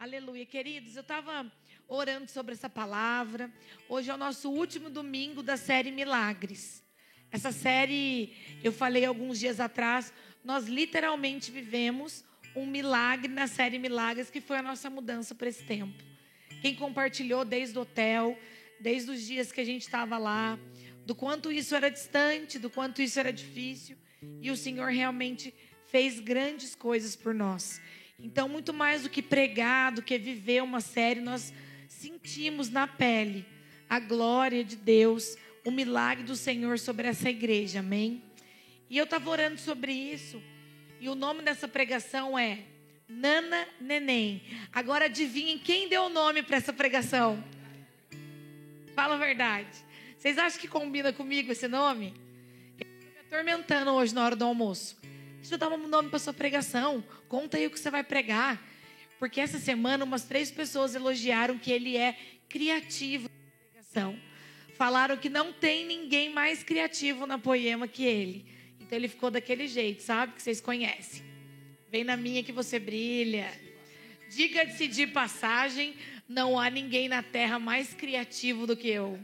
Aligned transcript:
Aleluia. 0.00 0.46
Queridos, 0.46 0.94
eu 0.94 1.00
estava 1.00 1.50
orando 1.88 2.30
sobre 2.30 2.54
essa 2.54 2.70
palavra. 2.70 3.52
Hoje 3.88 4.08
é 4.08 4.14
o 4.14 4.16
nosso 4.16 4.48
último 4.48 4.88
domingo 4.88 5.42
da 5.42 5.56
série 5.56 5.90
Milagres. 5.90 6.84
Essa 7.32 7.50
série, 7.50 8.32
eu 8.62 8.70
falei 8.70 9.04
alguns 9.04 9.40
dias 9.40 9.58
atrás, 9.58 10.12
nós 10.44 10.68
literalmente 10.68 11.50
vivemos 11.50 12.24
um 12.54 12.64
milagre 12.64 13.26
na 13.26 13.48
série 13.48 13.76
Milagres, 13.76 14.30
que 14.30 14.40
foi 14.40 14.58
a 14.58 14.62
nossa 14.62 14.88
mudança 14.88 15.34
para 15.34 15.48
esse 15.48 15.64
tempo. 15.64 16.00
Quem 16.62 16.76
compartilhou 16.76 17.44
desde 17.44 17.76
o 17.76 17.82
hotel, 17.82 18.38
desde 18.78 19.10
os 19.10 19.20
dias 19.26 19.50
que 19.50 19.60
a 19.60 19.64
gente 19.64 19.82
estava 19.82 20.16
lá, 20.16 20.56
do 21.04 21.14
quanto 21.16 21.50
isso 21.50 21.74
era 21.74 21.90
distante, 21.90 22.56
do 22.56 22.70
quanto 22.70 23.02
isso 23.02 23.18
era 23.18 23.32
difícil, 23.32 23.98
e 24.40 24.48
o 24.48 24.56
Senhor 24.56 24.92
realmente 24.92 25.52
fez 25.88 26.20
grandes 26.20 26.76
coisas 26.76 27.16
por 27.16 27.34
nós. 27.34 27.80
Então, 28.20 28.48
muito 28.48 28.74
mais 28.74 29.04
do 29.04 29.10
que 29.10 29.22
pregar, 29.22 29.92
do 29.92 30.02
que 30.02 30.18
viver 30.18 30.60
uma 30.62 30.80
série, 30.80 31.20
nós 31.20 31.52
sentimos 31.88 32.68
na 32.68 32.86
pele 32.86 33.46
a 33.88 34.00
glória 34.00 34.64
de 34.64 34.74
Deus, 34.74 35.36
o 35.64 35.70
milagre 35.70 36.24
do 36.24 36.34
Senhor 36.34 36.80
sobre 36.80 37.06
essa 37.06 37.30
igreja, 37.30 37.78
amém? 37.78 38.22
E 38.90 38.98
eu 38.98 39.04
estava 39.04 39.30
orando 39.30 39.60
sobre 39.60 39.92
isso, 39.92 40.42
e 41.00 41.08
o 41.08 41.14
nome 41.14 41.42
dessa 41.42 41.68
pregação 41.68 42.36
é 42.36 42.64
Nana 43.08 43.68
Neném. 43.80 44.42
Agora 44.72 45.04
adivinhem 45.04 45.56
quem 45.56 45.88
deu 45.88 46.04
o 46.04 46.08
nome 46.08 46.42
para 46.42 46.56
essa 46.56 46.72
pregação? 46.72 47.42
Fala 48.96 49.14
a 49.14 49.18
verdade. 49.18 49.70
Vocês 50.18 50.36
acham 50.38 50.60
que 50.60 50.66
combina 50.66 51.12
comigo 51.12 51.52
esse 51.52 51.68
nome? 51.68 52.12
Eu 52.80 52.86
estou 52.86 53.10
me 53.12 53.20
atormentando 53.20 53.92
hoje 53.92 54.12
na 54.12 54.24
hora 54.24 54.34
do 54.34 54.44
almoço. 54.44 54.97
Deixa 55.48 55.64
eu 55.64 55.70
dar 55.70 55.74
um 55.74 55.88
nome 55.88 56.10
para 56.10 56.18
sua 56.18 56.34
pregação. 56.34 57.02
Conta 57.26 57.56
aí 57.56 57.66
o 57.66 57.70
que 57.70 57.80
você 57.80 57.90
vai 57.90 58.04
pregar. 58.04 58.62
Porque 59.18 59.40
essa 59.40 59.58
semana 59.58 60.04
umas 60.04 60.24
três 60.24 60.50
pessoas 60.50 60.94
elogiaram 60.94 61.58
que 61.58 61.72
ele 61.72 61.96
é 61.96 62.18
criativo 62.50 63.30
na 63.30 63.70
pregação. 63.70 64.20
Falaram 64.74 65.16
que 65.16 65.30
não 65.30 65.50
tem 65.50 65.86
ninguém 65.86 66.30
mais 66.30 66.62
criativo 66.62 67.26
na 67.26 67.38
poema 67.38 67.88
que 67.88 68.04
ele. 68.04 68.44
Então 68.78 68.98
ele 68.98 69.08
ficou 69.08 69.30
daquele 69.30 69.66
jeito, 69.66 70.02
sabe? 70.02 70.34
Que 70.34 70.42
vocês 70.42 70.60
conhecem. 70.60 71.22
Vem 71.90 72.04
na 72.04 72.14
minha 72.14 72.44
que 72.44 72.52
você 72.52 72.78
brilha. 72.78 73.50
Diga-se 74.28 74.86
de 74.86 75.06
passagem, 75.06 75.94
não 76.28 76.60
há 76.60 76.68
ninguém 76.68 77.08
na 77.08 77.22
terra 77.22 77.58
mais 77.58 77.94
criativo 77.94 78.66
do 78.66 78.76
que 78.76 78.88
eu. 78.88 79.18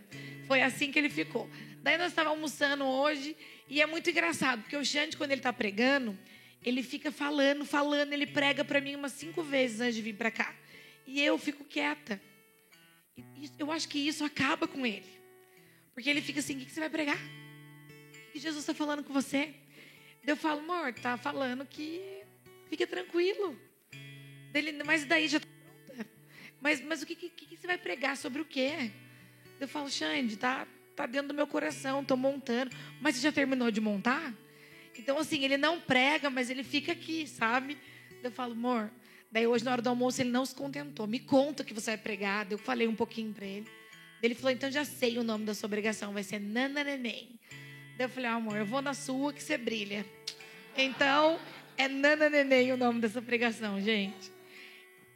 Foi 0.46 0.62
assim 0.62 0.90
que 0.90 0.98
ele 0.98 1.10
ficou. 1.10 1.50
Daí 1.84 1.98
nós 1.98 2.12
estávamos 2.12 2.38
almoçando 2.38 2.82
hoje 2.82 3.36
e 3.68 3.82
é 3.82 3.84
muito 3.84 4.08
engraçado, 4.08 4.62
porque 4.62 4.74
o 4.74 4.82
Xande, 4.82 5.18
quando 5.18 5.32
ele 5.32 5.40
está 5.40 5.52
pregando, 5.52 6.18
ele 6.64 6.82
fica 6.82 7.12
falando, 7.12 7.62
falando, 7.66 8.10
ele 8.14 8.26
prega 8.26 8.64
para 8.64 8.80
mim 8.80 8.94
umas 8.94 9.12
cinco 9.12 9.42
vezes 9.42 9.82
antes 9.82 9.96
de 9.96 10.00
vir 10.00 10.14
para 10.14 10.30
cá. 10.30 10.54
E 11.06 11.20
eu 11.20 11.36
fico 11.36 11.62
quieta. 11.62 12.18
Eu 13.58 13.70
acho 13.70 13.86
que 13.86 13.98
isso 13.98 14.24
acaba 14.24 14.66
com 14.66 14.86
ele. 14.86 15.04
Porque 15.92 16.08
ele 16.08 16.22
fica 16.22 16.40
assim: 16.40 16.56
o 16.56 16.64
que 16.64 16.72
você 16.72 16.80
vai 16.80 16.88
pregar? 16.88 17.18
O 17.18 18.32
que 18.32 18.38
Jesus 18.38 18.62
está 18.62 18.72
falando 18.72 19.04
com 19.04 19.12
você? 19.12 19.52
Eu 20.26 20.38
falo, 20.38 20.60
amor, 20.60 20.94
tá 20.94 21.18
falando 21.18 21.66
que 21.66 22.00
fica 22.70 22.86
tranquilo. 22.86 23.60
Dele, 24.52 24.72
mas 24.84 25.04
daí 25.04 25.28
já 25.28 25.38
tá 25.38 25.46
pronta. 25.46 26.10
Mas, 26.62 26.80
mas 26.80 27.02
o 27.02 27.06
que, 27.06 27.14
que, 27.14 27.28
que 27.28 27.56
você 27.58 27.66
vai 27.66 27.76
pregar? 27.76 28.16
Sobre 28.16 28.40
o 28.40 28.44
quê? 28.46 28.90
Eu 29.60 29.68
falo, 29.68 29.90
Xande, 29.90 30.38
tá, 30.38 30.66
tá 30.94 31.06
dentro 31.06 31.28
do 31.28 31.34
meu 31.34 31.46
coração, 31.46 32.02
estou 32.02 32.16
montando. 32.16 32.74
Mas 33.00 33.16
você 33.16 33.22
já 33.22 33.32
terminou 33.32 33.70
de 33.70 33.80
montar? 33.80 34.34
Então, 34.98 35.18
assim, 35.18 35.44
ele 35.44 35.56
não 35.56 35.80
prega, 35.80 36.30
mas 36.30 36.50
ele 36.50 36.62
fica 36.62 36.92
aqui, 36.92 37.26
sabe? 37.26 37.76
Eu 38.22 38.30
falo, 38.30 38.52
amor. 38.52 38.90
Daí 39.30 39.46
hoje, 39.46 39.64
na 39.64 39.72
hora 39.72 39.82
do 39.82 39.88
almoço, 39.88 40.22
ele 40.22 40.30
não 40.30 40.46
se 40.46 40.54
contentou. 40.54 41.06
Me 41.06 41.18
conta 41.18 41.64
que 41.64 41.74
você 41.74 41.92
vai 41.92 41.98
pregar. 41.98 42.46
Eu 42.50 42.58
falei 42.58 42.86
um 42.86 42.94
pouquinho 42.94 43.32
para 43.32 43.44
ele. 43.44 43.66
Ele 44.22 44.34
falou, 44.34 44.52
então 44.52 44.70
já 44.70 44.84
sei 44.84 45.18
o 45.18 45.24
nome 45.24 45.44
da 45.44 45.52
sua 45.52 45.68
pregação, 45.68 46.12
vai 46.12 46.22
ser 46.22 46.38
Nana 46.38 46.82
Neném. 46.82 47.38
Daí 47.98 48.06
eu 48.06 48.08
falei, 48.08 48.30
ah, 48.30 48.34
amor, 48.34 48.56
eu 48.56 48.64
vou 48.64 48.80
na 48.80 48.94
sua 48.94 49.32
que 49.32 49.42
você 49.42 49.58
brilha. 49.58 50.06
Então, 50.76 51.38
é 51.76 51.88
Nana 51.88 52.30
Neném 52.30 52.72
o 52.72 52.76
nome 52.76 53.00
dessa 53.00 53.20
pregação, 53.20 53.80
gente. 53.80 54.33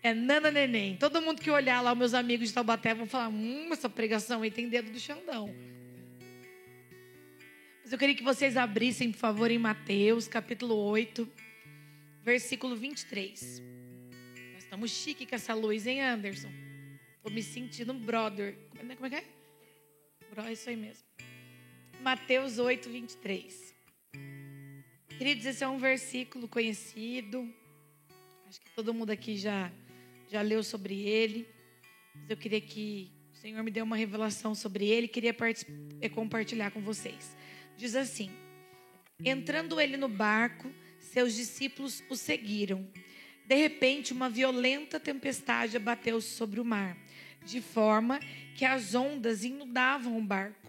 É 0.02 0.14
Nana 0.14 0.50
Neném. 0.50 0.96
Todo 0.96 1.20
mundo 1.20 1.42
que 1.42 1.50
olhar 1.50 1.80
lá, 1.80 1.94
meus 1.94 2.14
amigos 2.14 2.48
de 2.48 2.54
Taubaté 2.54 2.94
vão 2.94 3.06
falar: 3.06 3.28
hum, 3.28 3.68
essa 3.72 3.88
pregação 3.88 4.42
aí 4.42 4.50
tem 4.50 4.68
dedo 4.68 4.90
do 4.90 5.00
Xandão. 5.00 5.54
Mas 7.82 7.92
eu 7.92 7.98
queria 7.98 8.14
que 8.14 8.22
vocês 8.22 8.56
abrissem, 8.56 9.10
por 9.10 9.18
favor, 9.18 9.50
em 9.50 9.58
Mateus, 9.58 10.28
capítulo 10.28 10.74
8, 10.74 11.28
versículo 12.22 12.76
23. 12.76 13.62
Nós 14.52 14.64
estamos 14.64 14.90
chique 14.90 15.26
com 15.26 15.34
essa 15.34 15.54
luz, 15.54 15.86
hein, 15.86 16.02
Anderson? 16.02 16.50
Estou 17.16 17.32
me 17.32 17.42
sentindo 17.42 17.92
brother. 17.94 18.56
Como 18.78 18.92
é 19.06 19.10
que 19.10 19.16
é? 19.16 19.24
Bro, 20.30 20.44
é 20.44 20.52
isso 20.52 20.68
aí 20.68 20.76
mesmo. 20.76 21.02
Mateus 22.02 22.58
8, 22.58 22.88
23. 22.88 23.74
Queridos, 25.16 25.46
esse 25.46 25.64
é 25.64 25.68
um 25.68 25.78
versículo 25.78 26.46
conhecido. 26.46 27.52
Acho 28.46 28.60
que 28.60 28.70
todo 28.70 28.94
mundo 28.94 29.10
aqui 29.10 29.36
já 29.36 29.72
já 30.28 30.42
leu 30.42 30.62
sobre 30.62 31.00
ele. 31.00 31.48
Mas 32.14 32.30
eu 32.30 32.36
queria 32.36 32.60
que 32.60 33.10
o 33.32 33.36
Senhor 33.36 33.62
me 33.62 33.70
dê 33.70 33.80
uma 33.82 33.96
revelação 33.96 34.54
sobre 34.54 34.86
ele, 34.86 35.08
queria 35.08 35.34
é, 36.00 36.08
compartilhar 36.08 36.70
com 36.70 36.80
vocês. 36.80 37.36
Diz 37.76 37.94
assim: 37.94 38.30
Entrando 39.24 39.80
ele 39.80 39.96
no 39.96 40.08
barco, 40.08 40.70
seus 40.98 41.34
discípulos 41.34 42.02
o 42.08 42.16
seguiram. 42.16 42.86
De 43.46 43.54
repente, 43.54 44.12
uma 44.12 44.28
violenta 44.28 45.00
tempestade 45.00 45.76
abateu 45.76 46.20
sobre 46.20 46.60
o 46.60 46.64
mar, 46.64 46.96
de 47.44 47.60
forma 47.60 48.20
que 48.54 48.64
as 48.64 48.94
ondas 48.94 49.42
inundavam 49.42 50.18
o 50.18 50.22
barco. 50.22 50.68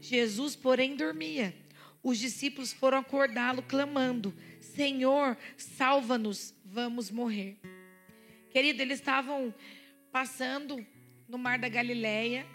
Jesus, 0.00 0.54
porém, 0.54 0.94
dormia. 0.94 1.54
Os 2.02 2.18
discípulos 2.18 2.72
foram 2.72 2.98
acordá-lo, 2.98 3.62
clamando: 3.62 4.34
Senhor, 4.60 5.36
salva-nos, 5.56 6.54
vamos 6.64 7.10
morrer. 7.10 7.58
Querido, 8.50 8.80
eles 8.80 8.98
estavam 8.98 9.54
passando 10.10 10.84
no 11.28 11.36
mar 11.36 11.58
da 11.58 11.68
Galileia 11.68 12.46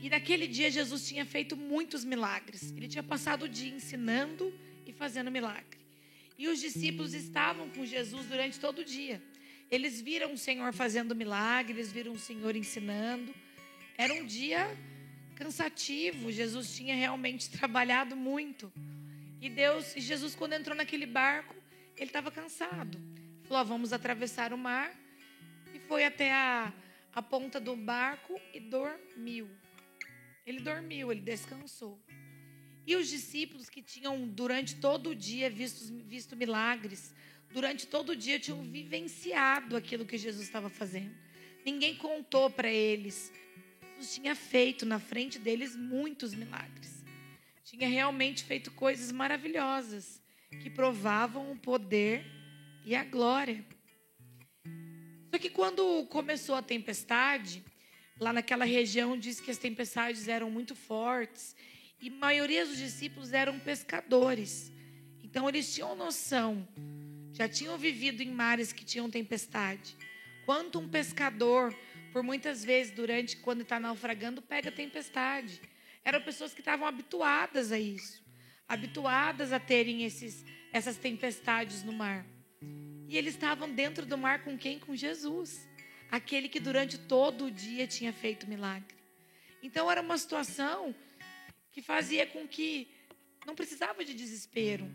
e 0.00 0.08
naquele 0.08 0.46
dia 0.46 0.70
Jesus 0.70 1.06
tinha 1.06 1.26
feito 1.26 1.56
muitos 1.56 2.04
milagres. 2.04 2.72
Ele 2.72 2.86
tinha 2.86 3.02
passado 3.02 3.44
o 3.44 3.48
dia 3.48 3.74
ensinando 3.74 4.54
e 4.86 4.92
fazendo 4.92 5.30
milagre. 5.30 5.80
E 6.38 6.48
os 6.48 6.60
discípulos 6.60 7.12
estavam 7.12 7.68
com 7.70 7.84
Jesus 7.84 8.26
durante 8.26 8.60
todo 8.60 8.80
o 8.80 8.84
dia. 8.84 9.22
Eles 9.70 10.00
viram 10.00 10.32
o 10.32 10.38
Senhor 10.38 10.72
fazendo 10.72 11.14
milagres, 11.14 11.76
eles 11.76 11.92
viram 11.92 12.12
o 12.12 12.18
Senhor 12.18 12.54
ensinando. 12.54 13.34
Era 13.98 14.14
um 14.14 14.24
dia 14.24 14.68
cansativo. 15.34 16.30
Jesus 16.30 16.76
tinha 16.76 16.94
realmente 16.94 17.50
trabalhado 17.50 18.14
muito. 18.14 18.72
E 19.40 19.50
Deus, 19.50 19.92
Jesus 19.96 20.36
quando 20.36 20.52
entrou 20.52 20.76
naquele 20.76 21.06
barco, 21.06 21.54
ele 21.96 22.10
estava 22.10 22.30
cansado. 22.30 23.00
Falou: 23.42 23.60
ah, 23.60 23.64
"Vamos 23.64 23.92
atravessar 23.92 24.52
o 24.52 24.58
mar 24.58 24.92
foi 25.88 26.04
até 26.04 26.32
a, 26.32 26.72
a 27.12 27.22
ponta 27.22 27.60
do 27.60 27.76
barco 27.76 28.40
e 28.52 28.60
dormiu. 28.60 29.48
Ele 30.44 30.60
dormiu, 30.60 31.10
ele 31.10 31.20
descansou. 31.20 31.98
E 32.86 32.94
os 32.94 33.08
discípulos 33.08 33.68
que 33.68 33.82
tinham 33.82 34.28
durante 34.28 34.76
todo 34.76 35.10
o 35.10 35.14
dia 35.14 35.50
visto, 35.50 35.92
visto 36.04 36.36
milagres, 36.36 37.12
durante 37.50 37.86
todo 37.86 38.10
o 38.10 38.16
dia 38.16 38.38
tinham 38.38 38.62
vivenciado 38.62 39.76
aquilo 39.76 40.06
que 40.06 40.16
Jesus 40.16 40.46
estava 40.46 40.68
fazendo. 40.68 41.14
Ninguém 41.64 41.96
contou 41.96 42.48
para 42.48 42.70
eles. 42.70 43.32
Jesus 43.96 44.14
tinha 44.14 44.36
feito 44.36 44.86
na 44.86 45.00
frente 45.00 45.38
deles 45.38 45.74
muitos 45.74 46.32
milagres. 46.32 47.04
Tinha 47.64 47.88
realmente 47.88 48.44
feito 48.44 48.70
coisas 48.70 49.10
maravilhosas 49.10 50.22
que 50.62 50.70
provavam 50.70 51.50
o 51.50 51.58
poder 51.58 52.24
e 52.84 52.94
a 52.94 53.02
glória 53.02 53.64
só 55.30 55.38
que 55.38 55.50
quando 55.50 56.06
começou 56.06 56.54
a 56.54 56.62
tempestade, 56.62 57.64
lá 58.18 58.32
naquela 58.32 58.64
região 58.64 59.18
diz 59.18 59.40
que 59.40 59.50
as 59.50 59.58
tempestades 59.58 60.28
eram 60.28 60.50
muito 60.50 60.74
fortes 60.74 61.54
e 62.00 62.08
a 62.08 62.12
maioria 62.12 62.64
dos 62.64 62.78
discípulos 62.78 63.32
eram 63.32 63.58
pescadores. 63.58 64.72
Então 65.22 65.48
eles 65.48 65.74
tinham 65.74 65.94
noção, 65.94 66.66
já 67.32 67.48
tinham 67.48 67.76
vivido 67.76 68.22
em 68.22 68.30
mares 68.30 68.72
que 68.72 68.84
tinham 68.84 69.10
tempestade. 69.10 69.96
Quanto 70.44 70.78
um 70.78 70.88
pescador, 70.88 71.76
por 72.12 72.22
muitas 72.22 72.64
vezes 72.64 72.92
durante 72.94 73.36
quando 73.36 73.62
está 73.62 73.78
naufragando, 73.80 74.40
pega 74.40 74.70
tempestade. 74.70 75.60
Eram 76.04 76.22
pessoas 76.22 76.54
que 76.54 76.60
estavam 76.60 76.86
habituadas 76.86 77.72
a 77.72 77.78
isso, 77.78 78.22
habituadas 78.68 79.52
a 79.52 79.58
terem 79.58 80.04
esses, 80.04 80.44
essas 80.72 80.96
tempestades 80.96 81.82
no 81.82 81.92
mar. 81.92 82.24
E 83.08 83.16
eles 83.16 83.34
estavam 83.34 83.70
dentro 83.72 84.04
do 84.04 84.18
mar 84.18 84.42
com 84.42 84.58
quem? 84.58 84.78
Com 84.78 84.94
Jesus. 84.96 85.66
Aquele 86.10 86.48
que 86.48 86.60
durante 86.60 86.98
todo 86.98 87.46
o 87.46 87.50
dia 87.50 87.86
tinha 87.86 88.12
feito 88.12 88.48
milagre. 88.48 88.96
Então 89.62 89.90
era 89.90 90.00
uma 90.00 90.18
situação 90.18 90.94
que 91.72 91.82
fazia 91.82 92.26
com 92.26 92.46
que 92.46 92.88
não 93.44 93.54
precisava 93.54 94.04
de 94.04 94.14
desespero. 94.14 94.90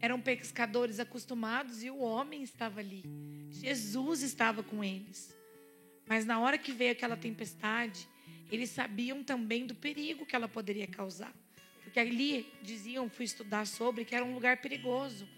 eram 0.00 0.20
pescadores 0.20 0.98
acostumados 0.98 1.84
e 1.84 1.90
o 1.90 1.98
homem 1.98 2.42
estava 2.42 2.80
ali. 2.80 3.04
Jesus 3.50 4.22
estava 4.22 4.60
com 4.60 4.82
eles. 4.82 5.32
Mas 6.08 6.24
na 6.24 6.40
hora 6.40 6.58
que 6.58 6.72
veio 6.72 6.90
aquela 6.90 7.16
tempestade, 7.16 8.08
eles 8.50 8.70
sabiam 8.70 9.22
também 9.22 9.64
do 9.64 9.76
perigo 9.76 10.26
que 10.26 10.34
ela 10.34 10.48
poderia 10.48 10.88
causar. 10.88 11.32
Porque 11.84 12.00
ali 12.00 12.52
diziam, 12.62 13.08
fui 13.08 13.24
estudar 13.24 13.64
sobre, 13.64 14.04
que 14.04 14.14
era 14.14 14.24
um 14.24 14.34
lugar 14.34 14.56
perigoso. 14.60 15.28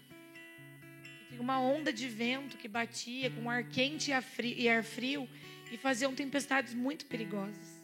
Uma 1.39 1.59
onda 1.59 1.91
de 1.91 2.07
vento 2.07 2.57
que 2.57 2.67
batia 2.67 3.29
com 3.29 3.49
ar 3.49 3.63
quente 3.63 4.11
e 4.11 4.69
ar 4.69 4.83
frio 4.83 5.29
e 5.71 5.77
faziam 5.77 6.13
tempestades 6.13 6.73
muito 6.73 7.05
perigosas. 7.05 7.83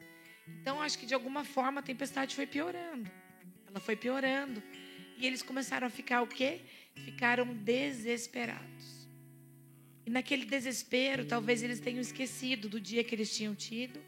Então, 0.61 0.81
acho 0.81 0.97
que 0.97 1.05
de 1.05 1.13
alguma 1.13 1.43
forma 1.43 1.79
a 1.79 1.83
tempestade 1.83 2.35
foi 2.35 2.45
piorando. 2.45 3.09
Ela 3.67 3.79
foi 3.79 3.95
piorando. 3.95 4.61
E 5.17 5.25
eles 5.25 5.41
começaram 5.41 5.87
a 5.87 5.89
ficar 5.89 6.21
o 6.21 6.27
quê? 6.27 6.61
Ficaram 6.95 7.53
desesperados. 7.53 9.07
E 10.05 10.09
naquele 10.09 10.45
desespero, 10.45 11.25
talvez 11.25 11.61
eles 11.61 11.79
tenham 11.79 12.01
esquecido 12.01 12.67
do 12.67 12.79
dia 12.79 13.03
que 13.03 13.13
eles 13.13 13.35
tinham 13.35 13.53
tido, 13.53 14.01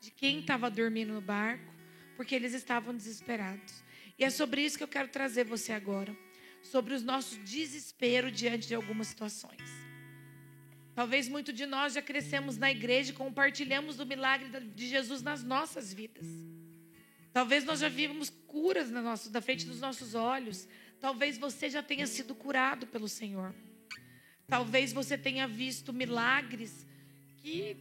de 0.00 0.10
quem 0.10 0.40
estava 0.40 0.70
dormindo 0.70 1.12
no 1.12 1.20
barco, 1.20 1.72
porque 2.16 2.34
eles 2.34 2.54
estavam 2.54 2.94
desesperados. 2.94 3.82
E 4.18 4.24
é 4.24 4.30
sobre 4.30 4.62
isso 4.62 4.78
que 4.78 4.84
eu 4.84 4.88
quero 4.88 5.08
trazer 5.08 5.44
você 5.44 5.72
agora, 5.72 6.16
sobre 6.62 6.94
os 6.94 7.02
nossos 7.02 7.38
desespero 7.38 8.30
diante 8.30 8.68
de 8.68 8.74
algumas 8.74 9.08
situações. 9.08 9.60
Talvez 10.94 11.28
muito 11.28 11.52
de 11.52 11.64
nós 11.64 11.94
já 11.94 12.02
crescemos 12.02 12.58
na 12.58 12.70
igreja 12.70 13.12
e 13.12 13.14
compartilhamos 13.14 13.96
do 13.96 14.06
milagre 14.06 14.48
de 14.60 14.88
Jesus 14.88 15.22
nas 15.22 15.42
nossas 15.42 15.92
vidas. 15.92 16.26
Talvez 17.32 17.64
nós 17.64 17.80
já 17.80 17.88
vimos 17.88 18.30
curas 18.46 18.90
na, 18.90 19.00
nossa, 19.00 19.30
na 19.30 19.40
frente 19.40 19.64
dos 19.64 19.80
nossos 19.80 20.14
olhos. 20.14 20.68
Talvez 21.00 21.38
você 21.38 21.70
já 21.70 21.82
tenha 21.82 22.06
sido 22.06 22.34
curado 22.34 22.86
pelo 22.86 23.08
Senhor. 23.08 23.54
Talvez 24.46 24.92
você 24.92 25.16
tenha 25.16 25.48
visto 25.48 25.94
milagres 25.94 26.86
que 27.38 27.76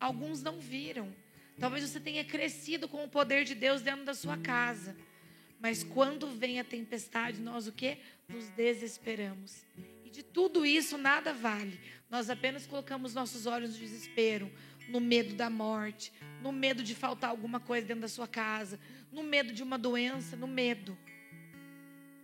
alguns 0.00 0.42
não 0.42 0.58
viram. 0.58 1.14
Talvez 1.60 1.88
você 1.88 2.00
tenha 2.00 2.24
crescido 2.24 2.88
com 2.88 3.04
o 3.04 3.08
poder 3.08 3.44
de 3.44 3.54
Deus 3.54 3.82
dentro 3.82 4.04
da 4.04 4.14
sua 4.14 4.38
casa. 4.38 4.96
Mas 5.60 5.82
quando 5.82 6.28
vem 6.28 6.60
a 6.60 6.64
tempestade, 6.64 7.40
nós 7.40 7.66
o 7.66 7.72
que? 7.72 7.98
Nos 8.28 8.48
desesperamos. 8.50 9.64
E 10.04 10.10
de 10.10 10.22
tudo 10.22 10.64
isso 10.64 10.96
nada 10.96 11.32
vale. 11.32 11.78
Nós 12.08 12.30
apenas 12.30 12.66
colocamos 12.66 13.14
nossos 13.14 13.46
olhos 13.46 13.72
no 13.74 13.78
desespero, 13.78 14.50
no 14.88 15.00
medo 15.00 15.34
da 15.34 15.50
morte, 15.50 16.12
no 16.40 16.52
medo 16.52 16.82
de 16.82 16.94
faltar 16.94 17.30
alguma 17.30 17.60
coisa 17.60 17.86
dentro 17.86 18.02
da 18.02 18.08
sua 18.08 18.28
casa, 18.28 18.78
no 19.12 19.22
medo 19.22 19.52
de 19.52 19.62
uma 19.62 19.76
doença, 19.76 20.36
no 20.36 20.46
medo. 20.46 20.96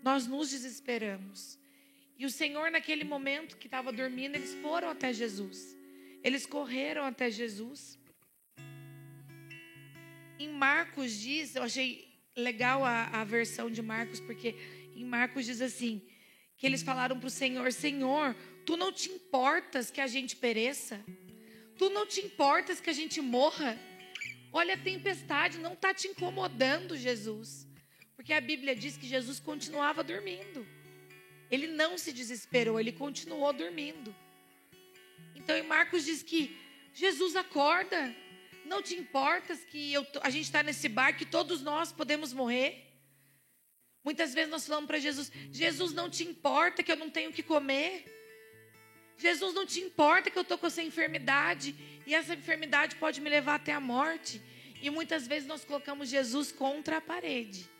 Nós 0.02 0.26
nos 0.26 0.50
desesperamos. 0.50 1.58
E 2.16 2.24
o 2.24 2.30
Senhor, 2.30 2.70
naquele 2.70 3.04
momento 3.04 3.56
que 3.56 3.66
estava 3.66 3.92
dormindo, 3.92 4.36
eles 4.36 4.54
foram 4.54 4.88
até 4.88 5.12
Jesus. 5.12 5.76
Eles 6.22 6.46
correram 6.46 7.04
até 7.04 7.30
Jesus. 7.30 7.98
Em 10.38 10.48
Marcos 10.48 11.12
diz, 11.12 11.56
eu 11.56 11.62
achei 11.64 12.13
legal 12.36 12.84
a, 12.84 13.06
a 13.06 13.24
versão 13.24 13.70
de 13.70 13.82
Marcos, 13.82 14.20
porque 14.20 14.56
em 14.94 15.04
Marcos 15.04 15.46
diz 15.46 15.60
assim: 15.60 16.02
que 16.56 16.66
eles 16.66 16.82
falaram 16.82 17.18
para 17.18 17.26
o 17.26 17.30
Senhor: 17.30 17.72
Senhor, 17.72 18.34
tu 18.64 18.76
não 18.76 18.92
te 18.92 19.10
importas 19.10 19.90
que 19.90 20.00
a 20.00 20.06
gente 20.06 20.36
pereça? 20.36 21.04
Tu 21.76 21.90
não 21.90 22.06
te 22.06 22.20
importas 22.20 22.80
que 22.80 22.90
a 22.90 22.92
gente 22.92 23.20
morra? 23.20 23.78
Olha, 24.52 24.74
a 24.74 24.78
tempestade 24.78 25.58
não 25.58 25.72
está 25.72 25.92
te 25.92 26.06
incomodando, 26.06 26.96
Jesus. 26.96 27.66
Porque 28.14 28.32
a 28.32 28.40
Bíblia 28.40 28.76
diz 28.76 28.96
que 28.96 29.06
Jesus 29.06 29.40
continuava 29.40 30.04
dormindo. 30.04 30.64
Ele 31.50 31.66
não 31.66 31.98
se 31.98 32.12
desesperou, 32.12 32.78
ele 32.78 32.92
continuou 32.92 33.52
dormindo. 33.52 34.14
Então, 35.34 35.56
em 35.56 35.62
Marcos 35.64 36.04
diz 36.04 36.22
que 36.22 36.56
Jesus 36.92 37.34
acorda. 37.34 38.14
Não 38.74 38.82
te 38.82 38.96
importas 38.96 39.64
que 39.64 39.92
eu, 39.92 40.04
a 40.20 40.28
gente 40.28 40.46
está 40.46 40.60
nesse 40.60 40.88
barco 40.88 41.22
e 41.22 41.26
todos 41.26 41.62
nós 41.62 41.92
podemos 41.92 42.32
morrer? 42.32 42.92
Muitas 44.02 44.34
vezes 44.34 44.50
nós 44.50 44.66
falamos 44.66 44.88
para 44.88 44.98
Jesus: 44.98 45.30
Jesus, 45.52 45.92
não 45.92 46.10
te 46.10 46.24
importa 46.24 46.82
que 46.82 46.90
eu 46.90 46.96
não 46.96 47.08
tenho 47.08 47.30
o 47.30 47.32
que 47.32 47.40
comer? 47.40 48.04
Jesus, 49.16 49.54
não 49.54 49.64
te 49.64 49.78
importa 49.78 50.28
que 50.28 50.36
eu 50.36 50.42
estou 50.42 50.58
com 50.58 50.66
essa 50.66 50.82
enfermidade 50.82 51.72
e 52.04 52.16
essa 52.16 52.34
enfermidade 52.34 52.96
pode 52.96 53.20
me 53.20 53.30
levar 53.30 53.54
até 53.54 53.72
a 53.72 53.78
morte? 53.78 54.42
E 54.82 54.90
muitas 54.90 55.28
vezes 55.28 55.46
nós 55.46 55.64
colocamos 55.64 56.08
Jesus 56.08 56.50
contra 56.50 56.96
a 56.96 57.00
parede. 57.00 57.70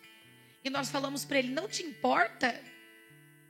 E 0.62 0.70
nós 0.70 0.90
falamos 0.93 1.25
para 1.25 1.40
ele: 1.40 1.49
não 1.49 1.69
te 1.69 1.82
importa? 1.82 2.62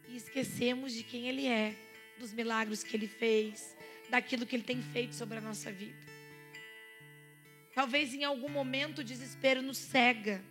E 0.09 0.17
esquecemos 0.17 0.95
de 0.95 1.03
quem 1.03 1.29
ele 1.29 1.47
é, 1.47 1.77
dos 2.19 2.33
milagres 2.33 2.83
que 2.83 2.97
ele 2.97 3.07
fez, 3.07 3.77
daquilo 4.09 4.47
que 4.47 4.57
ele 4.57 4.65
tem 4.65 4.81
feito 4.81 5.15
sobre 5.15 5.37
a 5.37 5.43
nossa 5.43 5.71
vida. 5.71 6.14
Talvez 7.75 8.15
em 8.15 8.25
algum 8.25 8.49
momento 8.49 9.01
o 9.01 9.05
desespero 9.05 9.61
nos 9.61 9.79
cega, 9.79 10.43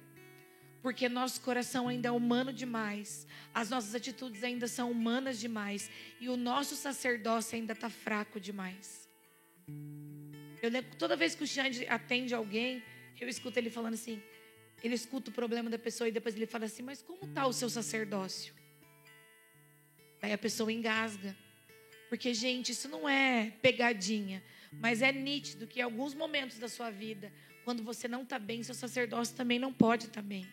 porque 0.82 1.08
nosso 1.08 1.40
coração 1.42 1.88
ainda 1.88 2.10
é 2.10 2.12
humano 2.12 2.52
demais, 2.52 3.26
as 3.54 3.70
nossas 3.70 3.96
atitudes 3.96 4.44
ainda 4.44 4.68
são 4.68 4.92
humanas 4.92 5.40
demais 5.40 5.90
e 6.20 6.28
o 6.28 6.36
nosso 6.36 6.76
sacerdócio 6.76 7.56
ainda 7.56 7.74
está 7.74 7.90
fraco 7.90 8.40
demais. 8.40 9.08
Eu 10.62 10.70
lembro 10.70 10.96
toda 10.98 11.16
vez 11.16 11.34
que 11.36 11.44
o 11.44 11.48
Xande 11.48 11.88
atende 11.88 12.34
alguém, 12.34 12.84
eu 13.20 13.30
escuto 13.30 13.58
ele 13.58 13.70
falando 13.70 13.94
assim, 13.94 14.22
ele 14.84 14.96
escuta 14.96 15.32
o 15.32 15.34
problema 15.34 15.70
da 15.70 15.80
pessoa 15.80 16.10
e 16.10 16.12
depois 16.12 16.36
ele 16.36 16.46
fala 16.46 16.66
assim, 16.66 16.84
mas 16.84 17.02
como 17.02 17.24
está 17.24 17.48
o 17.48 17.54
seu 17.54 17.70
sacerdócio? 17.70 18.54
Aí 20.22 20.32
a 20.32 20.38
pessoa 20.38 20.72
engasga. 20.72 21.36
Porque, 22.08 22.34
gente, 22.34 22.72
isso 22.72 22.88
não 22.88 23.10
é 23.10 23.52
pegadinha. 23.62 24.44
Mas 24.80 25.02
é 25.02 25.12
nítido 25.12 25.68
que 25.68 25.80
em 25.80 25.84
alguns 25.84 26.14
momentos 26.14 26.58
da 26.60 26.68
sua 26.68 26.90
vida, 26.90 27.32
quando 27.64 27.84
você 27.84 28.08
não 28.08 28.24
está 28.24 28.38
bem, 28.38 28.64
seu 28.64 28.76
sacerdócio 28.76 29.36
também 29.36 29.60
não 29.60 29.74
pode 29.74 30.06
estar 30.06 30.22
tá 30.22 30.28
bem. 30.28 30.48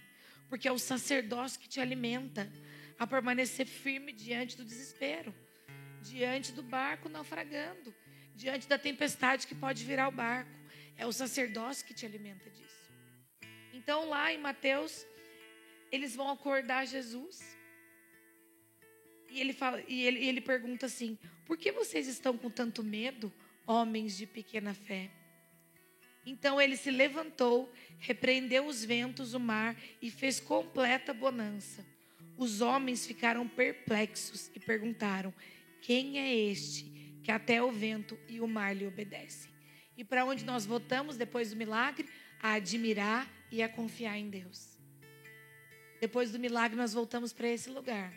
Porque 0.49 0.69
é 0.69 0.73
o 0.73 0.79
sacerdócio 0.79 1.61
que 1.61 1.69
te 1.69 1.81
alimenta 1.81 2.51
a 2.99 3.07
permanecer 3.07 3.67
firme 3.67 4.13
diante 4.13 4.57
do 4.57 4.65
desespero, 4.65 5.35
diante 6.03 6.53
do 6.53 6.63
barco 6.63 7.09
naufragando, 7.09 7.95
diante 8.35 8.69
da 8.69 8.79
tempestade 8.79 9.47
que 9.47 9.55
pode 9.55 9.85
virar 9.85 10.09
o 10.09 10.13
barco. 10.13 10.51
É 10.97 11.07
o 11.07 11.13
sacerdócio 11.13 11.87
que 11.87 11.95
te 11.95 12.05
alimenta 12.05 12.51
disso. 12.51 12.91
Então, 13.73 14.09
lá 14.09 14.33
em 14.33 14.39
Mateus, 14.39 15.07
eles 15.91 16.15
vão 16.15 16.29
acordar 16.29 16.87
Jesus. 16.87 17.57
E 19.31 19.41
ele, 19.41 19.53
fala, 19.53 19.83
e 19.89 20.05
ele, 20.05 20.21
e 20.21 20.29
ele 20.29 20.41
pergunta 20.41 20.87
assim: 20.87 21.19
Por 21.47 21.57
que 21.57 21.73
vocês 21.73 22.07
estão 22.07 22.37
com 22.37 22.51
tanto 22.51 22.83
medo? 22.83 23.33
Homens 23.71 24.17
de 24.17 24.27
pequena 24.27 24.75
fé. 24.75 25.11
Então 26.27 26.61
ele 26.61 26.77
se 26.77 26.91
levantou, 26.91 27.73
repreendeu 28.01 28.67
os 28.67 28.85
ventos, 28.85 29.33
o 29.33 29.41
mar 29.41 29.77
e 30.03 30.11
fez 30.11 30.41
completa 30.41 31.15
bonança. 31.15 31.87
Os 32.37 32.61
homens 32.61 33.07
ficaram 33.07 33.49
perplexos 33.49 34.51
e 34.55 34.61
perguntaram: 34.61 35.33
Quem 35.81 36.19
é 36.19 36.35
este 36.35 36.85
que 37.23 37.31
até 37.31 37.63
o 37.63 37.71
vento 37.71 38.19
e 38.29 38.41
o 38.41 38.49
mar 38.49 38.75
lhe 38.75 38.87
obedecem? 38.87 39.51
E 39.97 40.05
para 40.05 40.25
onde 40.25 40.45
nós 40.45 40.67
voltamos 40.67 41.17
depois 41.17 41.51
do 41.51 41.57
milagre? 41.57 42.09
A 42.43 42.55
admirar 42.55 43.31
e 43.53 43.63
a 43.63 43.69
confiar 43.69 44.17
em 44.17 44.31
Deus. 44.31 44.79
Depois 46.01 46.33
do 46.33 46.39
milagre, 46.39 46.77
nós 46.77 46.95
voltamos 46.95 47.33
para 47.33 47.49
esse 47.49 47.69
lugar. 47.69 48.13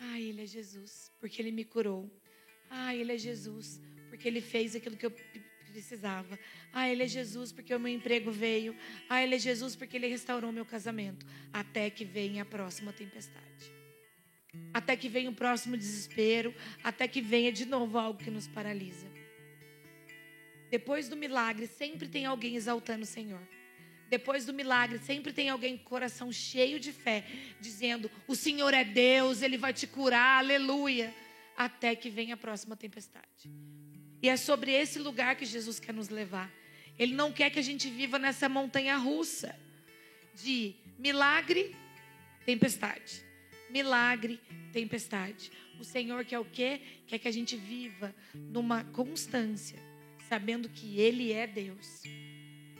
Ah, 0.00 0.18
Ele 0.18 0.42
é 0.42 0.46
Jesus, 0.46 1.12
porque 1.20 1.42
Ele 1.42 1.52
me 1.52 1.64
curou. 1.64 2.10
Ah, 2.70 2.94
Ele 2.94 3.12
é 3.12 3.18
Jesus, 3.18 3.78
porque 4.10 4.28
ele 4.28 4.42
fez 4.42 4.76
aquilo 4.76 4.96
que 4.96 5.06
eu 5.06 5.12
precisava. 5.70 6.38
Ah, 6.72 6.88
ele 6.88 7.04
é 7.04 7.08
Jesus 7.08 7.52
porque 7.52 7.74
o 7.74 7.80
meu 7.80 7.92
emprego 7.92 8.30
veio. 8.30 8.76
Ah, 9.08 9.22
ele 9.22 9.36
é 9.36 9.38
Jesus 9.38 9.74
porque 9.74 9.96
ele 9.96 10.08
restaurou 10.08 10.52
meu 10.52 10.66
casamento. 10.66 11.24
Até 11.52 11.88
que 11.88 12.04
venha 12.04 12.42
a 12.42 12.44
próxima 12.44 12.92
tempestade. 12.92 13.72
Até 14.74 14.96
que 14.96 15.08
venha 15.08 15.30
o 15.30 15.34
próximo 15.34 15.76
desespero. 15.76 16.54
Até 16.82 17.08
que 17.08 17.22
venha 17.22 17.52
de 17.52 17.64
novo 17.64 17.98
algo 17.98 18.22
que 18.22 18.30
nos 18.30 18.46
paralisa. 18.46 19.06
Depois 20.68 21.08
do 21.08 21.16
milagre, 21.16 21.66
sempre 21.66 22.08
tem 22.08 22.26
alguém 22.26 22.56
exaltando 22.56 23.02
o 23.02 23.06
Senhor. 23.06 23.40
Depois 24.08 24.44
do 24.44 24.52
milagre, 24.52 24.98
sempre 24.98 25.32
tem 25.32 25.48
alguém 25.48 25.76
com 25.76 25.84
o 25.84 25.88
coração 25.88 26.32
cheio 26.32 26.80
de 26.80 26.92
fé, 26.92 27.24
dizendo: 27.60 28.10
O 28.26 28.34
Senhor 28.34 28.74
é 28.74 28.82
Deus, 28.82 29.40
Ele 29.40 29.56
vai 29.56 29.72
te 29.72 29.86
curar, 29.86 30.38
aleluia. 30.38 31.14
Até 31.56 31.94
que 31.94 32.10
venha 32.10 32.34
a 32.34 32.36
próxima 32.36 32.76
tempestade. 32.76 33.50
E 34.22 34.28
é 34.28 34.36
sobre 34.36 34.72
esse 34.72 34.98
lugar 34.98 35.36
que 35.36 35.46
Jesus 35.46 35.78
quer 35.78 35.92
nos 35.92 36.08
levar. 36.08 36.52
Ele 36.98 37.14
não 37.14 37.32
quer 37.32 37.50
que 37.50 37.58
a 37.58 37.62
gente 37.62 37.88
viva 37.88 38.18
nessa 38.18 38.48
montanha 38.48 38.96
russa 38.96 39.58
de 40.34 40.74
milagre, 40.98 41.74
tempestade. 42.44 43.24
Milagre, 43.70 44.40
tempestade. 44.72 45.50
O 45.78 45.84
Senhor 45.84 46.24
quer 46.24 46.38
o 46.38 46.44
quê? 46.44 46.80
Quer 47.06 47.18
que 47.18 47.28
a 47.28 47.32
gente 47.32 47.56
viva 47.56 48.14
numa 48.34 48.84
constância, 48.84 49.78
sabendo 50.28 50.68
que 50.68 51.00
Ele 51.00 51.32
é 51.32 51.46
Deus. 51.46 52.02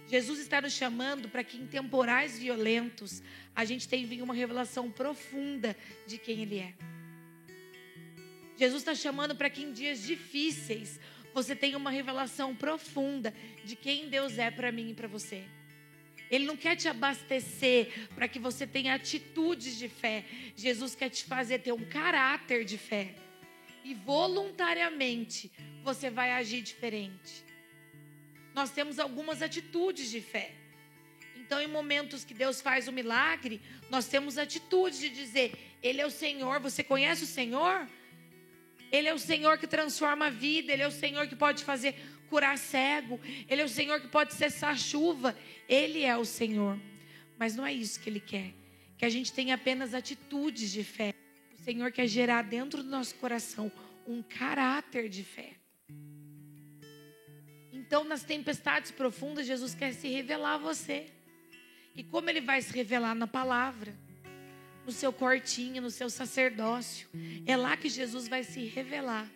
Jesus 0.06 0.40
está 0.40 0.60
nos 0.60 0.72
chamando 0.72 1.28
para 1.28 1.44
que 1.44 1.56
em 1.56 1.66
temporais 1.66 2.38
violentos 2.38 3.22
a 3.54 3.64
gente 3.64 3.88
tenha 3.88 4.24
uma 4.24 4.34
revelação 4.34 4.90
profunda 4.90 5.76
de 6.06 6.18
quem 6.18 6.42
Ele 6.42 6.58
é. 6.58 6.74
Jesus 8.56 8.82
está 8.82 8.94
chamando 8.94 9.34
para 9.34 9.48
que 9.48 9.62
em 9.62 9.72
dias 9.72 10.02
difíceis 10.02 11.00
você 11.32 11.54
tenha 11.54 11.76
uma 11.76 11.90
revelação 11.90 12.54
profunda 12.54 13.34
de 13.64 13.76
quem 13.76 14.08
Deus 14.08 14.38
é 14.38 14.50
para 14.50 14.72
mim 14.72 14.90
e 14.90 14.94
para 14.94 15.08
você. 15.08 15.44
Ele 16.30 16.44
não 16.44 16.56
quer 16.56 16.76
te 16.76 16.88
abastecer 16.88 18.08
para 18.14 18.28
que 18.28 18.38
você 18.38 18.66
tenha 18.66 18.94
atitudes 18.94 19.76
de 19.76 19.88
fé. 19.88 20.24
Jesus 20.54 20.94
quer 20.94 21.08
te 21.08 21.24
fazer 21.24 21.58
ter 21.58 21.72
um 21.72 21.84
caráter 21.84 22.64
de 22.64 22.78
fé. 22.78 23.14
E 23.82 23.94
voluntariamente 23.94 25.50
você 25.82 26.08
vai 26.08 26.30
agir 26.32 26.62
diferente. 26.62 27.44
Nós 28.54 28.70
temos 28.70 28.98
algumas 28.98 29.42
atitudes 29.42 30.10
de 30.10 30.20
fé. 30.20 30.52
Então, 31.34 31.60
em 31.60 31.66
momentos 31.66 32.24
que 32.24 32.32
Deus 32.32 32.60
faz 32.60 32.86
o 32.86 32.92
milagre, 32.92 33.60
nós 33.90 34.06
temos 34.06 34.38
atitudes 34.38 35.00
de 35.00 35.08
dizer: 35.08 35.52
Ele 35.82 36.00
é 36.00 36.06
o 36.06 36.10
Senhor. 36.10 36.60
Você 36.60 36.84
conhece 36.84 37.24
o 37.24 37.26
Senhor? 37.26 37.88
Ele 38.90 39.08
é 39.08 39.14
o 39.14 39.18
Senhor 39.18 39.58
que 39.58 39.66
transforma 39.66 40.26
a 40.26 40.30
vida. 40.30 40.72
Ele 40.72 40.82
é 40.82 40.88
o 40.88 40.92
Senhor 40.92 41.26
que 41.26 41.36
pode 41.36 41.64
fazer 41.64 41.94
curar 42.28 42.58
cego. 42.58 43.20
Ele 43.48 43.62
é 43.62 43.64
o 43.64 43.68
Senhor 43.68 44.00
que 44.00 44.08
pode 44.08 44.34
cessar 44.34 44.70
a 44.70 44.76
chuva. 44.76 45.36
Ele 45.68 46.02
é 46.02 46.16
o 46.16 46.24
Senhor. 46.24 46.78
Mas 47.38 47.54
não 47.56 47.66
é 47.66 47.72
isso 47.72 48.00
que 48.00 48.10
Ele 48.10 48.20
quer. 48.20 48.52
Que 48.98 49.04
a 49.04 49.08
gente 49.08 49.32
tenha 49.32 49.54
apenas 49.54 49.94
atitudes 49.94 50.70
de 50.70 50.84
fé. 50.84 51.14
O 51.58 51.62
Senhor 51.62 51.90
quer 51.92 52.06
gerar 52.06 52.42
dentro 52.42 52.82
do 52.82 52.88
nosso 52.88 53.14
coração 53.16 53.70
um 54.06 54.22
caráter 54.22 55.08
de 55.08 55.22
fé. 55.22 55.52
Então, 57.72 58.04
nas 58.04 58.22
tempestades 58.22 58.90
profundas, 58.90 59.46
Jesus 59.46 59.74
quer 59.74 59.92
se 59.92 60.08
revelar 60.08 60.54
a 60.54 60.58
você. 60.58 61.06
E 61.94 62.04
como 62.04 62.30
Ele 62.30 62.40
vai 62.40 62.62
se 62.62 62.72
revelar 62.72 63.14
na 63.14 63.26
palavra? 63.26 63.94
No 64.84 64.92
seu 64.92 65.12
cortinho, 65.12 65.82
no 65.82 65.90
seu 65.90 66.10
sacerdócio. 66.10 67.08
É 67.46 67.56
lá 67.56 67.76
que 67.76 67.88
Jesus 67.88 68.28
vai 68.28 68.42
se 68.42 68.64
revelar. 68.64 69.30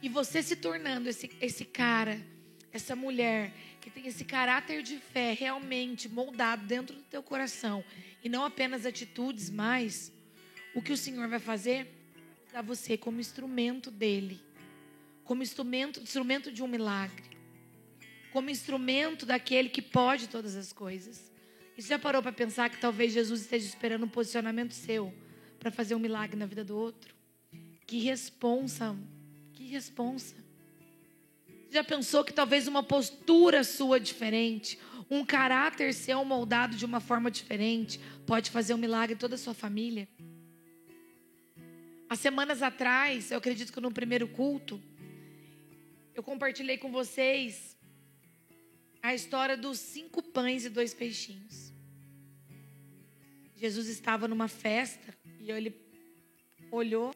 E 0.00 0.08
você 0.08 0.42
se 0.42 0.54
tornando 0.54 1.08
esse, 1.08 1.30
esse 1.40 1.64
cara, 1.64 2.24
essa 2.72 2.94
mulher 2.94 3.52
que 3.80 3.90
tem 3.90 4.06
esse 4.06 4.24
caráter 4.24 4.82
de 4.82 4.98
fé 4.98 5.32
realmente 5.32 6.08
moldado 6.08 6.66
dentro 6.66 6.94
do 6.94 7.02
teu 7.02 7.22
coração 7.22 7.84
e 8.22 8.28
não 8.28 8.44
apenas 8.44 8.86
atitudes, 8.86 9.50
mas 9.50 10.12
o 10.74 10.82
que 10.82 10.92
o 10.92 10.96
Senhor 10.96 11.26
vai 11.28 11.38
fazer? 11.38 11.88
Usar 12.48 12.62
você 12.62 12.96
como 12.96 13.20
instrumento 13.20 13.90
dele, 13.90 14.40
como 15.24 15.42
instrumento, 15.42 16.00
instrumento 16.00 16.52
de 16.52 16.62
um 16.62 16.68
milagre, 16.68 17.24
como 18.32 18.50
instrumento 18.50 19.26
daquele 19.26 19.68
que 19.68 19.82
pode 19.82 20.28
todas 20.28 20.54
as 20.54 20.72
coisas. 20.72 21.27
E 21.78 21.82
você 21.82 21.90
já 21.90 21.98
parou 21.98 22.20
para 22.20 22.32
pensar 22.32 22.68
que 22.68 22.80
talvez 22.80 23.12
Jesus 23.12 23.42
esteja 23.42 23.64
esperando 23.64 24.04
um 24.04 24.08
posicionamento 24.08 24.72
seu 24.72 25.14
para 25.60 25.70
fazer 25.70 25.94
um 25.94 26.00
milagre 26.00 26.36
na 26.36 26.44
vida 26.44 26.64
do 26.64 26.76
outro? 26.76 27.14
Que 27.86 28.00
responsa 28.00 28.98
que 29.52 29.64
responsa. 29.64 30.34
Já 31.70 31.84
pensou 31.84 32.24
que 32.24 32.32
talvez 32.32 32.66
uma 32.66 32.82
postura 32.82 33.62
sua 33.62 34.00
diferente, 34.00 34.76
um 35.08 35.24
caráter 35.24 35.94
seu 35.94 36.24
moldado 36.24 36.76
de 36.76 36.84
uma 36.84 36.98
forma 36.98 37.30
diferente, 37.30 38.00
pode 38.26 38.50
fazer 38.50 38.74
um 38.74 38.78
milagre 38.78 39.14
em 39.14 39.18
toda 39.18 39.36
a 39.36 39.38
sua 39.38 39.54
família? 39.54 40.08
Há 42.08 42.16
semanas 42.16 42.60
atrás, 42.60 43.30
eu 43.30 43.38
acredito 43.38 43.72
que 43.72 43.80
no 43.80 43.92
primeiro 43.92 44.26
culto, 44.26 44.80
eu 46.12 46.22
compartilhei 46.22 46.76
com 46.76 46.90
vocês 46.90 47.76
a 49.02 49.14
história 49.14 49.56
dos 49.56 49.78
cinco 49.78 50.22
pães 50.22 50.64
e 50.64 50.68
dois 50.68 50.94
peixinhos. 50.94 51.67
Jesus 53.58 53.88
estava 53.88 54.28
numa 54.28 54.46
festa 54.46 55.12
e 55.40 55.50
ele 55.50 55.74
olhou 56.70 57.12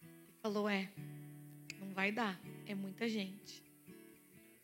e 0.00 0.40
falou: 0.40 0.68
É, 0.68 0.88
vai 1.92 2.12
dar, 2.12 2.38
é 2.66 2.74
muita 2.74 3.08
gente. 3.08 3.64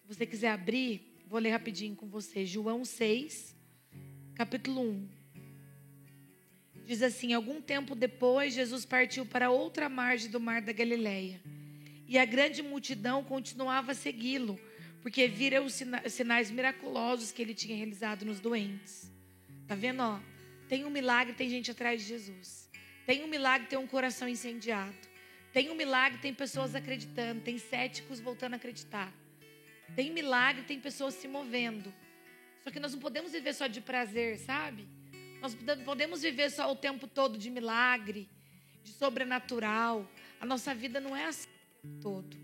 Se 0.00 0.06
você 0.06 0.25
quiser 0.26 0.50
abrir, 0.50 1.00
vou 1.26 1.40
ler 1.40 1.50
rapidinho 1.50 1.97
com 1.97 2.06
você. 2.06 2.47
João 2.47 2.85
6, 2.85 3.56
capítulo 4.35 4.82
1. 4.82 5.09
Diz 6.87 7.02
assim: 7.02 7.32
Algum 7.32 7.61
tempo 7.61 7.94
depois, 7.97 8.54
Jesus 8.54 8.85
partiu 8.85 9.26
para 9.26 9.50
outra 9.50 9.88
margem 9.88 10.30
do 10.30 10.38
mar 10.38 10.62
da 10.62 10.73
Galileia. 10.73 11.40
E 12.06 12.16
a 12.16 12.25
grande 12.25 12.62
multidão 12.62 13.25
continuava 13.25 13.90
a 13.90 13.94
segui-lo, 13.94 14.61
porque 15.00 15.26
vira 15.26 15.62
os 15.62 15.82
sinais 16.09 16.50
miraculosos 16.50 17.32
que 17.32 17.42
ele 17.42 17.54
tinha 17.54 17.76
realizado 17.76 18.25
nos 18.25 18.38
doentes. 18.38 19.11
Tá 19.66 19.75
vendo, 19.75 20.00
ó? 20.00 20.32
Tem 20.73 20.87
um 20.87 20.88
milagre, 20.88 21.35
tem 21.35 21.50
gente 21.50 21.71
atrás 21.71 22.00
de 22.00 22.09
Jesus. 22.09 22.67
Tem 23.05 23.23
um 23.23 23.26
milagre, 23.26 23.67
tem 23.67 23.79
um 23.79 23.87
coração 23.87 24.26
incendiado. 24.26 24.97
Tem 25.52 25.71
um 25.71 25.75
milagre, 25.75 26.19
tem 26.19 26.33
pessoas 26.33 26.75
acreditando, 26.75 27.43
tem 27.43 27.59
céticos 27.59 28.21
voltando 28.21 28.55
a 28.55 28.57
acreditar. 28.57 29.12
Tem 29.95 30.11
milagre, 30.11 30.62
tem 30.62 30.81
pessoas 30.81 31.12
se 31.12 31.29
movendo. 31.29 31.93
Só 32.64 32.71
que 32.71 32.81
nós 32.81 32.95
não 32.95 33.00
podemos 33.00 33.33
viver 33.33 33.52
só 33.52 33.67
de 33.67 33.83
prazer, 33.83 34.38
sabe? 34.38 34.88
Nós 35.43 35.55
podemos 35.85 36.23
viver 36.23 36.50
só 36.50 36.73
o 36.73 36.75
tempo 36.75 37.07
todo 37.07 37.37
de 37.37 37.50
milagre, 37.50 38.26
de 38.83 38.93
sobrenatural. 38.93 40.11
A 40.41 40.47
nossa 40.47 40.75
vida 40.75 40.99
não 40.99 41.14
é 41.14 41.26
assim 41.26 41.50
o 41.50 41.83
tempo 41.83 42.00
todo. 42.00 42.37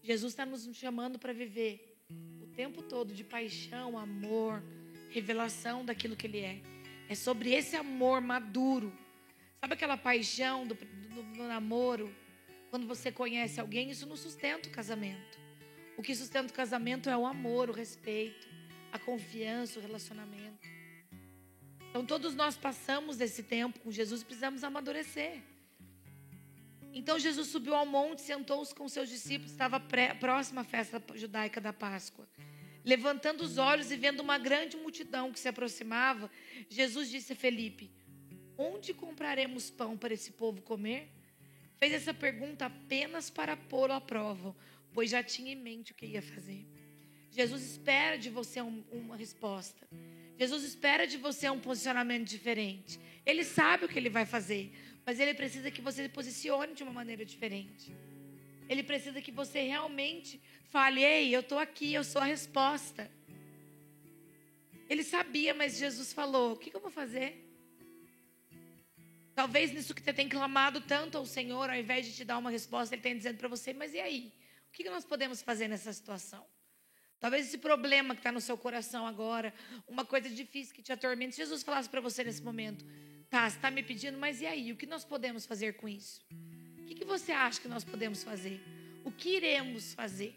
Jesus 0.00 0.32
está 0.32 0.46
nos 0.46 0.62
chamando 0.76 1.18
para 1.18 1.32
viver 1.32 1.98
o 2.40 2.46
tempo 2.46 2.82
todo 2.82 3.12
de 3.12 3.24
paixão, 3.24 3.98
amor, 3.98 4.62
revelação 5.10 5.84
daquilo 5.84 6.16
que 6.16 6.26
Ele 6.26 6.40
é. 6.40 6.60
É 7.08 7.14
sobre 7.14 7.52
esse 7.52 7.76
amor 7.76 8.20
maduro 8.20 8.92
Sabe 9.60 9.74
aquela 9.74 9.96
paixão 9.96 10.66
do, 10.66 10.74
do, 10.74 11.22
do 11.22 11.42
namoro? 11.44 12.14
Quando 12.70 12.86
você 12.86 13.10
conhece 13.10 13.60
alguém, 13.60 13.90
isso 13.90 14.06
não 14.06 14.16
sustenta 14.16 14.68
o 14.68 14.72
casamento. 14.72 15.38
O 15.96 16.02
que 16.02 16.14
sustenta 16.14 16.52
o 16.52 16.56
casamento 16.56 17.10
é 17.10 17.16
o 17.16 17.26
amor, 17.26 17.68
o 17.68 17.72
respeito, 17.72 18.46
a 18.92 18.98
confiança, 18.98 19.80
o 19.80 19.82
relacionamento. 19.82 20.68
Então, 21.90 22.06
todos 22.06 22.34
nós 22.34 22.56
passamos 22.56 23.16
desse 23.16 23.42
tempo 23.42 23.80
com 23.80 23.90
Jesus 23.90 24.22
e 24.22 24.24
precisamos 24.24 24.62
amadurecer. 24.62 25.42
Então, 26.92 27.18
Jesus 27.18 27.48
subiu 27.48 27.74
ao 27.74 27.84
monte, 27.86 28.20
sentou-se 28.20 28.72
com 28.72 28.88
seus 28.88 29.08
discípulos, 29.08 29.50
estava 29.50 29.80
pré, 29.80 30.14
próxima 30.14 30.60
à 30.60 30.64
festa 30.64 31.02
judaica 31.16 31.60
da 31.60 31.72
Páscoa. 31.72 32.28
Levantando 32.88 33.42
os 33.42 33.58
olhos 33.58 33.90
e 33.90 33.96
vendo 33.98 34.20
uma 34.20 34.38
grande 34.38 34.74
multidão 34.74 35.30
que 35.30 35.38
se 35.38 35.46
aproximava, 35.46 36.30
Jesus 36.70 37.10
disse 37.10 37.34
a 37.34 37.36
Felipe: 37.36 37.90
Onde 38.56 38.94
compraremos 38.94 39.70
pão 39.70 39.94
para 39.94 40.14
esse 40.14 40.30
povo 40.30 40.62
comer? 40.62 41.10
Fez 41.78 41.92
essa 41.92 42.14
pergunta 42.14 42.64
apenas 42.64 43.28
para 43.28 43.54
pô-lo 43.58 43.92
à 43.92 44.00
prova, 44.00 44.56
pois 44.94 45.10
já 45.10 45.22
tinha 45.22 45.52
em 45.52 45.54
mente 45.54 45.92
o 45.92 45.94
que 45.94 46.06
ia 46.06 46.22
fazer. 46.22 46.66
Jesus 47.30 47.62
espera 47.72 48.16
de 48.16 48.30
você 48.30 48.62
um, 48.62 48.82
uma 48.90 49.16
resposta. 49.16 49.86
Jesus 50.38 50.64
espera 50.64 51.06
de 51.06 51.18
você 51.18 51.50
um 51.50 51.60
posicionamento 51.60 52.26
diferente. 52.26 52.98
Ele 53.26 53.44
sabe 53.44 53.84
o 53.84 53.88
que 53.88 53.98
ele 53.98 54.08
vai 54.08 54.24
fazer, 54.24 54.72
mas 55.04 55.20
ele 55.20 55.34
precisa 55.34 55.70
que 55.70 55.82
você 55.82 56.04
se 56.04 56.08
posicione 56.08 56.72
de 56.72 56.84
uma 56.84 56.92
maneira 56.94 57.22
diferente. 57.22 57.94
Ele 58.68 58.82
precisa 58.82 59.20
que 59.20 59.32
você 59.32 59.62
realmente 59.62 60.40
fale: 60.70 61.02
Ei, 61.02 61.34
eu 61.34 61.40
estou 61.40 61.58
aqui, 61.58 61.94
eu 61.94 62.04
sou 62.04 62.20
a 62.20 62.24
resposta. 62.24 63.10
Ele 64.88 65.02
sabia, 65.02 65.54
mas 65.54 65.78
Jesus 65.78 66.12
falou: 66.12 66.52
O 66.52 66.56
que, 66.56 66.70
que 66.70 66.76
eu 66.76 66.80
vou 66.80 66.90
fazer? 66.90 67.44
Talvez 69.34 69.70
nisso 69.72 69.94
que 69.94 70.02
você 70.02 70.12
tem 70.12 70.28
clamado 70.28 70.80
tanto 70.80 71.16
ao 71.16 71.24
Senhor, 71.24 71.70
ao 71.70 71.76
invés 71.76 72.06
de 72.06 72.12
te 72.12 72.24
dar 72.24 72.38
uma 72.38 72.50
resposta, 72.50 72.94
Ele 72.94 73.02
tem 73.02 73.16
dizendo 73.16 73.38
para 73.38 73.48
você: 73.48 73.72
mas 73.72 73.94
e 73.94 74.00
aí? 74.00 74.32
O 74.68 74.72
que 74.72 74.84
nós 74.90 75.04
podemos 75.04 75.42
fazer 75.42 75.68
nessa 75.68 75.92
situação? 75.92 76.44
Talvez 77.20 77.46
esse 77.46 77.58
problema 77.58 78.14
que 78.14 78.20
está 78.20 78.30
no 78.30 78.40
seu 78.40 78.56
coração 78.56 79.06
agora, 79.06 79.52
uma 79.88 80.04
coisa 80.04 80.28
difícil 80.28 80.74
que 80.74 80.82
te 80.82 80.92
atormenta, 80.92 81.34
Jesus 81.34 81.62
falasse 81.62 81.88
para 81.88 82.00
você 82.00 82.22
nesse 82.22 82.42
momento: 82.42 82.84
tá, 83.30 83.48
você 83.48 83.56
está 83.56 83.70
me 83.70 83.82
pedindo, 83.82 84.18
mas 84.18 84.40
e 84.40 84.46
aí? 84.46 84.72
O 84.72 84.76
que 84.76 84.86
nós 84.86 85.04
podemos 85.04 85.46
fazer 85.46 85.74
com 85.74 85.88
isso? 85.88 86.20
Que, 86.88 86.94
que 86.94 87.04
você 87.04 87.32
acha 87.32 87.60
que 87.60 87.68
nós 87.68 87.84
podemos 87.84 88.24
fazer? 88.24 88.62
O 89.04 89.12
que 89.12 89.36
iremos 89.36 89.92
fazer? 89.92 90.34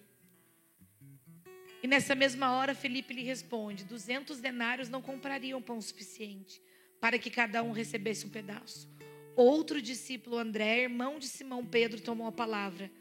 E 1.82 1.88
nessa 1.88 2.14
mesma 2.14 2.52
hora, 2.52 2.76
Felipe 2.76 3.14
lhe 3.14 3.24
responde: 3.24 3.86
duzentos 3.86 4.42
denários 4.42 4.90
não 4.90 5.02
comprariam 5.02 5.62
pão 5.62 5.80
suficiente 5.80 6.62
para 7.00 7.18
que 7.18 7.30
cada 7.32 7.64
um 7.64 7.72
recebesse 7.72 8.26
um 8.26 8.30
pedaço. 8.30 8.90
Outro 9.34 9.82
discípulo, 9.82 10.38
André, 10.38 10.82
irmão 10.82 11.20
de 11.20 11.28
Simão 11.30 11.66
Pedro, 11.66 12.02
tomou 12.02 12.28
a 12.28 12.34
palavra. 12.34 12.92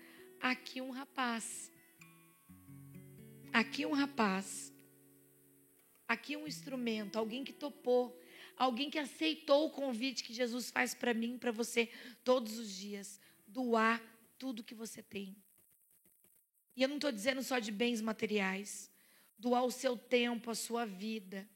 Aqui 0.40 0.80
um 0.80 0.90
rapaz. 0.90 1.72
Aqui 3.52 3.84
um 3.84 3.92
rapaz. 3.92 4.72
Aqui 6.06 6.36
um 6.36 6.46
instrumento, 6.46 7.16
alguém 7.16 7.42
que 7.42 7.52
topou, 7.52 8.16
alguém 8.56 8.90
que 8.90 8.98
aceitou 8.98 9.66
o 9.66 9.70
convite 9.70 10.22
que 10.22 10.32
Jesus 10.32 10.70
faz 10.70 10.94
para 10.94 11.12
mim, 11.12 11.36
para 11.36 11.50
você 11.50 11.88
todos 12.24 12.58
os 12.58 12.72
dias, 12.72 13.20
doar 13.50 14.00
tudo 14.38 14.64
que 14.64 14.74
você 14.74 15.02
tem. 15.02 15.36
E 16.76 16.82
eu 16.82 16.88
não 16.88 16.96
estou 16.96 17.12
dizendo 17.12 17.42
só 17.42 17.58
de 17.58 17.70
bens 17.70 18.00
materiais, 18.00 18.90
doar 19.38 19.64
o 19.64 19.70
seu 19.70 19.96
tempo, 19.96 20.50
a 20.50 20.54
sua 20.54 20.86
vida 20.86 21.48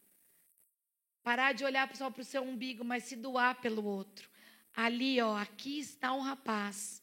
Parar 1.25 1.55
de 1.55 1.65
olhar 1.65 1.91
só 1.97 2.11
para 2.11 2.21
o 2.21 2.25
seu 2.25 2.43
umbigo, 2.43 2.85
mas 2.85 3.05
se 3.05 3.17
doar 3.17 3.59
pelo 3.63 3.83
outro. 3.83 4.29
Ali, 4.77 5.19
ó, 5.23 5.35
aqui 5.35 5.79
está 5.79 6.13
um 6.13 6.21
rapaz. 6.21 7.03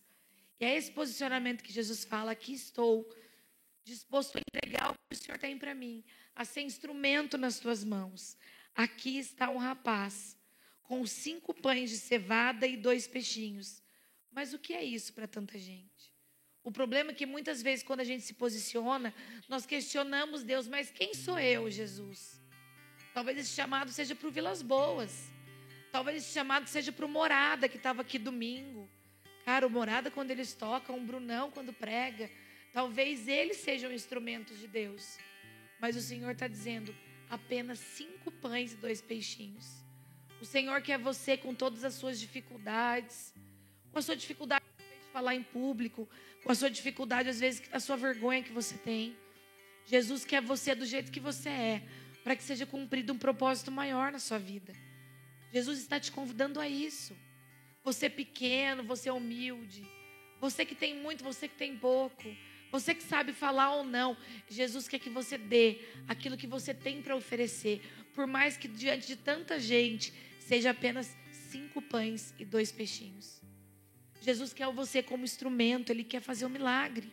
E 0.60 0.64
é 0.64 0.78
esse 0.78 0.92
posicionamento 0.92 1.64
que 1.64 1.74
Jesus 1.74 2.06
fala: 2.06 2.32
aqui 2.32 2.54
estou, 2.54 3.12
disposto 3.84 4.38
a 4.38 4.40
entregar 4.40 4.92
o 4.92 4.94
que 4.94 5.16
o 5.16 5.16
Senhor 5.16 5.40
tem 5.40 5.58
para 5.58 5.74
mim, 5.74 6.04
a 6.36 6.46
ser 6.46 6.62
instrumento 6.62 7.36
nas 7.36 7.60
tuas 7.60 7.84
mãos. 7.84 8.38
Aqui 8.76 9.18
está 9.18 9.50
um 9.50 9.58
rapaz 9.58 10.38
com 10.84 11.04
cinco 11.08 11.52
pães 11.52 11.90
de 11.90 11.98
cevada 11.98 12.68
e 12.68 12.78
dois 12.78 13.08
peixinhos. 13.08 13.82
Mas 14.32 14.54
o 14.54 14.60
que 14.60 14.74
é 14.74 14.84
isso 14.84 15.14
para 15.14 15.28
tanta 15.28 15.58
gente? 15.58 16.12
O 16.64 16.72
problema 16.72 17.12
é 17.12 17.14
que 17.14 17.26
muitas 17.26 17.62
vezes, 17.62 17.84
quando 17.84 18.02
a 18.02 18.04
gente 18.04 18.24
se 18.24 18.34
posiciona, 18.34 19.14
nós 19.50 19.66
questionamos 19.66 20.44
Deus, 20.44 20.68
mas 20.68 20.92
quem 20.92 21.14
sou 21.14 21.40
eu, 21.40 21.70
Jesus? 21.70 22.40
Talvez 23.14 23.38
esse 23.38 23.50
chamado 23.50 23.92
seja 23.92 24.16
para 24.16 24.28
o 24.28 24.32
Vilas 24.32 24.62
Boas. 24.62 25.30
Talvez 25.92 26.24
esse 26.24 26.34
chamado 26.34 26.68
seja 26.68 26.92
para 26.92 27.06
o 27.06 27.10
Morada, 27.10 27.68
que 27.68 27.78
estava 27.78 28.02
aqui 28.02 28.18
domingo. 28.18 28.88
Cara, 29.44 29.68
o 29.68 29.70
Morada, 29.70 30.10
quando 30.10 30.32
eles 30.32 30.54
tocam, 30.54 30.98
um 30.98 31.06
Brunão, 31.06 31.52
quando 31.52 31.74
prega. 31.74 32.30
Talvez 32.72 33.28
eles 33.28 33.58
sejam 33.58 33.92
instrumentos 33.92 34.60
de 34.60 34.68
Deus. 34.68 35.18
Mas 35.80 35.96
o 35.96 36.02
Senhor 36.02 36.32
está 36.32 36.48
dizendo: 36.48 36.96
apenas 37.30 37.80
cinco 37.80 38.32
pães 38.32 38.74
e 38.74 38.78
dois 38.78 39.02
peixinhos. 39.02 39.84
O 40.40 40.46
Senhor 40.46 40.82
quer 40.82 40.98
você 40.98 41.36
com 41.36 41.54
todas 41.54 41.84
as 41.84 41.96
suas 41.96 42.20
dificuldades, 42.20 43.34
com 43.92 44.00
a 44.00 44.02
sua 44.02 44.16
dificuldade 44.16 44.64
de 44.80 45.12
falar 45.12 45.36
em 45.36 45.44
público, 45.44 46.08
com 46.44 46.52
a 46.52 46.56
sua 46.56 46.70
dificuldade, 46.70 47.30
às 47.30 47.40
vezes, 47.40 47.62
a 47.72 47.80
sua 47.80 47.96
vergonha 47.98 48.44
que 48.44 48.52
você 48.52 48.78
tem. 48.78 49.16
Jesus 49.86 50.26
quer 50.26 50.42
você 50.42 50.74
do 50.74 50.86
jeito 50.86 51.12
que 51.12 51.20
você 51.20 51.50
é, 51.50 51.84
para 52.24 52.36
que 52.36 52.44
seja 52.44 52.66
cumprido 52.66 53.14
um 53.14 53.18
propósito 53.18 53.72
maior 53.72 54.12
na 54.12 54.20
sua 54.20 54.38
vida. 54.38 54.74
Jesus 55.52 55.80
está 55.80 56.00
te 56.00 56.12
convidando 56.12 56.60
a 56.60 56.68
isso. 56.68 57.16
Você 57.84 58.10
pequeno, 58.10 58.84
você 58.84 59.10
humilde, 59.10 59.84
você 60.40 60.64
que 60.66 60.76
tem 60.76 60.96
muito, 60.96 61.24
você 61.24 61.48
que 61.48 61.56
tem 61.56 61.76
pouco, 61.76 62.24
você 62.72 62.94
que 62.94 63.04
sabe 63.04 63.34
falar 63.34 63.76
ou 63.76 63.84
não, 63.84 64.16
Jesus 64.48 64.88
quer 64.88 65.00
que 65.00 65.10
você 65.10 65.38
dê 65.38 65.80
aquilo 66.08 66.38
que 66.38 66.48
você 66.48 66.74
tem 66.74 67.02
para 67.02 67.16
oferecer, 67.16 67.82
por 68.14 68.28
mais 68.28 68.56
que 68.56 68.68
diante 68.68 69.08
de 69.08 69.16
tanta 69.16 69.60
gente 69.60 70.14
seja 70.40 70.70
apenas 70.70 71.16
cinco 71.50 71.82
pães 71.82 72.34
e 72.40 72.46
dois 72.46 72.72
peixinhos. 72.72 73.41
Jesus 74.22 74.54
quer 74.54 74.72
você 74.72 75.02
como 75.02 75.26
instrumento, 75.26 75.90
Ele 75.90 76.04
quer 76.04 76.22
fazer 76.22 76.46
um 76.46 76.50
milagre. 76.50 77.12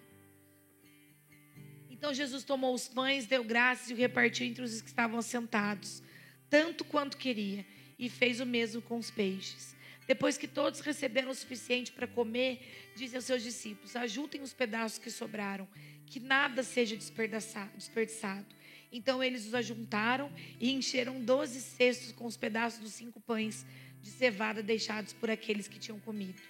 Então 1.90 2.14
Jesus 2.14 2.44
tomou 2.44 2.72
os 2.74 2.86
pães, 2.86 3.26
deu 3.26 3.42
graças 3.42 3.90
e 3.90 3.94
o 3.94 3.96
repartiu 3.96 4.46
entre 4.46 4.62
os 4.62 4.80
que 4.80 4.88
estavam 4.88 5.20
sentados, 5.20 6.02
tanto 6.48 6.84
quanto 6.84 7.16
queria, 7.16 7.66
e 7.98 8.08
fez 8.08 8.40
o 8.40 8.46
mesmo 8.46 8.80
com 8.80 8.98
os 8.98 9.10
peixes. 9.10 9.74
Depois 10.06 10.38
que 10.38 10.46
todos 10.46 10.80
receberam 10.80 11.30
o 11.30 11.34
suficiente 11.34 11.90
para 11.90 12.06
comer, 12.06 12.92
disse 12.94 13.16
aos 13.16 13.24
seus 13.24 13.42
discípulos: 13.42 13.96
Ajuntem 13.96 14.42
os 14.42 14.52
pedaços 14.52 14.98
que 14.98 15.10
sobraram, 15.10 15.66
que 16.06 16.20
nada 16.20 16.62
seja 16.62 16.96
desperdiçado. 16.96 18.46
Então 18.92 19.22
eles 19.22 19.46
os 19.46 19.54
ajuntaram 19.54 20.32
e 20.60 20.72
encheram 20.72 21.22
doze 21.22 21.60
cestos 21.60 22.12
com 22.12 22.26
os 22.26 22.36
pedaços 22.36 22.80
dos 22.80 22.92
cinco 22.92 23.20
pães 23.20 23.66
de 24.00 24.10
cevada 24.10 24.62
deixados 24.62 25.12
por 25.12 25.30
aqueles 25.30 25.66
que 25.68 25.78
tinham 25.78 25.98
comido. 25.98 26.40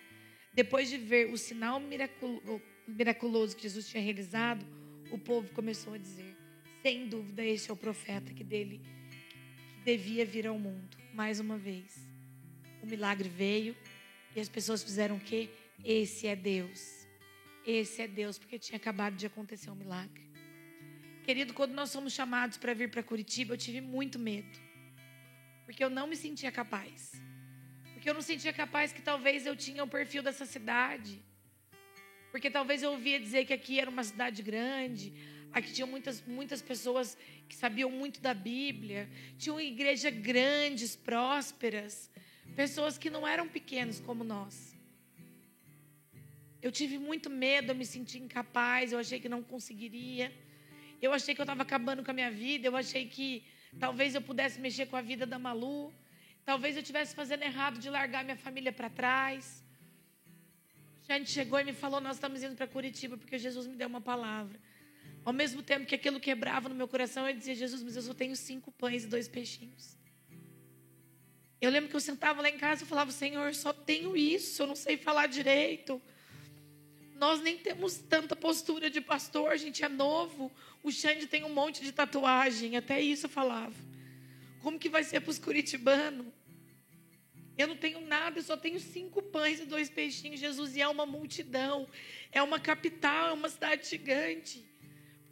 Depois 0.59 0.89
de 0.89 0.97
ver 0.99 1.33
o 1.33 1.39
sinal 1.39 1.81
miraculoso 2.89 3.55
que 3.55 3.63
Jesus 3.63 3.89
tinha 3.89 4.03
realizado, 4.03 4.67
o 5.09 5.17
povo 5.17 5.49
começou 5.53 5.95
a 5.95 5.99
dizer: 5.99 6.37
sem 6.83 7.07
dúvida, 7.07 7.45
este 7.45 7.71
é 7.71 7.73
o 7.73 7.77
profeta 7.77 8.35
que 8.35 8.43
dele 8.43 8.81
que 9.79 9.85
devia 9.85 10.27
vir 10.27 10.49
ao 10.49 10.59
mundo. 10.59 10.97
Mais 11.15 11.39
uma 11.39 11.57
vez, 11.57 12.05
o 12.83 12.87
milagre 12.87 13.29
veio 13.29 13.77
e 14.35 14.41
as 14.41 14.49
pessoas 14.49 14.83
fizeram 14.83 15.15
o 15.15 15.21
quê? 15.21 15.49
Esse 15.85 16.27
é 16.27 16.35
Deus. 16.35 17.07
Esse 17.65 18.03
é 18.03 18.09
Deus, 18.09 18.37
porque 18.37 18.59
tinha 18.59 18.79
acabado 18.79 19.15
de 19.15 19.27
acontecer 19.27 19.71
um 19.71 19.77
milagre. 19.77 20.29
Querido, 21.23 21.55
quando 21.55 21.73
nós 21.73 21.91
somos 21.91 22.13
chamados 22.13 22.57
para 22.57 22.75
vir 22.75 22.91
para 22.91 23.05
Curitiba, 23.05 23.55
eu 23.55 23.59
tive 23.59 23.81
muito 23.81 24.19
medo. 24.19 24.59
Porque 25.65 25.85
eu 25.85 25.89
não 25.89 26.09
me 26.09 26.17
sentia 26.17 26.51
capaz. 26.51 27.13
Porque 27.99 28.09
eu 28.09 28.15
não 28.15 28.23
sentia 28.23 28.53
capaz 28.53 28.93
que 28.93 29.03
talvez 29.03 29.45
eu 29.45 29.57
tinha 29.57 29.83
o 29.83 29.89
perfil 29.89 30.23
dessa 30.23 30.47
cidade. 30.47 31.21
Porque 32.31 32.49
talvez 32.49 32.81
eu 32.81 32.93
ouvia 32.93 33.19
dizer 33.19 33.45
que 33.45 33.53
aqui 33.53 33.81
era 33.81 33.91
uma 33.91 34.05
cidade 34.05 34.41
grande, 34.41 35.13
aqui 35.53 35.73
tinham 35.73 35.89
muitas, 35.89 36.25
muitas 36.25 36.63
pessoas 36.63 37.19
que 37.49 37.57
sabiam 37.57 37.91
muito 37.91 38.21
da 38.21 38.33
Bíblia, 38.33 39.11
tinham 39.37 39.61
igrejas 39.61 40.15
grandes, 40.15 40.95
prósperas, 40.95 42.09
pessoas 42.55 42.97
que 42.97 43.11
não 43.11 43.27
eram 43.27 43.49
pequenos 43.49 43.99
como 43.99 44.23
nós. 44.23 44.77
Eu 46.63 46.71
tive 46.71 46.99
muito 46.99 47.29
medo, 47.29 47.73
eu 47.73 47.75
me 47.75 47.85
senti 47.85 48.21
incapaz, 48.21 48.93
eu 48.93 49.01
achei 49.01 49.19
que 49.19 49.29
não 49.29 49.43
conseguiria. 49.43 50.33
Eu 51.03 51.13
achei 51.13 51.35
que 51.35 51.41
eu 51.41 51.49
estava 51.51 51.63
acabando 51.63 52.05
com 52.05 52.13
a 52.13 52.15
minha 52.15 52.31
vida, 52.31 52.69
eu 52.69 52.77
achei 52.77 53.09
que 53.09 53.43
talvez 53.81 54.15
eu 54.15 54.23
pudesse 54.23 54.61
mexer 54.61 54.87
com 54.87 54.95
a 54.97 55.03
vida 55.03 55.27
da 55.27 55.37
Malu, 55.37 55.93
talvez 56.49 56.77
eu 56.77 56.81
estivesse 56.81 57.15
fazendo 57.15 57.43
errado 57.43 57.79
de 57.79 57.91
largar 57.91 58.25
minha 58.25 58.37
família 58.47 58.73
para 58.73 58.89
trás. 58.89 59.63
A 61.07 61.23
chegou 61.23 61.61
e 61.61 61.65
me 61.65 61.75
falou: 61.75 62.01
Nós 62.01 62.17
estamos 62.17 62.43
indo 62.43 62.57
para 62.57 62.67
Curitiba 62.67 63.19
porque 63.19 63.37
Jesus 63.39 63.67
me 63.67 63.77
deu 63.77 63.87
uma 63.87 64.01
palavra. 64.01 64.59
Ao 65.27 65.33
mesmo 65.41 65.63
tempo 65.63 65.85
que 65.85 65.95
aquilo 65.95 66.19
quebrava 66.19 66.67
no 66.71 66.75
meu 66.75 66.89
coração, 66.89 67.29
eu 67.29 67.35
dizia: 67.35 67.55
Jesus, 67.55 67.83
mas 67.83 67.97
eu 67.97 68.03
só 68.03 68.15
tenho 68.15 68.35
cinco 68.35 68.73
pães 68.73 69.05
e 69.05 69.09
dois 69.09 69.29
peixinhos. 69.29 69.95
Eu 71.61 71.71
lembro 71.71 71.91
que 71.91 71.97
eu 71.97 72.01
sentava 72.01 72.41
lá 72.41 72.49
em 72.49 72.57
casa 72.57 72.85
e 72.85 72.87
falava: 72.87 73.13
Senhor, 73.13 73.55
só 73.55 73.75
tenho 73.75 74.17
isso, 74.17 74.63
eu 74.63 74.67
não 74.67 74.77
sei 74.77 74.97
falar 74.97 75.27
direito. 75.27 76.01
Nós 77.17 77.43
nem 77.43 77.59
temos 77.59 77.99
tanta 77.99 78.35
postura 78.35 78.89
de 78.89 79.03
pastor, 79.03 79.53
a 79.53 79.57
gente 79.59 79.85
é 79.85 79.89
novo. 79.89 80.51
O 80.83 80.91
Xande 80.91 81.27
tem 81.27 81.45
um 81.45 81.53
monte 81.53 81.83
de 81.83 81.93
tatuagem, 81.93 82.75
até 82.75 82.99
isso 82.99 83.27
eu 83.27 83.31
falava. 83.31 83.77
Como 84.63 84.79
que 84.79 84.89
vai 84.89 85.05
ser 85.05 85.21
para 85.21 85.31
os 85.31 85.39
curitibanos? 85.39 86.38
Eu 87.59 87.67
não 87.67 87.77
tenho 87.77 88.01
nada, 88.01 88.39
eu 88.39 88.43
só 88.43 88.57
tenho 88.57 88.79
cinco 88.79 89.21
pães 89.21 89.59
e 89.59 89.67
dois 89.67 89.91
peixinhos. 89.91 90.39
Jesus, 90.39 90.77
e 90.77 90.81
é 90.81 90.87
uma 90.87 91.05
multidão. 91.05 91.89
É 92.31 92.41
uma 92.41 92.61
capital, 92.61 93.31
é 93.31 93.33
uma 93.33 93.49
cidade 93.49 93.89
gigante. 93.89 94.65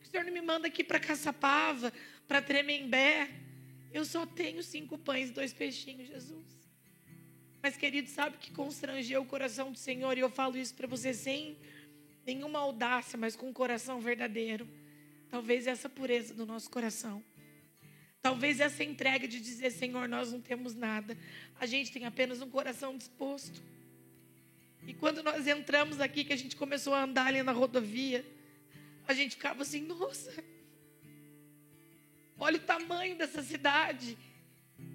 O 0.02 0.06
Senhor 0.08 0.24
não 0.24 0.32
me 0.32 0.42
manda 0.42 0.66
aqui 0.66 0.82
para 0.82 0.98
Caçapava, 0.98 1.92
para 2.26 2.42
Tremembé. 2.42 3.30
Eu 3.92 4.04
só 4.04 4.26
tenho 4.26 4.60
cinco 4.60 4.98
pães 4.98 5.28
e 5.28 5.32
dois 5.32 5.52
peixinhos, 5.52 6.08
Jesus. 6.08 6.44
Mas, 7.62 7.76
querido, 7.76 8.08
sabe 8.08 8.38
que 8.38 8.50
constrangeu 8.50 9.22
o 9.22 9.26
coração 9.26 9.70
do 9.70 9.78
Senhor? 9.78 10.18
E 10.18 10.20
eu 10.20 10.28
falo 10.28 10.56
isso 10.56 10.74
para 10.74 10.88
você 10.88 11.14
sem 11.14 11.56
nenhuma 12.26 12.58
audácia, 12.58 13.16
mas 13.16 13.36
com 13.36 13.48
um 13.48 13.52
coração 13.52 14.00
verdadeiro. 14.00 14.68
Talvez 15.30 15.68
essa 15.68 15.88
pureza 15.88 16.34
do 16.34 16.44
nosso 16.44 16.68
coração. 16.68 17.22
Talvez 18.22 18.60
essa 18.60 18.82
entrega 18.82 19.28
de 19.28 19.40
dizer, 19.40 19.70
Senhor, 19.70 20.08
nós 20.08 20.32
não 20.32 20.40
temos 20.40 20.74
nada. 20.74 21.16
A 21.60 21.66
gente 21.66 21.92
tem 21.92 22.04
apenas 22.04 22.42
um 22.42 22.50
coração 22.50 22.96
disposto. 22.96 23.62
E 24.86 24.94
quando 24.94 25.22
nós 25.22 25.46
entramos 25.46 26.00
aqui, 26.00 26.24
que 26.24 26.32
a 26.32 26.36
gente 26.36 26.56
começou 26.56 26.94
a 26.94 27.04
andar 27.04 27.26
ali 27.26 27.42
na 27.42 27.52
rodovia, 27.52 28.24
a 29.06 29.14
gente 29.14 29.36
ficava 29.36 29.62
assim, 29.62 29.82
nossa, 29.82 30.32
olha 32.38 32.56
o 32.56 32.60
tamanho 32.60 33.16
dessa 33.16 33.42
cidade. 33.42 34.16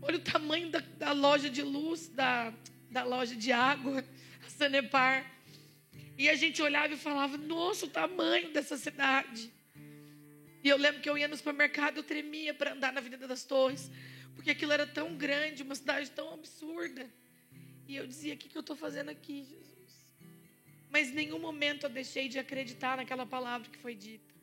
Olha 0.02 0.18
o 0.18 0.22
tamanho 0.22 0.70
da, 0.70 0.80
da 0.98 1.12
loja 1.12 1.50
de 1.50 1.62
luz, 1.62 2.08
da, 2.08 2.54
da 2.90 3.04
loja 3.04 3.36
de 3.36 3.52
água, 3.52 4.04
a 4.46 4.50
Sanepar. 4.50 5.26
E 6.18 6.30
a 6.30 6.36
gente 6.36 6.62
olhava 6.62 6.94
e 6.94 6.98
falava, 6.98 7.38
nossa, 7.38 7.86
o 7.86 7.90
tamanho 7.90 8.52
dessa 8.52 8.78
cidade. 8.78 9.52
E 10.64 10.70
eu 10.70 10.78
lembro 10.78 11.02
que 11.02 11.10
eu 11.10 11.18
ia 11.18 11.28
no 11.28 11.36
supermercado, 11.36 11.98
eu 11.98 12.04
tremia 12.04 12.54
para 12.54 12.74
andar 12.74 12.94
na 12.94 13.00
Avenida 13.00 13.28
das 13.28 13.44
Torres, 13.44 13.90
porque 14.36 14.52
aquilo 14.52 14.72
era 14.72 14.86
tão 14.86 15.16
grande, 15.16 15.64
uma 15.64 15.76
cidade 15.76 16.10
tão 16.12 16.34
absurda. 16.34 17.10
E 17.88 17.96
eu 17.96 18.06
dizia: 18.06 18.36
o 18.36 18.38
que, 18.38 18.48
que 18.48 18.58
eu 18.58 18.62
estou 18.62 18.76
fazendo 18.76 19.10
aqui, 19.10 19.44
Jesus? 19.44 19.72
Mas 20.90 21.10
em 21.10 21.14
nenhum 21.14 21.40
momento 21.40 21.86
eu 21.86 21.90
deixei 21.90 22.28
de 22.30 22.38
acreditar 22.38 22.98
naquela 22.98 23.26
palavra 23.26 23.70
que 23.70 23.78
foi 23.78 23.96
dita. 23.96 24.34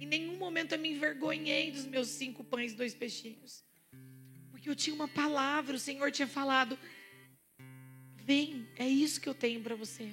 Em 0.00 0.06
nenhum 0.06 0.36
momento 0.36 0.72
eu 0.72 0.78
me 0.78 0.90
envergonhei 0.90 1.70
dos 1.70 1.86
meus 1.86 2.08
cinco 2.08 2.42
pães 2.42 2.72
e 2.72 2.76
dois 2.76 2.94
peixinhos. 2.94 3.64
Porque 4.50 4.68
eu 4.68 4.74
tinha 4.74 4.94
uma 4.94 5.06
palavra, 5.06 5.76
o 5.76 5.78
Senhor 5.78 6.10
tinha 6.10 6.26
falado: 6.26 6.76
vem, 8.16 8.68
é 8.76 8.88
isso 8.88 9.20
que 9.20 9.28
eu 9.28 9.34
tenho 9.34 9.62
para 9.62 9.76
você. 9.76 10.12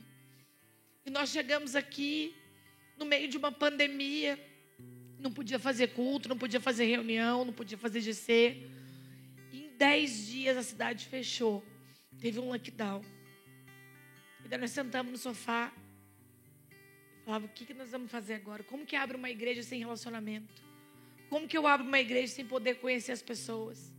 E 1.06 1.10
nós 1.10 1.30
chegamos 1.30 1.76
aqui 1.76 2.36
no 2.98 3.06
meio 3.06 3.28
de 3.28 3.36
uma 3.36 3.52
pandemia 3.52 4.40
não 5.24 5.32
podia 5.32 5.58
fazer 5.58 5.88
culto, 5.88 6.30
não 6.30 6.38
podia 6.38 6.60
fazer 6.60 6.86
reunião, 6.86 7.46
não 7.46 7.54
podia 7.54 7.78
fazer 7.78 8.02
GC. 8.02 8.68
em 9.52 9.70
dez 9.78 10.28
dias 10.28 10.58
a 10.58 10.64
cidade 10.64 11.06
fechou. 11.06 11.64
Teve 12.20 12.40
um 12.40 12.50
lockdown. 12.50 13.02
E 14.44 14.48
daí 14.48 14.60
nós 14.60 14.72
sentamos 14.72 15.12
no 15.12 15.18
sofá. 15.18 15.74
Falava, 17.26 17.46
o 17.46 17.50
que, 17.50 17.66
que 17.66 17.74
nós 17.74 17.90
vamos 17.92 18.12
fazer 18.12 18.34
agora? 18.34 18.64
Como 18.64 18.86
que 18.86 18.96
abre 18.96 19.16
uma 19.16 19.30
igreja 19.30 19.64
sem 19.64 19.80
relacionamento? 19.80 20.62
Como 21.30 21.48
que 21.48 21.58
eu 21.58 21.66
abro 21.66 21.88
uma 21.88 22.00
igreja 22.00 22.34
sem 22.34 22.46
poder 22.46 22.76
conhecer 22.76 23.14
as 23.14 23.22
pessoas? 23.22 23.94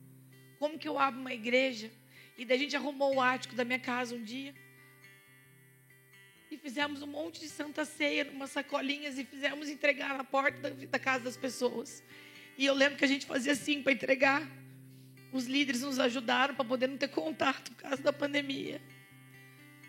como 0.64 0.78
que 0.78 0.88
eu 0.88 0.98
abro 0.98 1.20
uma 1.20 1.34
igreja? 1.34 1.90
E 2.38 2.44
daí 2.46 2.56
a 2.56 2.60
gente 2.60 2.74
arrumou 2.74 3.16
o 3.16 3.20
ático 3.20 3.54
da 3.54 3.66
minha 3.66 3.78
casa 3.78 4.14
um 4.14 4.22
dia. 4.22 4.54
E 6.50 6.56
fizemos 6.56 7.02
um 7.02 7.06
monte 7.06 7.40
de 7.40 7.48
santa 7.48 7.84
ceia, 7.84 8.30
umas 8.30 8.50
sacolinhas, 8.50 9.18
e 9.18 9.24
fizemos 9.24 9.68
entregar 9.68 10.16
na 10.16 10.24
porta 10.24 10.70
da, 10.70 10.98
casa 10.98 11.24
das 11.24 11.36
pessoas. 11.36 12.02
E 12.56 12.64
eu 12.66 12.74
lembro 12.74 12.96
que 12.96 13.04
a 13.04 13.08
gente 13.08 13.26
fazia 13.26 13.52
assim 13.52 13.82
para 13.82 13.92
entregar. 13.92 14.48
Os 15.32 15.46
líderes 15.46 15.82
nos 15.82 15.98
ajudaram 15.98 16.54
para 16.54 16.64
poder 16.64 16.88
não 16.88 16.96
ter 16.96 17.08
contato 17.08 17.72
por 17.72 17.82
causa 17.82 18.02
da 18.02 18.12
pandemia. 18.12 18.80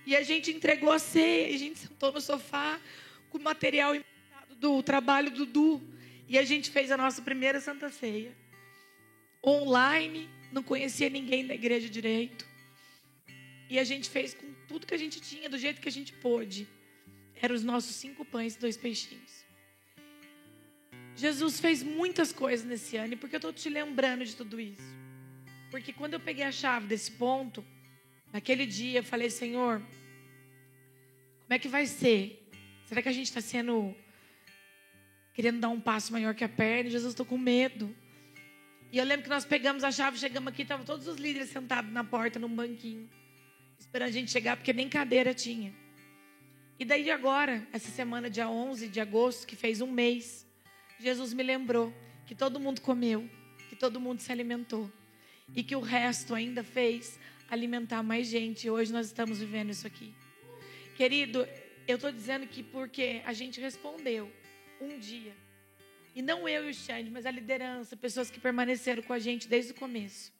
E 0.05 0.15
a 0.15 0.23
gente 0.23 0.51
entregou 0.51 0.91
a 0.91 0.99
ceia, 0.99 1.53
a 1.53 1.57
gente 1.57 1.79
sentou 1.79 2.11
no 2.11 2.21
sofá 2.21 2.79
com 3.29 3.37
o 3.37 3.41
material 3.41 3.95
do 4.59 4.81
trabalho 4.81 5.31
do 5.31 5.45
Du. 5.45 5.81
E 6.27 6.37
a 6.37 6.43
gente 6.43 6.71
fez 6.71 6.91
a 6.91 6.97
nossa 6.97 7.21
primeira 7.21 7.59
Santa 7.59 7.89
Ceia. 7.89 8.35
Online, 9.45 10.27
não 10.51 10.63
conhecia 10.63 11.09
ninguém 11.09 11.45
da 11.45 11.53
igreja 11.53 11.87
direito. 11.87 12.47
E 13.69 13.77
a 13.77 13.83
gente 13.83 14.09
fez 14.09 14.33
com 14.33 14.44
tudo 14.67 14.85
que 14.87 14.93
a 14.93 14.97
gente 14.97 15.19
tinha, 15.21 15.49
do 15.49 15.57
jeito 15.57 15.81
que 15.81 15.89
a 15.89 15.91
gente 15.91 16.13
pôde. 16.13 16.67
Eram 17.41 17.55
os 17.55 17.63
nossos 17.63 17.95
cinco 17.95 18.23
pães 18.23 18.55
e 18.55 18.59
dois 18.59 18.77
peixinhos. 18.77 19.45
Jesus 21.15 21.59
fez 21.59 21.81
muitas 21.81 22.33
coisas 22.33 22.65
nesse 22.65 22.97
ano, 22.97 23.13
e 23.13 23.15
por 23.15 23.29
que 23.29 23.35
eu 23.35 23.37
estou 23.37 23.53
te 23.53 23.69
lembrando 23.69 24.25
de 24.25 24.35
tudo 24.35 24.59
isso? 24.59 24.95
Porque 25.71 25.93
quando 25.93 26.13
eu 26.13 26.19
peguei 26.19 26.43
a 26.43 26.51
chave 26.51 26.87
desse 26.87 27.11
ponto, 27.11 27.63
naquele 28.33 28.65
dia 28.65 28.99
eu 28.99 29.03
falei, 29.03 29.29
Senhor, 29.29 29.81
como 31.45 31.53
é 31.53 31.59
que 31.59 31.67
vai 31.67 31.85
ser? 31.85 32.49
Será 32.85 33.01
que 33.01 33.09
a 33.09 33.13
gente 33.13 33.27
está 33.27 33.41
sendo. 33.41 33.95
querendo 35.33 35.59
dar 35.59 35.69
um 35.69 35.79
passo 35.79 36.11
maior 36.11 36.33
que 36.33 36.43
a 36.43 36.49
perna? 36.49 36.89
Jesus, 36.89 37.11
estou 37.11 37.25
com 37.25 37.37
medo. 37.37 37.95
E 38.91 38.97
eu 38.97 39.05
lembro 39.05 39.23
que 39.23 39.29
nós 39.29 39.45
pegamos 39.45 39.83
a 39.83 39.91
chave, 39.91 40.17
chegamos 40.17 40.51
aqui, 40.51 40.61
estavam 40.61 40.85
todos 40.85 41.07
os 41.07 41.17
líderes 41.17 41.49
sentados 41.49 41.91
na 41.91 42.03
porta, 42.03 42.39
num 42.39 42.49
banquinho, 42.49 43.09
esperando 43.79 44.09
a 44.09 44.11
gente 44.11 44.31
chegar, 44.31 44.57
porque 44.57 44.73
nem 44.73 44.89
cadeira 44.89 45.33
tinha. 45.33 45.73
E 46.77 46.83
daí 46.83 47.09
agora, 47.09 47.65
essa 47.71 47.89
semana, 47.89 48.29
dia 48.29 48.49
11 48.49 48.87
de 48.89 48.99
agosto, 48.99 49.47
que 49.47 49.55
fez 49.55 49.81
um 49.81 49.89
mês, 49.89 50.45
Jesus 50.99 51.33
me 51.33 51.43
lembrou 51.43 51.93
que 52.25 52.35
todo 52.35 52.59
mundo 52.59 52.81
comeu, 52.81 53.29
que 53.69 53.75
todo 53.75 53.99
mundo 53.99 54.19
se 54.19 54.31
alimentou. 54.31 54.91
E 55.55 55.63
que 55.63 55.75
o 55.75 55.79
resto 55.79 56.33
ainda 56.33 56.63
fez 56.63 57.19
alimentar 57.49 58.01
mais 58.01 58.27
gente. 58.27 58.69
Hoje 58.69 58.91
nós 58.91 59.05
estamos 59.05 59.39
vivendo 59.39 59.69
isso 59.69 59.85
aqui. 59.85 60.13
Querido, 60.95 61.47
eu 61.87 61.95
estou 61.95 62.11
dizendo 62.11 62.47
que 62.47 62.63
porque 62.63 63.21
a 63.25 63.33
gente 63.33 63.61
respondeu 63.61 64.31
um 64.81 64.97
dia 64.97 65.35
e 66.15 66.21
não 66.21 66.47
eu 66.47 66.67
e 66.67 66.71
o 66.71 66.73
Xande, 66.73 67.11
mas 67.11 67.25
a 67.25 67.31
liderança, 67.31 67.95
pessoas 67.97 68.31
que 68.31 68.39
permaneceram 68.39 69.03
com 69.03 69.11
a 69.11 69.19
gente 69.19 69.47
desde 69.47 69.71
o 69.71 69.75
começo. 69.75 70.31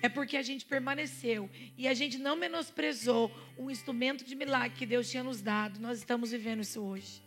É 0.00 0.08
porque 0.08 0.36
a 0.36 0.42
gente 0.42 0.64
permaneceu 0.64 1.50
e 1.76 1.88
a 1.88 1.94
gente 1.94 2.18
não 2.18 2.36
menosprezou 2.36 3.32
um 3.58 3.70
instrumento 3.70 4.24
de 4.24 4.34
milagre 4.34 4.78
que 4.78 4.86
Deus 4.86 5.10
tinha 5.10 5.24
nos 5.24 5.40
dado. 5.40 5.80
Nós 5.80 5.98
estamos 5.98 6.30
vivendo 6.30 6.60
isso 6.60 6.80
hoje. 6.80 7.22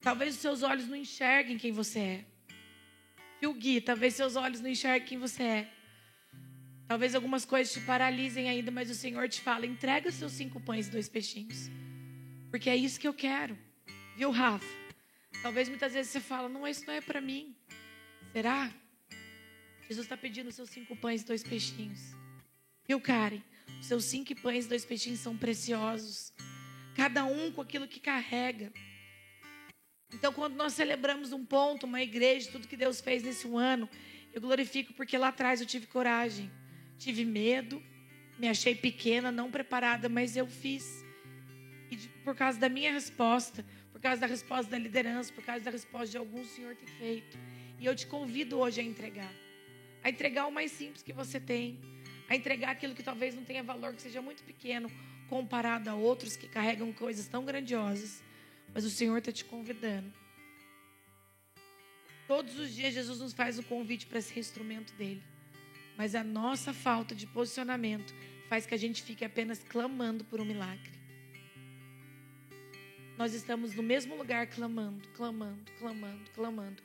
Talvez 0.00 0.34
os 0.34 0.40
seus 0.40 0.62
olhos 0.62 0.88
não 0.88 0.96
enxerguem 0.96 1.56
quem 1.56 1.70
você 1.70 1.98
é. 1.98 2.24
Viu, 3.40 3.54
Gui? 3.54 3.80
Talvez 3.80 4.14
seus 4.14 4.34
olhos 4.34 4.60
não 4.60 4.68
enxerguem 4.68 5.06
quem 5.08 5.18
você 5.18 5.42
é. 5.42 5.72
Talvez 6.88 7.14
algumas 7.14 7.44
coisas 7.44 7.72
te 7.72 7.80
paralisem 7.80 8.48
ainda, 8.48 8.70
mas 8.70 8.90
o 8.90 8.94
Senhor 8.94 9.28
te 9.28 9.40
fala: 9.40 9.64
entrega 9.64 10.10
seus 10.10 10.32
cinco 10.32 10.60
pães 10.60 10.88
e 10.88 10.90
dois 10.90 11.08
peixinhos. 11.08 11.70
Porque 12.50 12.68
é 12.68 12.76
isso 12.76 13.00
que 13.00 13.06
eu 13.06 13.14
quero. 13.14 13.56
Viu, 14.16 14.30
Rafa? 14.30 14.66
Talvez 15.42 15.68
muitas 15.68 15.92
vezes 15.94 16.12
você 16.12 16.20
fala, 16.20 16.48
não, 16.48 16.68
isso 16.68 16.84
não 16.86 16.94
é 16.94 17.00
para 17.00 17.20
mim. 17.20 17.56
Será? 18.32 18.70
Jesus 19.88 20.06
está 20.06 20.16
pedindo 20.16 20.50
seus 20.50 20.70
cinco 20.70 20.96
pães 20.96 21.22
e 21.22 21.26
dois 21.26 21.42
peixinhos. 21.42 22.00
Viu, 22.86 23.00
Karen? 23.00 23.42
Os 23.80 23.86
seus 23.86 24.04
cinco 24.04 24.34
pães 24.40 24.64
e 24.64 24.68
dois 24.68 24.84
peixinhos 24.84 25.20
são 25.20 25.36
preciosos. 25.36 26.32
Cada 26.94 27.24
um 27.24 27.50
com 27.52 27.60
aquilo 27.60 27.88
que 27.88 28.00
carrega. 28.00 28.72
Então, 30.12 30.32
quando 30.32 30.54
nós 30.54 30.74
celebramos 30.74 31.32
um 31.32 31.44
ponto, 31.44 31.84
uma 31.84 32.02
igreja, 32.02 32.50
tudo 32.50 32.68
que 32.68 32.76
Deus 32.76 33.00
fez 33.00 33.22
nesse 33.22 33.48
ano, 33.48 33.88
eu 34.32 34.40
glorifico 34.40 34.92
porque 34.92 35.16
lá 35.16 35.28
atrás 35.28 35.60
eu 35.60 35.66
tive 35.66 35.86
coragem, 35.86 36.50
tive 36.98 37.24
medo, 37.24 37.82
me 38.38 38.48
achei 38.48 38.74
pequena, 38.74 39.32
não 39.32 39.50
preparada, 39.50 40.08
mas 40.08 40.36
eu 40.36 40.46
fiz. 40.46 41.04
E 41.90 41.96
por 42.24 42.34
causa 42.34 42.58
da 42.58 42.68
minha 42.68 42.92
resposta, 42.92 43.64
causa 44.02 44.20
da 44.20 44.26
resposta 44.26 44.68
da 44.68 44.78
liderança, 44.78 45.32
por 45.32 45.44
causa 45.44 45.64
da 45.64 45.70
resposta 45.70 46.08
de 46.08 46.18
algum 46.18 46.44
Senhor 46.44 46.74
tem 46.74 46.88
feito. 46.98 47.38
E 47.78 47.86
eu 47.86 47.94
te 47.94 48.06
convido 48.06 48.58
hoje 48.58 48.80
a 48.80 48.84
entregar. 48.84 49.32
A 50.02 50.10
entregar 50.10 50.46
o 50.46 50.52
mais 50.52 50.72
simples 50.72 51.02
que 51.02 51.12
você 51.12 51.40
tem. 51.40 51.78
A 52.28 52.36
entregar 52.36 52.70
aquilo 52.70 52.94
que 52.94 53.02
talvez 53.02 53.34
não 53.34 53.44
tenha 53.44 53.62
valor, 53.62 53.94
que 53.94 54.02
seja 54.02 54.22
muito 54.22 54.42
pequeno, 54.42 54.90
comparado 55.28 55.90
a 55.90 55.94
outros 55.94 56.36
que 56.36 56.48
carregam 56.48 56.92
coisas 56.92 57.26
tão 57.26 57.44
grandiosas. 57.44 58.22
Mas 58.74 58.84
o 58.84 58.90
Senhor 58.90 59.18
está 59.18 59.32
te 59.32 59.44
convidando. 59.44 60.12
Todos 62.26 62.58
os 62.58 62.74
dias 62.74 62.94
Jesus 62.94 63.20
nos 63.20 63.32
faz 63.32 63.58
o 63.58 63.62
convite 63.62 64.06
para 64.06 64.20
ser 64.20 64.40
instrumento 64.40 64.92
dele. 64.94 65.22
Mas 65.96 66.14
a 66.14 66.24
nossa 66.24 66.72
falta 66.72 67.14
de 67.14 67.26
posicionamento 67.26 68.14
faz 68.48 68.66
que 68.66 68.74
a 68.74 68.78
gente 68.78 69.02
fique 69.02 69.24
apenas 69.24 69.62
clamando 69.62 70.24
por 70.24 70.40
um 70.40 70.44
milagre 70.44 71.02
nós 73.22 73.34
estamos 73.34 73.74
no 73.74 73.84
mesmo 73.84 74.16
lugar 74.16 74.48
clamando, 74.48 75.06
clamando, 75.10 75.70
clamando, 75.78 76.30
clamando. 76.34 76.82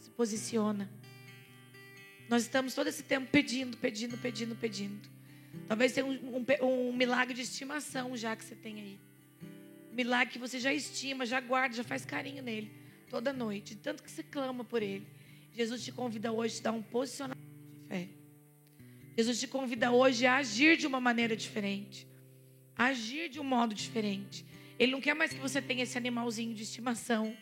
Se 0.00 0.08
posiciona. 0.08 0.90
Nós 2.32 2.44
estamos 2.44 2.72
todo 2.72 2.86
esse 2.86 3.02
tempo 3.02 3.28
pedindo, 3.30 3.76
pedindo, 3.76 4.16
pedindo, 4.16 4.56
pedindo. 4.56 5.06
Talvez 5.68 5.92
tenha 5.92 6.06
um, 6.06 6.38
um, 6.62 6.66
um 6.66 6.90
milagre 6.90 7.34
de 7.34 7.42
estimação 7.42 8.16
já 8.16 8.34
que 8.34 8.42
você 8.42 8.54
tem 8.54 8.80
aí. 8.80 8.98
Milagre 9.92 10.32
que 10.32 10.38
você 10.38 10.58
já 10.58 10.72
estima, 10.72 11.26
já 11.26 11.38
guarda, 11.40 11.76
já 11.76 11.84
faz 11.84 12.06
carinho 12.06 12.42
nele 12.42 12.72
toda 13.10 13.34
noite. 13.34 13.76
Tanto 13.76 14.02
que 14.02 14.10
você 14.10 14.22
clama 14.22 14.64
por 14.64 14.82
ele. 14.82 15.06
Jesus 15.52 15.84
te 15.84 15.92
convida 15.92 16.32
hoje 16.32 16.58
a 16.60 16.62
dar 16.62 16.72
um 16.72 16.80
posicionamento 16.80 17.36
de 17.36 17.86
fé. 17.86 18.08
Jesus 19.14 19.38
te 19.38 19.46
convida 19.46 19.92
hoje 19.92 20.24
a 20.24 20.36
agir 20.36 20.78
de 20.78 20.86
uma 20.86 21.02
maneira 21.02 21.36
diferente. 21.36 22.08
A 22.74 22.86
agir 22.86 23.28
de 23.28 23.40
um 23.40 23.44
modo 23.44 23.74
diferente. 23.74 24.42
Ele 24.78 24.92
não 24.92 25.02
quer 25.02 25.12
mais 25.12 25.34
que 25.34 25.38
você 25.38 25.60
tenha 25.60 25.82
esse 25.82 25.98
animalzinho 25.98 26.54
de 26.54 26.62
estimação. 26.62 27.36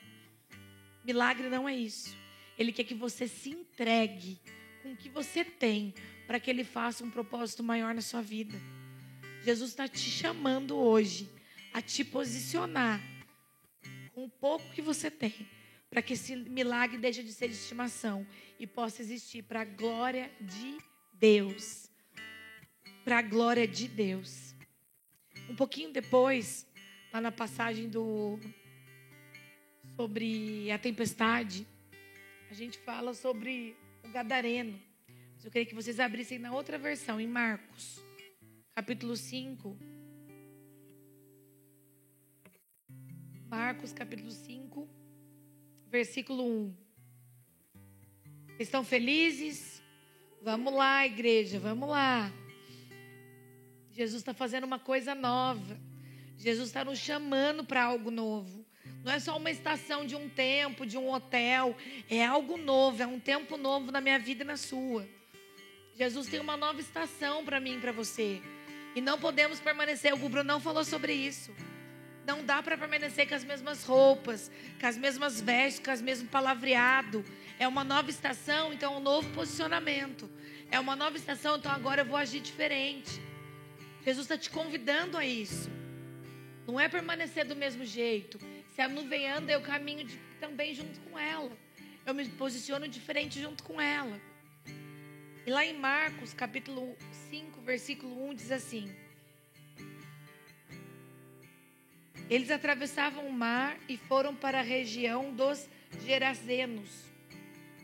Milagre 1.05 1.49
não 1.49 1.69
é 1.69 1.77
isso. 1.77 2.13
Ele 2.59 2.73
quer 2.73 2.83
que 2.83 2.95
você 2.95 3.29
se 3.29 3.51
entregue 3.51 4.41
com 4.83 4.93
o 4.93 4.97
que 4.97 5.09
você 5.09 5.45
tem 5.45 5.95
para 6.27 6.39
que 6.39 6.51
ele 6.51 6.65
faça 6.65 7.05
um 7.05 7.11
propósito 7.11 7.63
maior 7.63 7.95
na 7.95 8.01
sua 8.01 8.23
vida. 8.23 8.57
Jesus 9.43 9.71
está 9.71 9.89
te 9.89 9.99
chamando 9.99 10.77
hoje 10.77 11.29
a 11.73 11.81
te 11.81 12.05
posicionar 12.05 13.01
com 14.13 14.25
o 14.25 14.29
pouco 14.29 14.71
que 14.73 14.83
você 14.83 15.11
tem, 15.11 15.35
para 15.89 16.03
que 16.03 16.13
esse 16.13 16.37
milagre 16.37 16.99
deixe 16.99 17.23
de 17.23 17.33
ser 17.33 17.49
de 17.49 17.55
estimação 17.55 18.27
e 18.59 18.67
possa 18.67 19.03
existir 19.03 19.43
para 19.43 19.63
a 19.63 19.65
glória 19.65 20.31
de 20.41 20.79
Deus. 21.15 21.91
Para 23.05 23.19
a 23.19 23.23
glória 23.23 23.67
de 23.67 23.89
Deus. 23.89 24.55
Um 25.49 25.57
pouquinho 25.57 25.93
depois, 25.93 26.67
lá 27.13 27.21
na 27.21 27.33
passagem 27.33 27.89
do 27.89 28.39
sobre 29.97 30.71
a 30.71 30.79
tempestade, 30.79 31.67
a 32.51 32.55
gente 32.55 32.79
fala 32.79 33.15
sobre 33.15 33.77
gadareno. 34.11 34.79
Mas 35.35 35.45
eu 35.45 35.51
queria 35.51 35.67
que 35.67 35.75
vocês 35.75 35.99
abrissem 35.99 36.39
na 36.39 36.53
outra 36.53 36.77
versão, 36.79 37.21
em 37.21 37.27
Marcos, 37.27 37.99
capítulo 38.75 39.17
5. 39.17 39.77
Marcos, 43.49 43.93
capítulo 43.93 44.31
5, 44.31 44.89
versículo 45.87 46.45
1. 46.45 46.75
Vocês 48.47 48.69
estão 48.69 48.85
felizes? 48.85 49.83
Vamos 50.43 50.73
lá, 50.75 51.07
igreja, 51.07 51.59
vamos 51.59 51.89
lá. 51.89 52.31
Jesus 53.91 54.21
está 54.21 54.33
fazendo 54.33 54.65
uma 54.65 54.79
coisa 54.79 55.15
nova. 55.15 55.79
Jesus 56.37 56.69
está 56.69 56.85
nos 56.85 56.99
chamando 56.99 57.65
para 57.65 57.85
algo 57.85 58.11
novo. 58.11 58.60
Não 59.03 59.13
é 59.13 59.19
só 59.19 59.37
uma 59.37 59.51
estação 59.51 60.05
de 60.05 60.15
um 60.15 60.29
tempo, 60.29 60.85
de 60.85 60.99
um 60.99 61.11
hotel. 61.11 61.77
É 62.09 62.25
algo 62.25 62.57
novo, 62.57 63.03
é 63.03 63.07
um 63.07 63.19
tempo 63.19 63.57
novo 63.57 63.91
na 63.91 64.01
minha 64.01 64.19
vida 64.19 64.45
e 64.45 64.47
na 64.47 64.57
sua. 64.57 65.09
Jesus 65.95 66.29
tem 66.29 66.41
uma 66.41 66.57
nova 66.57 66.81
estação 66.81 67.45
para 67.45 67.59
mim 67.61 67.77
e 67.77 67.81
para 67.81 67.93
você. 67.93 68.43
E 68.95 69.01
não 69.01 69.19
podemos 69.19 69.61
permanecer. 69.61 70.13
O 70.13 70.19
Gubro 70.19 70.45
não 70.45 70.61
falou 70.61 70.85
sobre 70.85 71.13
isso. 71.13 71.55
Não 72.27 72.45
dá 72.45 72.63
para 72.63 72.77
permanecer 72.77 73.27
com 73.29 73.35
as 73.35 73.45
mesmas 73.45 73.85
roupas, 73.85 74.51
com 74.79 74.87
as 74.87 74.97
mesmas 74.97 75.41
vestes, 75.41 75.85
com 75.85 75.93
os 75.93 76.03
mesmos 76.03 76.31
palavreado. 76.31 77.25
É 77.59 77.67
uma 77.67 77.83
nova 77.83 78.11
estação, 78.11 78.73
então 78.73 78.95
é 78.95 78.97
um 78.97 79.01
novo 79.01 79.29
posicionamento. 79.31 80.31
É 80.71 80.79
uma 80.79 80.95
nova 80.95 81.17
estação, 81.17 81.57
então 81.57 81.73
agora 81.73 82.03
eu 82.03 82.07
vou 82.07 82.17
agir 82.17 82.41
diferente. 82.41 83.21
Jesus 84.05 84.25
está 84.27 84.37
te 84.37 84.51
convidando 84.51 85.17
a 85.17 85.25
isso. 85.25 85.71
Não 86.67 86.79
é 86.79 86.89
permanecer 86.89 87.45
do 87.45 87.57
mesmo 87.57 87.85
jeito. 87.85 88.39
Se 88.81 88.85
a 88.85 88.89
nuvem 88.89 89.31
anda, 89.31 89.53
eu 89.53 89.61
caminho 89.61 90.05
de, 90.05 90.17
também 90.41 90.75
junto 90.75 90.99
com 91.01 91.19
ela. 91.19 91.55
Eu 92.07 92.15
me 92.15 92.27
posiciono 92.31 92.89
diferente 92.89 93.39
junto 93.39 93.63
com 93.63 93.79
ela. 93.79 94.19
E 95.47 95.51
lá 95.51 95.67
em 95.67 95.75
Marcos, 95.75 96.33
capítulo 96.33 96.97
5, 97.29 97.61
versículo 97.61 98.31
1, 98.31 98.35
diz 98.37 98.51
assim: 98.51 98.91
Eles 102.31 102.51
atravessavam 102.51 103.27
o 103.27 103.31
mar 103.31 103.79
e 103.87 103.99
foram 103.99 104.35
para 104.35 104.61
a 104.61 104.63
região 104.63 105.31
dos 105.31 105.69
Gerazenos. 106.07 107.05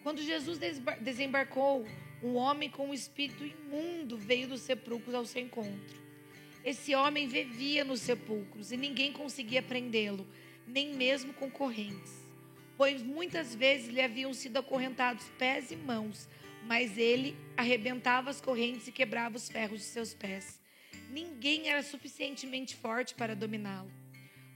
Quando 0.03 0.23
Jesus 0.23 0.59
desembarcou, 1.03 1.87
um 2.23 2.37
homem 2.37 2.71
com 2.71 2.89
um 2.89 2.95
espírito 2.95 3.45
imundo 3.45 4.17
veio 4.17 4.49
dos 4.49 4.63
sepulcros 4.63 5.15
ao 5.15 5.27
seu 5.27 5.43
encontro. 5.43 6.07
Esse 6.65 6.95
homem 6.95 7.29
vivia 7.29 7.85
nos 7.85 8.01
sepulcros 8.01 8.73
e 8.73 8.79
ninguém 8.79 9.13
conseguia 9.13 9.61
prendê-lo, 9.61 10.27
nem 10.67 10.95
mesmo 10.95 11.33
com 11.35 11.51
correntes. 11.51 12.13
Pois 12.77 13.03
muitas 13.03 13.55
vezes 13.55 13.89
lhe 13.89 14.03
haviam 14.03 14.35
sido 14.35 14.59
acorrentados 14.59 15.25
pés 15.39 15.71
e 15.71 15.77
mãos, 15.77 16.29
mas 16.65 16.99
ele 16.99 17.37
arrebentava 17.57 18.29
as 18.29 18.41
correntes 18.41 18.89
e 18.89 18.93
quebrava 18.93 19.37
os 19.37 19.49
ferros 19.49 19.81
de 19.81 19.87
seus 19.87 20.13
pés. 20.13 20.61
Ninguém 21.11 21.69
era 21.69 21.83
suficientemente 21.83 22.75
forte 22.77 23.15
para 23.15 23.37
dominá-lo. 23.37 23.91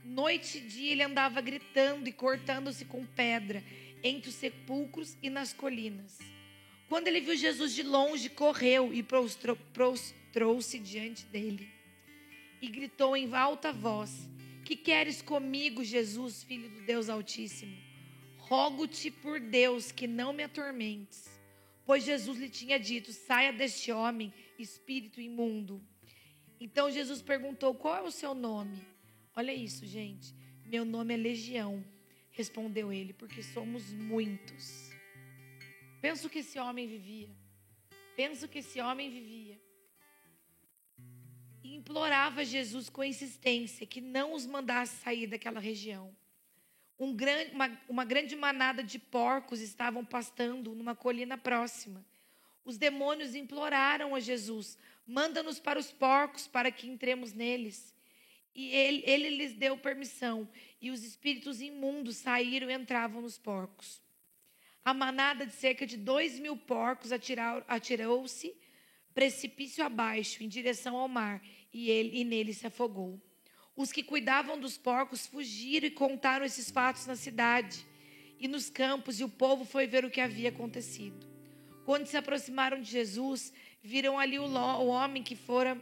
Noite 0.03 0.57
e 0.57 0.61
dia 0.61 0.91
ele 0.91 1.03
andava 1.03 1.39
gritando 1.41 2.07
e 2.07 2.11
cortando-se 2.11 2.85
com 2.85 3.05
pedra 3.05 3.63
entre 4.03 4.29
os 4.29 4.35
sepulcros 4.35 5.17
e 5.21 5.29
nas 5.29 5.53
colinas. 5.53 6.17
Quando 6.89 7.07
ele 7.07 7.21
viu 7.21 7.35
Jesus 7.35 7.73
de 7.73 7.83
longe, 7.83 8.29
correu 8.29 8.93
e 8.93 9.01
prostrou-se 9.01 10.79
diante 10.79 11.25
dele 11.25 11.69
e 12.61 12.67
gritou 12.67 13.15
em 13.17 13.33
alta 13.33 13.71
voz: 13.71 14.29
Que 14.71 14.77
queres 14.77 15.21
comigo, 15.21 15.83
Jesus, 15.83 16.43
filho 16.43 16.69
do 16.69 16.79
Deus 16.83 17.09
Altíssimo? 17.09 17.75
Rogo-te 18.37 19.11
por 19.11 19.37
Deus 19.37 19.91
que 19.91 20.07
não 20.07 20.31
me 20.31 20.43
atormentes. 20.43 21.29
Pois 21.85 22.05
Jesus 22.05 22.39
lhe 22.39 22.47
tinha 22.47 22.79
dito: 22.79 23.11
Saia 23.11 23.51
deste 23.51 23.91
homem, 23.91 24.33
espírito 24.57 25.19
imundo. 25.19 25.81
Então 26.57 26.89
Jesus 26.89 27.21
perguntou: 27.21 27.75
Qual 27.75 27.97
é 27.97 28.01
o 28.01 28.11
seu 28.11 28.33
nome? 28.33 28.81
Olha 29.35 29.53
isso, 29.53 29.85
gente. 29.85 30.33
Meu 30.65 30.85
nome 30.85 31.15
é 31.15 31.17
Legião, 31.17 31.83
respondeu 32.29 32.93
ele, 32.93 33.11
porque 33.11 33.43
somos 33.43 33.91
muitos. 33.91 34.89
Penso 35.99 36.29
que 36.29 36.39
esse 36.39 36.57
homem 36.57 36.87
vivia. 36.87 37.29
Penso 38.15 38.47
que 38.47 38.59
esse 38.59 38.79
homem 38.79 39.09
vivia 39.09 39.59
e 41.63 41.75
implorava 41.75 42.41
a 42.41 42.43
Jesus 42.43 42.89
com 42.89 43.03
insistência 43.03 43.85
que 43.85 44.01
não 44.01 44.33
os 44.33 44.45
mandasse 44.45 44.97
sair 44.97 45.27
daquela 45.27 45.59
região. 45.59 46.15
Um 46.99 47.13
grande, 47.13 47.53
uma, 47.53 47.81
uma 47.89 48.05
grande 48.05 48.35
manada 48.35 48.83
de 48.83 48.99
porcos 48.99 49.59
estavam 49.59 50.05
pastando 50.05 50.75
numa 50.75 50.95
colina 50.95 51.37
próxima. 51.37 52.05
Os 52.63 52.77
demônios 52.77 53.33
imploraram 53.33 54.13
a 54.13 54.19
Jesus: 54.19 54.77
manda-nos 55.05 55.59
para 55.59 55.79
os 55.79 55.91
porcos 55.91 56.47
para 56.47 56.71
que 56.71 56.87
entremos 56.87 57.33
neles. 57.33 57.95
E 58.53 58.69
ele, 58.69 59.03
ele 59.05 59.29
lhes 59.29 59.53
deu 59.53 59.77
permissão, 59.77 60.47
e 60.81 60.91
os 60.91 61.03
espíritos 61.03 61.61
imundos 61.61 62.17
saíram 62.17 62.69
e 62.69 62.73
entravam 62.73 63.21
nos 63.21 63.37
porcos. 63.37 64.01
A 64.83 64.93
manada 64.93 65.45
de 65.45 65.53
cerca 65.53 65.85
de 65.85 65.95
dois 65.95 66.37
mil 66.37 66.57
porcos 66.57 67.11
atirou-se 67.67 68.53
precipício 69.13 69.83
abaixo, 69.83 70.43
em 70.43 70.47
direção 70.47 70.95
ao 70.95 71.07
mar, 71.07 71.41
e, 71.73 71.89
ele, 71.89 72.19
e 72.19 72.23
nele 72.23 72.53
se 72.53 72.67
afogou. 72.67 73.19
Os 73.75 73.91
que 73.91 74.03
cuidavam 74.03 74.59
dos 74.59 74.77
porcos 74.77 75.25
fugiram 75.25 75.87
e 75.87 75.91
contaram 75.91 76.45
esses 76.45 76.69
fatos 76.69 77.05
na 77.05 77.15
cidade 77.15 77.85
e 78.39 78.47
nos 78.47 78.69
campos, 78.69 79.19
e 79.19 79.23
o 79.23 79.29
povo 79.29 79.65
foi 79.65 79.85
ver 79.85 80.03
o 80.03 80.09
que 80.09 80.19
havia 80.19 80.49
acontecido. 80.49 81.27
Quando 81.85 82.07
se 82.07 82.17
aproximaram 82.17 82.81
de 82.81 82.89
Jesus, 82.89 83.53
viram 83.81 84.17
ali 84.19 84.39
o, 84.39 84.43
o 84.43 84.87
homem 84.87 85.23
que 85.23 85.35
fora, 85.35 85.81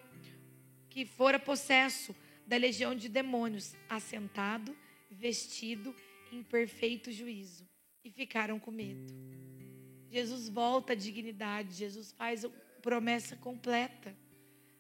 que 0.90 1.06
fora 1.06 1.40
possesso 1.40 2.16
da 2.46 2.58
legião 2.58 2.96
de 2.96 3.08
demônios, 3.08 3.76
assentado, 3.88 4.76
vestido, 5.10 5.96
em 6.32 6.44
perfeito 6.44 7.12
juízo, 7.12 7.68
e 8.04 8.10
ficaram 8.10 8.60
com 8.60 8.72
medo. 8.72 9.14
Jesus 10.10 10.50
volta 10.50 10.94
à 10.94 10.96
dignidade, 10.96 11.76
Jesus 11.76 12.12
faz 12.12 12.44
promessa 12.80 13.36
completa. 13.36 14.16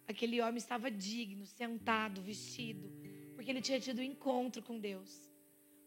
Aquele 0.07 0.41
homem 0.41 0.57
estava 0.57 0.89
digno, 0.89 1.45
sentado, 1.45 2.21
vestido, 2.21 2.91
porque 3.35 3.51
ele 3.51 3.61
tinha 3.61 3.79
tido 3.79 3.99
um 3.99 4.03
encontro 4.03 4.61
com 4.63 4.79
Deus. 4.79 5.29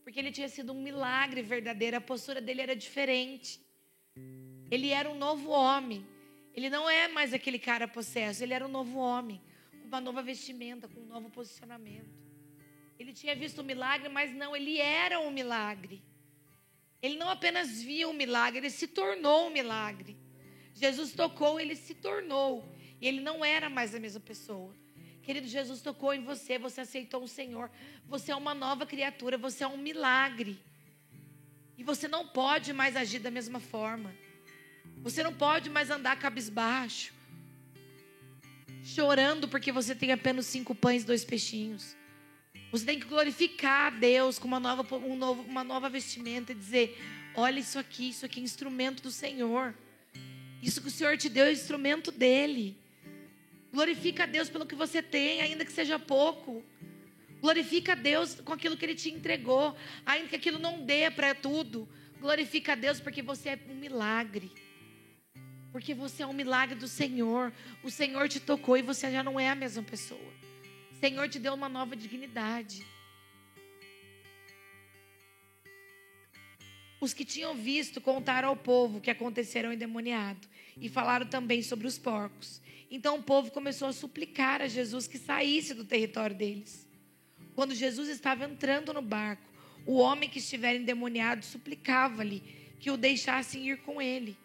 Porque 0.04 0.18
ele 0.18 0.30
tinha 0.30 0.48
sido 0.48 0.72
um 0.72 0.82
milagre 0.82 1.42
verdadeiro, 1.42 1.96
a 1.96 2.00
postura 2.00 2.40
dele 2.40 2.60
era 2.60 2.76
diferente. 2.76 3.60
Ele 4.70 4.88
era 4.88 5.10
um 5.10 5.16
novo 5.16 5.50
homem. 5.50 6.06
Ele 6.54 6.68
não 6.68 6.88
é 6.88 7.08
mais 7.08 7.32
aquele 7.32 7.58
cara 7.58 7.88
possesso, 7.88 8.42
ele 8.42 8.52
era 8.52 8.66
um 8.66 8.70
novo 8.70 8.98
homem, 8.98 9.40
com 9.80 9.88
uma 9.88 10.00
nova 10.00 10.22
vestimenta, 10.22 10.86
com 10.86 11.00
um 11.00 11.06
novo 11.06 11.30
posicionamento. 11.30 12.22
Ele 12.98 13.12
tinha 13.12 13.34
visto 13.34 13.58
o 13.58 13.62
um 13.62 13.64
milagre, 13.64 14.08
mas 14.08 14.32
não, 14.34 14.54
ele 14.54 14.78
era 14.78 15.18
um 15.18 15.30
milagre. 15.30 16.02
Ele 17.00 17.16
não 17.16 17.28
apenas 17.28 17.82
via 17.82 18.06
um 18.08 18.12
milagre, 18.12 18.60
ele 18.60 18.70
se 18.70 18.86
tornou 18.86 19.48
um 19.48 19.50
milagre. 19.50 20.16
Jesus 20.74 21.12
tocou, 21.12 21.60
ele 21.60 21.76
se 21.76 21.94
tornou. 21.94 22.64
E 23.00 23.06
ele 23.06 23.20
não 23.20 23.44
era 23.44 23.68
mais 23.68 23.94
a 23.94 24.00
mesma 24.00 24.20
pessoa. 24.20 24.74
Querido, 25.22 25.46
Jesus 25.46 25.80
tocou 25.80 26.12
em 26.12 26.24
você, 26.24 26.58
você 26.58 26.80
aceitou 26.80 27.22
o 27.22 27.28
Senhor. 27.28 27.70
Você 28.06 28.32
é 28.32 28.36
uma 28.36 28.54
nova 28.54 28.84
criatura, 28.84 29.38
você 29.38 29.62
é 29.62 29.68
um 29.68 29.76
milagre. 29.76 30.58
E 31.78 31.84
você 31.84 32.06
não 32.08 32.26
pode 32.26 32.72
mais 32.72 32.96
agir 32.96 33.20
da 33.20 33.30
mesma 33.30 33.60
forma. 33.60 34.14
Você 34.98 35.22
não 35.22 35.32
pode 35.32 35.68
mais 35.68 35.90
andar 35.90 36.16
cabisbaixo, 36.16 37.12
chorando 38.84 39.48
porque 39.48 39.72
você 39.72 39.94
tem 39.94 40.12
apenas 40.12 40.46
cinco 40.46 40.74
pães 40.74 41.02
e 41.02 41.06
dois 41.06 41.24
peixinhos. 41.24 41.96
Você 42.70 42.84
tem 42.84 42.98
que 42.98 43.06
glorificar 43.06 43.88
a 43.92 43.96
Deus 43.96 44.38
com 44.38 44.46
uma 44.46 44.60
nova, 44.60 44.94
um 44.96 45.16
novo, 45.16 45.42
uma 45.42 45.64
nova 45.64 45.88
vestimenta 45.88 46.52
e 46.52 46.54
dizer: 46.54 46.98
olha 47.34 47.58
isso 47.58 47.78
aqui, 47.78 48.10
isso 48.10 48.24
aqui 48.24 48.40
é 48.40 48.42
instrumento 48.42 49.02
do 49.02 49.10
Senhor. 49.10 49.74
Isso 50.62 50.80
que 50.80 50.86
o 50.86 50.92
Senhor 50.92 51.18
te 51.18 51.28
deu 51.28 51.46
é 51.46 51.52
instrumento 51.52 52.12
dele. 52.12 52.78
Glorifica 53.72 54.22
a 54.22 54.26
Deus 54.26 54.48
pelo 54.48 54.64
que 54.64 54.76
você 54.76 55.02
tem, 55.02 55.40
ainda 55.40 55.64
que 55.64 55.72
seja 55.72 55.98
pouco. 55.98 56.64
Glorifica 57.40 57.92
a 57.92 57.96
Deus 57.96 58.36
com 58.36 58.52
aquilo 58.52 58.76
que 58.76 58.84
Ele 58.84 58.94
te 58.94 59.10
entregou, 59.10 59.76
ainda 60.06 60.28
que 60.28 60.36
aquilo 60.36 60.60
não 60.60 60.84
dê 60.84 61.10
para 61.10 61.34
tudo. 61.34 61.88
Glorifica 62.20 62.72
a 62.72 62.76
Deus 62.76 63.00
porque 63.00 63.20
você 63.20 63.48
é 63.48 63.58
um 63.68 63.74
milagre. 63.74 64.52
Porque 65.72 65.92
você 65.94 66.22
é 66.22 66.26
um 66.26 66.32
milagre 66.32 66.76
do 66.76 66.86
Senhor. 66.86 67.52
O 67.82 67.90
Senhor 67.90 68.28
te 68.28 68.38
tocou 68.38 68.76
e 68.76 68.82
você 68.82 69.10
já 69.10 69.24
não 69.24 69.40
é 69.40 69.48
a 69.48 69.56
mesma 69.56 69.82
pessoa. 69.82 70.32
O 70.92 71.00
Senhor 71.00 71.28
te 71.28 71.40
deu 71.40 71.54
uma 71.54 71.68
nova 71.68 71.96
dignidade. 71.96 72.86
Os 77.00 77.12
que 77.12 77.24
tinham 77.24 77.56
visto 77.56 78.00
contaram 78.00 78.50
ao 78.50 78.56
povo 78.56 79.00
que 79.00 79.10
aconteceram 79.10 79.72
endemoniado 79.72 80.51
e 80.80 80.88
falaram 80.88 81.26
também 81.26 81.62
sobre 81.62 81.86
os 81.86 81.98
porcos. 81.98 82.60
Então 82.90 83.16
o 83.18 83.22
povo 83.22 83.50
começou 83.50 83.88
a 83.88 83.92
suplicar 83.92 84.60
a 84.60 84.68
Jesus 84.68 85.06
que 85.06 85.18
saísse 85.18 85.74
do 85.74 85.84
território 85.84 86.36
deles. 86.36 86.86
Quando 87.54 87.74
Jesus 87.74 88.08
estava 88.08 88.44
entrando 88.44 88.92
no 88.92 89.02
barco, 89.02 89.42
o 89.86 89.98
homem 89.98 90.28
que 90.28 90.38
estivera 90.38 90.78
endemoniado 90.78 91.44
suplicava-lhe 91.44 92.42
que 92.78 92.90
o 92.90 92.96
deixassem 92.96 93.68
ir 93.68 93.78
com 93.78 94.00
ele. 94.00 94.36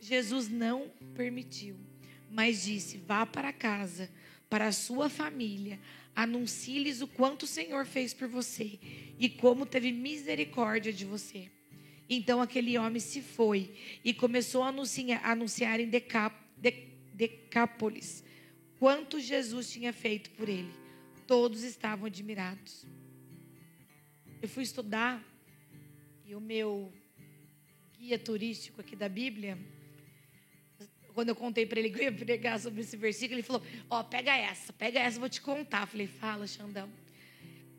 Jesus 0.00 0.48
não 0.48 0.90
permitiu, 1.14 1.76
mas 2.30 2.64
disse: 2.64 2.98
Vá 2.98 3.24
para 3.24 3.52
casa, 3.52 4.10
para 4.50 4.66
a 4.66 4.72
sua 4.72 5.08
família, 5.08 5.80
anuncie-lhes 6.14 7.00
o 7.00 7.06
quanto 7.06 7.44
o 7.44 7.46
Senhor 7.46 7.86
fez 7.86 8.12
por 8.12 8.28
você 8.28 8.78
e 9.18 9.28
como 9.28 9.64
teve 9.64 9.92
misericórdia 9.92 10.92
de 10.92 11.04
você. 11.04 11.50
Então 12.08 12.40
aquele 12.40 12.76
homem 12.76 13.00
se 13.00 13.22
foi 13.22 13.74
e 14.04 14.12
começou 14.12 14.62
a 14.62 14.68
anunciar, 14.68 15.80
em 15.80 15.88
Decáp, 15.88 16.34
de, 16.56 16.70
Decápolis 17.14 18.24
quanto 18.78 19.18
Jesus 19.20 19.70
tinha 19.70 19.92
feito 19.92 20.30
por 20.32 20.48
ele. 20.48 20.72
Todos 21.26 21.62
estavam 21.62 22.06
admirados. 22.06 22.84
Eu 24.42 24.48
fui 24.48 24.62
estudar 24.62 25.24
e 26.26 26.34
o 26.34 26.40
meu 26.40 26.92
guia 27.98 28.18
turístico 28.18 28.82
aqui 28.82 28.94
da 28.94 29.08
Bíblia, 29.08 29.58
quando 31.14 31.28
eu 31.28 31.36
contei 31.36 31.64
para 31.64 31.78
ele 31.78 31.90
que 31.90 31.98
eu 31.98 32.02
ia 32.02 32.12
pregar 32.12 32.58
sobre 32.58 32.82
esse 32.82 32.96
versículo, 32.96 33.36
ele 33.36 33.46
falou: 33.46 33.62
Ó, 33.88 34.00
oh, 34.00 34.04
pega 34.04 34.36
essa, 34.36 34.72
pega 34.72 35.00
essa, 35.00 35.18
vou 35.18 35.28
te 35.28 35.40
contar. 35.40 35.82
Eu 35.82 35.86
falei: 35.86 36.06
Fala, 36.06 36.46
Xandão. 36.46 36.90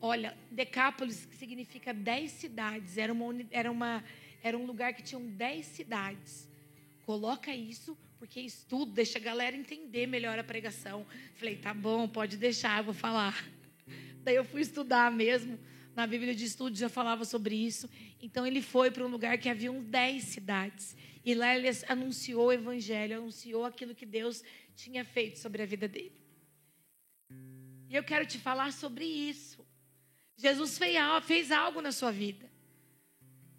Olha, 0.00 0.36
Decápolis 0.50 1.28
significa 1.32 1.92
dez 1.92 2.32
cidades. 2.32 2.98
Era, 2.98 3.12
uma, 3.12 3.34
era, 3.50 3.70
uma, 3.70 4.04
era 4.42 4.56
um 4.56 4.66
lugar 4.66 4.92
que 4.94 5.02
tinham 5.02 5.26
dez 5.26 5.66
cidades. 5.66 6.48
Coloca 7.04 7.54
isso, 7.54 7.96
porque 8.18 8.40
isso 8.40 8.66
tudo 8.68 8.92
deixa 8.92 9.18
a 9.18 9.22
galera 9.22 9.56
entender 9.56 10.06
melhor 10.06 10.38
a 10.38 10.44
pregação. 10.44 11.06
Falei, 11.34 11.56
tá 11.56 11.72
bom, 11.72 12.08
pode 12.08 12.36
deixar, 12.36 12.78
eu 12.78 12.84
vou 12.84 12.94
falar. 12.94 13.48
Daí 14.22 14.36
eu 14.36 14.44
fui 14.44 14.60
estudar 14.60 15.10
mesmo. 15.10 15.58
Na 15.94 16.06
Bíblia 16.06 16.34
de 16.34 16.44
Estudo 16.44 16.76
já 16.76 16.90
falava 16.90 17.24
sobre 17.24 17.54
isso. 17.54 17.88
Então 18.20 18.46
ele 18.46 18.60
foi 18.60 18.90
para 18.90 19.04
um 19.04 19.08
lugar 19.08 19.38
que 19.38 19.48
havia 19.48 19.72
dez 19.72 20.24
cidades. 20.24 20.94
E 21.24 21.34
lá 21.34 21.56
ele 21.56 21.68
anunciou 21.88 22.48
o 22.48 22.52
evangelho, 22.52 23.16
anunciou 23.18 23.64
aquilo 23.64 23.94
que 23.94 24.04
Deus 24.04 24.44
tinha 24.74 25.04
feito 25.04 25.38
sobre 25.38 25.62
a 25.62 25.66
vida 25.66 25.88
dele. 25.88 26.12
E 27.88 27.94
eu 27.94 28.04
quero 28.04 28.26
te 28.26 28.38
falar 28.38 28.72
sobre 28.72 29.04
isso. 29.04 29.55
Jesus 30.36 30.78
fez 31.24 31.50
algo 31.50 31.80
na 31.80 31.92
sua 31.92 32.12
vida. 32.12 32.50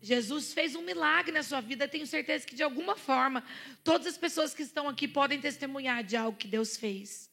Jesus 0.02 0.54
fez 0.54 0.76
um 0.76 0.82
milagre 0.84 1.32
na 1.32 1.44
sua 1.44 1.60
vida. 1.60 1.88
Tenho 1.88 2.06
certeza 2.06 2.46
que 2.46 2.56
de 2.56 2.64
alguma 2.64 2.96
forma 2.96 3.44
todas 3.84 4.08
as 4.08 4.18
pessoas 4.18 4.54
que 4.54 4.62
estão 4.62 4.88
aqui 4.88 5.08
podem 5.08 5.42
testemunhar 5.42 6.04
de 6.04 6.16
algo 6.16 6.38
que 6.38 6.48
Deus 6.48 6.78
fez. 6.78 7.30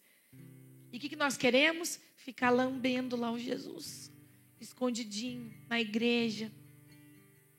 E 0.93 0.97
o 0.97 1.01
que, 1.01 1.09
que 1.09 1.17
nós 1.17 1.37
queremos? 1.37 2.01
Ficar 2.17 2.51
lambendo 2.51 3.17
lá 3.17 3.31
o 3.31 3.39
Jesus, 3.39 4.11
escondidinho 4.59 5.53
na 5.69 5.79
igreja, 5.79 6.51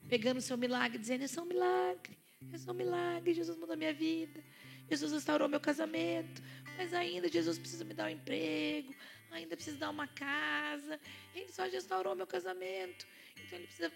pegando 0.08 0.38
o 0.38 0.40
seu 0.40 0.56
milagre, 0.56 0.98
dizendo: 0.98 1.22
Esse 1.22 1.38
é 1.38 1.42
um 1.42 1.46
milagre, 1.46 2.18
esse 2.52 2.68
é 2.68 2.72
um 2.72 2.74
milagre. 2.74 3.34
Jesus 3.34 3.56
mudou 3.56 3.76
minha 3.76 3.94
vida, 3.94 4.42
Jesus 4.90 5.12
restaurou 5.12 5.48
meu 5.48 5.60
casamento, 5.60 6.42
mas 6.76 6.92
ainda 6.92 7.28
Jesus 7.28 7.58
precisa 7.58 7.84
me 7.84 7.94
dar 7.94 8.06
um 8.06 8.10
emprego, 8.10 8.92
ainda 9.36 9.56
precisa 9.56 9.78
dar 9.78 9.90
uma 9.90 10.06
casa. 10.06 11.00
Ele 11.34 11.50
só 11.52 11.64
restaurou 11.64 12.14
meu 12.14 12.26
casamento, 12.26 13.06
então 13.36 13.58
ele 13.58 13.66
precisa 13.66 13.92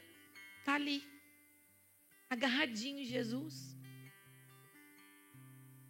Está 0.61 0.75
ali, 0.75 1.03
agarradinho 2.29 3.01
em 3.01 3.05
Jesus, 3.07 3.75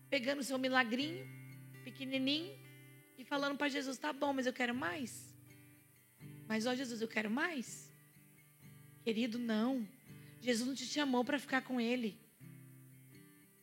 pegando 0.08 0.38
o 0.38 0.44
seu 0.44 0.58
milagrinho, 0.58 1.26
pequenininho, 1.82 2.56
e 3.18 3.24
falando 3.24 3.58
para 3.58 3.68
Jesus: 3.68 3.98
tá 3.98 4.12
bom, 4.12 4.32
mas 4.32 4.46
eu 4.46 4.52
quero 4.52 4.74
mais. 4.74 5.34
Mas, 6.46 6.66
ó 6.66 6.74
Jesus, 6.74 7.02
eu 7.02 7.08
quero 7.08 7.28
mais. 7.28 7.92
Querido, 9.02 9.38
não. 9.38 9.86
Jesus 10.40 10.66
não 10.68 10.74
te 10.74 10.86
chamou 10.86 11.24
para 11.24 11.38
ficar 11.38 11.62
com 11.62 11.80
ele. 11.80 12.18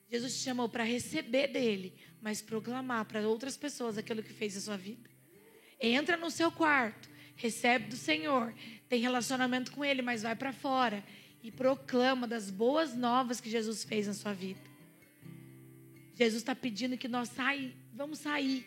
Jesus 0.09 0.37
te 0.37 0.43
chamou 0.43 0.69
para 0.69 0.83
receber 0.83 1.47
dele, 1.47 1.93
mas 2.21 2.41
proclamar 2.41 3.05
para 3.05 3.27
outras 3.27 3.57
pessoas 3.57 3.97
aquilo 3.97 4.21
que 4.21 4.33
fez 4.33 4.55
a 4.55 4.61
sua 4.61 4.77
vida. 4.77 5.09
Entra 5.79 6.17
no 6.17 6.31
seu 6.31 6.51
quarto, 6.51 7.09
recebe 7.35 7.87
do 7.87 7.95
Senhor, 7.95 8.53
tem 8.89 8.99
relacionamento 8.99 9.71
com 9.71 9.85
Ele, 9.85 10.01
mas 10.01 10.23
vai 10.23 10.35
para 10.35 10.51
fora 10.51 11.03
e 11.43 11.51
proclama 11.51 12.27
das 12.27 12.49
boas 12.49 12.95
novas 12.95 13.39
que 13.39 13.49
Jesus 13.49 13.83
fez 13.83 14.07
na 14.07 14.13
sua 14.13 14.33
vida. 14.33 14.59
Jesus 16.15 16.41
está 16.41 16.55
pedindo 16.55 16.97
que 16.97 17.07
nós 17.07 17.29
sair, 17.29 17.75
vamos 17.93 18.19
sair, 18.19 18.65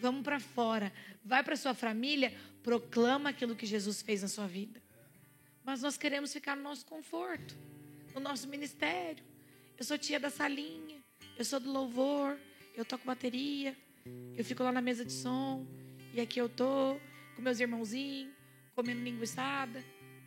vamos 0.00 0.22
para 0.22 0.40
fora, 0.40 0.92
vai 1.24 1.44
para 1.44 1.56
sua 1.56 1.74
família, 1.74 2.34
proclama 2.62 3.30
aquilo 3.30 3.54
que 3.54 3.66
Jesus 3.66 4.02
fez 4.02 4.22
na 4.22 4.28
sua 4.28 4.48
vida. 4.48 4.82
Mas 5.64 5.80
nós 5.82 5.96
queremos 5.96 6.32
ficar 6.32 6.56
no 6.56 6.62
nosso 6.62 6.84
conforto, 6.86 7.56
no 8.14 8.20
nosso 8.20 8.48
ministério. 8.48 9.22
Eu 9.76 9.84
sou 9.84 9.96
tia 9.96 10.18
da 10.18 10.28
salinha, 10.28 10.96
eu 11.38 11.44
sou 11.44 11.60
do 11.60 11.70
louvor, 11.70 12.36
eu 12.74 12.84
toco 12.84 13.06
bateria, 13.06 13.76
eu 14.36 14.44
fico 14.44 14.62
lá 14.62 14.72
na 14.72 14.80
mesa 14.80 15.04
de 15.04 15.12
som, 15.12 15.64
e 16.18 16.20
aqui 16.20 16.40
eu 16.40 16.48
tô 16.48 16.98
com 17.36 17.42
meus 17.42 17.60
irmãozinhos, 17.60 18.34
comendo 18.74 19.00
linguiçada, 19.04 19.84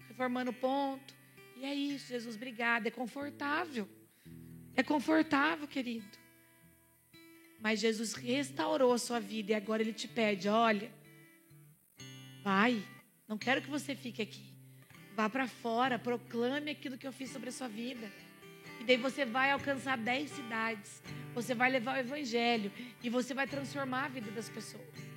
reformando 0.07 0.53
ponto. 0.53 1.13
E 1.57 1.65
é 1.65 1.75
isso, 1.75 2.07
Jesus, 2.07 2.37
obrigada. 2.37 2.87
É 2.87 2.91
confortável. 2.91 3.89
É 4.73 4.81
confortável, 4.81 5.67
querido. 5.67 6.17
Mas 7.59 7.81
Jesus 7.81 8.13
restaurou 8.13 8.93
a 8.93 8.97
sua 8.97 9.19
vida 9.19 9.51
e 9.51 9.53
agora 9.53 9.81
ele 9.81 9.91
te 9.91 10.07
pede: 10.07 10.47
olha, 10.47 10.89
vai, 12.41 12.81
não 13.27 13.37
quero 13.37 13.61
que 13.61 13.69
você 13.69 13.93
fique 13.93 14.21
aqui. 14.21 14.55
Vá 15.13 15.29
para 15.29 15.45
fora, 15.45 15.99
proclame 15.99 16.71
aquilo 16.71 16.97
que 16.97 17.05
eu 17.05 17.11
fiz 17.11 17.31
sobre 17.31 17.49
a 17.49 17.51
sua 17.51 17.67
vida. 17.67 18.09
E 18.79 18.85
daí 18.85 18.95
você 18.95 19.25
vai 19.25 19.51
alcançar 19.51 19.97
dez 19.97 20.31
cidades. 20.31 21.03
Você 21.35 21.53
vai 21.53 21.69
levar 21.69 21.97
o 21.97 21.99
evangelho 21.99 22.71
e 23.03 23.09
você 23.09 23.33
vai 23.33 23.45
transformar 23.45 24.05
a 24.05 24.07
vida 24.07 24.31
das 24.31 24.47
pessoas. 24.47 25.10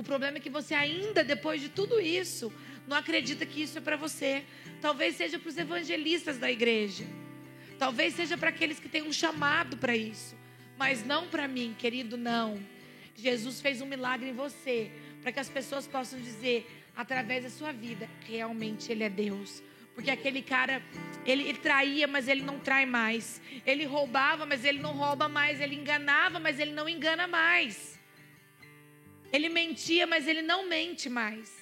O 0.00 0.02
problema 0.02 0.38
é 0.38 0.40
que 0.40 0.48
você 0.48 0.72
ainda, 0.72 1.22
depois 1.22 1.60
de 1.60 1.68
tudo 1.68 2.00
isso, 2.00 2.50
não 2.88 2.96
acredita 2.96 3.44
que 3.44 3.60
isso 3.60 3.76
é 3.76 3.82
para 3.82 3.98
você. 3.98 4.42
Talvez 4.80 5.14
seja 5.14 5.38
para 5.38 5.50
os 5.50 5.58
evangelistas 5.58 6.38
da 6.38 6.50
igreja. 6.50 7.04
Talvez 7.78 8.14
seja 8.14 8.38
para 8.38 8.48
aqueles 8.48 8.80
que 8.80 8.88
têm 8.88 9.02
um 9.02 9.12
chamado 9.12 9.76
para 9.76 9.94
isso. 9.94 10.34
Mas 10.78 11.04
não 11.04 11.28
para 11.28 11.46
mim, 11.46 11.76
querido, 11.78 12.16
não. 12.16 12.58
Jesus 13.14 13.60
fez 13.60 13.82
um 13.82 13.84
milagre 13.84 14.30
em 14.30 14.32
você, 14.32 14.90
para 15.20 15.32
que 15.32 15.38
as 15.38 15.50
pessoas 15.50 15.86
possam 15.86 16.18
dizer, 16.18 16.66
através 16.96 17.44
da 17.44 17.50
sua 17.50 17.70
vida, 17.70 18.08
realmente 18.26 18.90
Ele 18.90 19.04
é 19.04 19.10
Deus. 19.10 19.62
Porque 19.94 20.10
aquele 20.10 20.40
cara, 20.40 20.82
ele, 21.26 21.52
traía, 21.52 22.06
mas 22.06 22.26
ele 22.26 22.40
não 22.40 22.58
trai 22.58 22.86
mais. 22.86 23.38
Ele 23.66 23.84
roubava, 23.84 24.46
mas 24.46 24.64
ele 24.64 24.78
não 24.78 24.94
rouba 24.94 25.28
mais. 25.28 25.60
Ele 25.60 25.76
enganava, 25.76 26.40
mas 26.40 26.58
ele 26.58 26.72
não 26.72 26.88
engana 26.88 27.26
mais. 27.26 27.99
Ele 29.32 29.48
mentia, 29.48 30.06
mas 30.06 30.26
ele 30.26 30.42
não 30.42 30.68
mente 30.68 31.08
mais. 31.08 31.56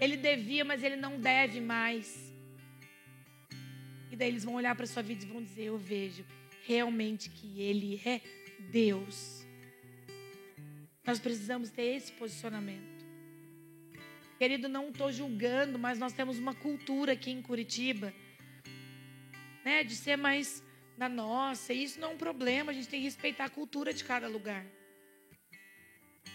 Ele 0.00 0.16
devia, 0.16 0.64
mas 0.64 0.82
ele 0.82 0.96
não 0.96 1.18
deve 1.18 1.60
mais. 1.60 2.32
E 4.10 4.16
daí 4.16 4.28
eles 4.28 4.44
vão 4.44 4.54
olhar 4.54 4.74
para 4.74 4.86
sua 4.86 5.02
vida 5.02 5.24
e 5.24 5.28
vão 5.28 5.42
dizer: 5.42 5.64
Eu 5.64 5.78
vejo 5.78 6.24
realmente 6.64 7.30
que 7.30 7.60
ele 7.60 8.00
é 8.04 8.20
Deus. 8.70 9.46
Nós 11.04 11.18
precisamos 11.18 11.70
ter 11.70 11.96
esse 11.96 12.12
posicionamento. 12.12 12.92
Querido, 14.38 14.68
não 14.68 14.88
estou 14.88 15.12
julgando, 15.12 15.78
mas 15.78 15.98
nós 15.98 16.12
temos 16.12 16.38
uma 16.38 16.54
cultura 16.54 17.12
aqui 17.12 17.30
em 17.30 17.40
Curitiba, 17.40 18.12
né, 19.64 19.84
de 19.84 19.94
ser 19.94 20.16
mais 20.16 20.62
na 20.98 21.08
nossa. 21.08 21.72
E 21.72 21.84
isso 21.84 22.00
não 22.00 22.10
é 22.10 22.14
um 22.14 22.16
problema, 22.16 22.72
a 22.72 22.74
gente 22.74 22.88
tem 22.88 23.00
que 23.00 23.04
respeitar 23.04 23.44
a 23.44 23.50
cultura 23.50 23.94
de 23.94 24.02
cada 24.04 24.28
lugar. 24.28 24.66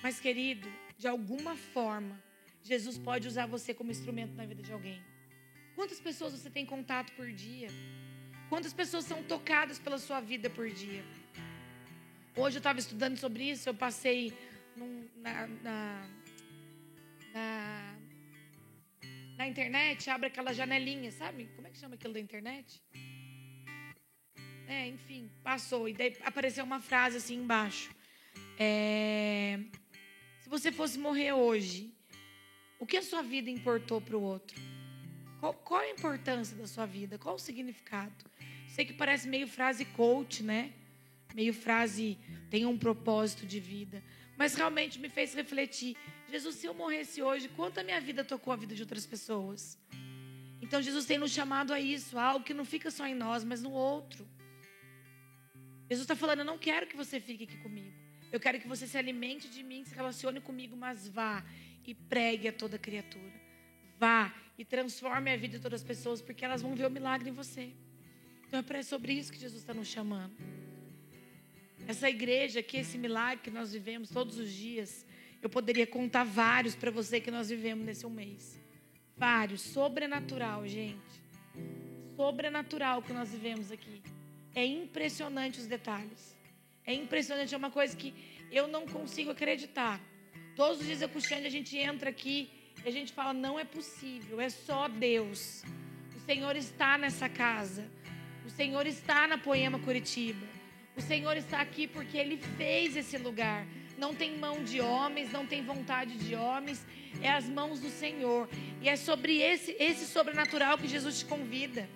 Mas, 0.01 0.19
querido, 0.19 0.67
de 0.97 1.07
alguma 1.07 1.55
forma, 1.55 2.21
Jesus 2.61 2.97
pode 2.97 3.27
usar 3.27 3.45
você 3.45 3.73
como 3.73 3.91
instrumento 3.91 4.33
na 4.35 4.45
vida 4.45 4.61
de 4.61 4.71
alguém. 4.71 5.01
Quantas 5.75 5.99
pessoas 5.99 6.33
você 6.33 6.49
tem 6.49 6.65
contato 6.65 7.13
por 7.13 7.31
dia? 7.31 7.69
Quantas 8.49 8.73
pessoas 8.73 9.05
são 9.05 9.23
tocadas 9.23 9.77
pela 9.79 9.97
sua 9.97 10.19
vida 10.19 10.49
por 10.49 10.69
dia? 10.69 11.03
Hoje 12.35 12.57
eu 12.57 12.59
estava 12.59 12.79
estudando 12.79 13.17
sobre 13.17 13.49
isso, 13.49 13.67
eu 13.67 13.73
passei 13.73 14.31
num, 14.75 15.07
na, 15.17 15.47
na, 15.47 16.09
na, 17.33 17.95
na, 19.37 19.47
internet, 19.47 20.09
abre 20.09 20.27
aquela 20.27 20.53
janelinha, 20.53 21.11
sabe? 21.11 21.49
Como 21.55 21.67
é 21.67 21.71
que 21.71 21.77
chama 21.77 21.95
aquilo 21.95 22.13
da 22.13 22.19
internet? 22.19 22.81
É, 24.67 24.87
enfim, 24.87 25.29
passou. 25.43 25.89
E 25.89 25.93
daí 25.93 26.15
apareceu 26.23 26.63
uma 26.63 26.79
frase 26.79 27.17
assim 27.17 27.35
embaixo. 27.35 27.89
É, 28.59 29.59
se 30.47 30.49
você 30.49 30.71
fosse 30.71 30.97
morrer 30.97 31.33
hoje, 31.33 31.93
o 32.79 32.85
que 32.85 32.95
a 32.95 33.01
sua 33.01 33.21
vida 33.21 33.49
importou 33.49 33.99
para 33.99 34.15
o 34.15 34.21
outro? 34.21 34.57
Qual, 35.41 35.53
qual, 35.53 35.81
a 35.81 35.89
importância 35.89 36.55
da 36.55 36.65
sua 36.65 36.85
vida? 36.85 37.17
Qual 37.17 37.35
o 37.35 37.37
significado? 37.37 38.15
Sei 38.69 38.85
que 38.85 38.93
parece 38.93 39.27
meio 39.27 39.45
frase 39.45 39.83
coach, 39.83 40.41
né? 40.41 40.71
Meio 41.35 41.53
frase 41.53 42.17
tem 42.49 42.65
um 42.65 42.77
propósito 42.77 43.45
de 43.45 43.59
vida. 43.59 44.01
Mas 44.37 44.55
realmente 44.55 44.97
me 44.99 45.09
fez 45.09 45.33
refletir. 45.33 45.97
Jesus, 46.29 46.55
se 46.55 46.65
eu 46.65 46.73
morresse 46.73 47.21
hoje, 47.21 47.49
quanto 47.49 47.81
a 47.81 47.83
minha 47.83 47.99
vida 47.99 48.23
tocou 48.23 48.53
a 48.53 48.55
vida 48.55 48.73
de 48.73 48.81
outras 48.81 49.05
pessoas? 49.05 49.77
Então 50.61 50.81
Jesus 50.81 51.05
tem 51.05 51.17
nos 51.17 51.31
chamado 51.31 51.73
a 51.73 51.79
isso, 51.79 52.17
a 52.17 52.23
algo 52.23 52.45
que 52.45 52.53
não 52.53 52.63
fica 52.63 52.89
só 52.89 53.05
em 53.05 53.15
nós, 53.15 53.43
mas 53.43 53.61
no 53.61 53.71
outro. 53.71 54.25
Jesus 55.89 56.05
está 56.05 56.15
falando, 56.15 56.39
eu 56.39 56.45
não 56.45 56.57
quero 56.57 56.87
que 56.87 56.95
você 56.95 57.19
fique 57.19 57.43
aqui 57.43 57.57
comigo. 57.57 57.86
Eu 58.31 58.39
quero 58.39 58.59
que 58.59 58.67
você 58.67 58.85
se 58.85 58.97
alimente 58.97 59.49
de 59.49 59.63
mim, 59.63 59.83
se 59.83 59.95
relacione 59.95 60.39
comigo, 60.41 60.75
mas 60.75 61.07
vá 61.07 61.43
e 61.85 61.93
pregue 61.93 62.47
a 62.47 62.53
toda 62.53 62.77
criatura. 62.77 63.33
Vá 63.97 64.33
e 64.57 64.65
transforme 64.65 65.31
a 65.31 65.37
vida 65.37 65.57
de 65.57 65.63
todas 65.63 65.81
as 65.81 65.87
pessoas, 65.87 66.21
porque 66.21 66.43
elas 66.43 66.61
vão 66.61 66.75
ver 66.75 66.85
o 66.85 66.91
milagre 66.91 67.29
em 67.29 67.33
você. 67.33 67.71
Então 68.47 68.63
é 68.69 68.83
sobre 68.83 69.13
isso 69.13 69.31
que 69.31 69.39
Jesus 69.39 69.61
está 69.61 69.73
nos 69.73 69.87
chamando. 69.87 70.35
Essa 71.87 72.09
igreja 72.09 72.59
aqui, 72.59 72.77
esse 72.77 72.97
milagre 72.97 73.43
que 73.43 73.49
nós 73.49 73.71
vivemos 73.71 74.09
todos 74.09 74.37
os 74.37 74.51
dias, 74.51 75.05
eu 75.41 75.49
poderia 75.49 75.87
contar 75.87 76.23
vários 76.23 76.75
para 76.75 76.91
você 76.91 77.19
que 77.19 77.31
nós 77.31 77.49
vivemos 77.49 77.85
nesse 77.85 78.05
um 78.05 78.09
mês. 78.09 78.59
Vários, 79.15 79.61
sobrenatural, 79.61 80.67
gente. 80.67 81.21
Sobrenatural 82.15 83.01
que 83.01 83.13
nós 83.13 83.31
vivemos 83.31 83.71
aqui. 83.71 84.01
É 84.53 84.65
impressionante 84.65 85.59
os 85.59 85.67
detalhes. 85.67 86.36
É 86.87 86.93
impressionante, 86.93 87.53
é 87.53 87.57
uma 87.57 87.69
coisa 87.69 87.93
que 87.95 88.13
eu 88.49 88.65
não 88.65 88.87
consigo 88.87 89.31
acreditar. 89.31 89.99
Todos 90.55 90.79
os 90.79 90.85
dias 90.85 91.01
eu 91.01 91.09
com 91.09 91.19
o 91.19 91.21
a 91.21 91.49
gente 91.49 91.77
entra 91.77 92.09
aqui 92.09 92.49
e 92.83 92.87
a 92.87 92.91
gente 92.91 93.11
fala: 93.11 93.33
não 93.33 93.59
é 93.59 93.65
possível, 93.65 94.39
é 94.39 94.49
só 94.49 94.87
Deus. 94.87 95.63
O 96.15 96.19
Senhor 96.25 96.55
está 96.55 96.97
nessa 96.97 97.27
casa. 97.27 97.85
O 98.45 98.49
Senhor 98.49 98.87
está 98.87 99.27
na 99.27 99.37
Poema 99.37 99.77
Curitiba. 99.79 100.47
O 100.95 101.01
Senhor 101.01 101.35
está 101.35 101.59
aqui 101.59 101.85
porque 101.87 102.17
Ele 102.17 102.37
fez 102.57 102.95
esse 102.95 103.17
lugar. 103.17 103.67
não 103.97 104.15
tem 104.15 104.37
mão 104.37 104.63
de 104.63 104.79
homens, 104.79 105.31
não 105.31 105.45
tem 105.45 105.63
vontade 105.63 106.17
de 106.17 106.35
homens, 106.35 106.85
é 107.21 107.29
as 107.29 107.49
mãos 107.49 107.79
do 107.79 107.89
Senhor. 107.89 108.47
E 108.81 108.87
é 108.87 108.95
sobre 108.95 109.41
esse, 109.41 109.75
esse 109.77 110.05
sobrenatural 110.05 110.77
que 110.77 110.87
Jesus 110.87 111.19
te 111.19 111.25
convida. 111.25 111.89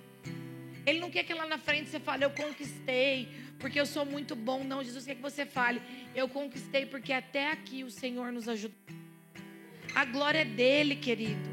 Ele 0.85 0.99
não 0.99 1.11
quer 1.11 1.23
que 1.23 1.33
lá 1.33 1.45
na 1.45 1.59
frente 1.59 1.89
você 1.89 1.99
fale, 1.99 2.25
eu 2.25 2.31
conquistei, 2.31 3.29
porque 3.61 3.79
eu 3.79 3.85
sou 3.85 4.05
muito 4.05 4.35
bom. 4.35 4.63
Não, 4.63 4.83
Jesus 4.83 5.05
quer 5.05 5.15
que 5.15 5.21
você 5.21 5.45
fale, 5.45 5.81
eu 6.13 6.27
conquistei, 6.27 6.85
porque 6.85 7.13
até 7.13 7.51
aqui 7.51 7.83
o 7.83 7.91
Senhor 7.91 8.31
nos 8.31 8.49
ajudou. 8.49 8.77
A 9.93 10.03
glória 10.03 10.39
é 10.39 10.45
dele, 10.45 10.95
querido. 10.95 11.49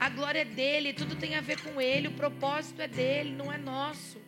A 0.00 0.08
glória 0.08 0.40
é 0.40 0.44
dele, 0.44 0.92
tudo 0.92 1.14
tem 1.16 1.34
a 1.34 1.40
ver 1.40 1.60
com 1.62 1.80
ele, 1.80 2.08
o 2.08 2.12
propósito 2.12 2.80
é 2.82 2.88
dele, 2.88 3.30
não 3.30 3.52
é 3.52 3.58
nosso. 3.58 4.20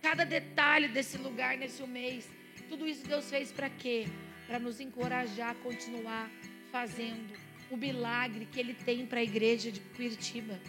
Cada 0.00 0.24
detalhe 0.24 0.88
desse 0.88 1.18
lugar, 1.18 1.58
nesse 1.58 1.82
mês, 1.82 2.28
tudo 2.68 2.86
isso 2.86 3.06
Deus 3.06 3.28
fez 3.28 3.50
para 3.52 3.68
quê? 3.68 4.06
Para 4.46 4.58
nos 4.58 4.80
encorajar 4.80 5.50
a 5.50 5.54
continuar 5.54 6.30
fazendo 6.70 7.34
o 7.70 7.76
milagre 7.76 8.46
que 8.46 8.60
Ele 8.60 8.74
tem 8.74 9.04
para 9.06 9.20
a 9.20 9.22
igreja 9.22 9.70
de 9.70 9.80
Curitiba, 9.80 10.60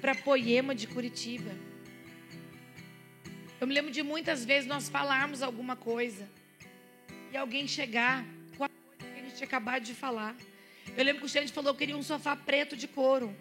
para 0.00 0.12
a 0.12 0.14
Poema 0.14 0.74
de 0.74 0.86
Curitiba. 0.86 1.69
Eu 3.60 3.66
me 3.66 3.74
lembro 3.74 3.90
de 3.90 4.02
muitas 4.02 4.42
vezes 4.42 4.66
nós 4.66 4.88
falarmos 4.88 5.42
alguma 5.42 5.76
coisa 5.76 6.26
e 7.30 7.36
alguém 7.36 7.68
chegar 7.68 8.24
com 8.56 8.64
a 8.64 8.68
coisa 8.70 9.12
que 9.12 9.20
a 9.20 9.22
gente 9.22 9.34
tinha 9.34 9.46
acabado 9.46 9.82
de 9.82 9.92
falar. 9.92 10.34
Eu 10.96 11.04
lembro 11.04 11.20
que 11.20 11.26
o 11.26 11.28
Xande 11.28 11.52
falou 11.52 11.74
que 11.74 11.80
queria 11.80 11.94
um 11.94 12.02
sofá 12.02 12.34
preto 12.34 12.74
de 12.74 12.88
couro. 12.88 13.36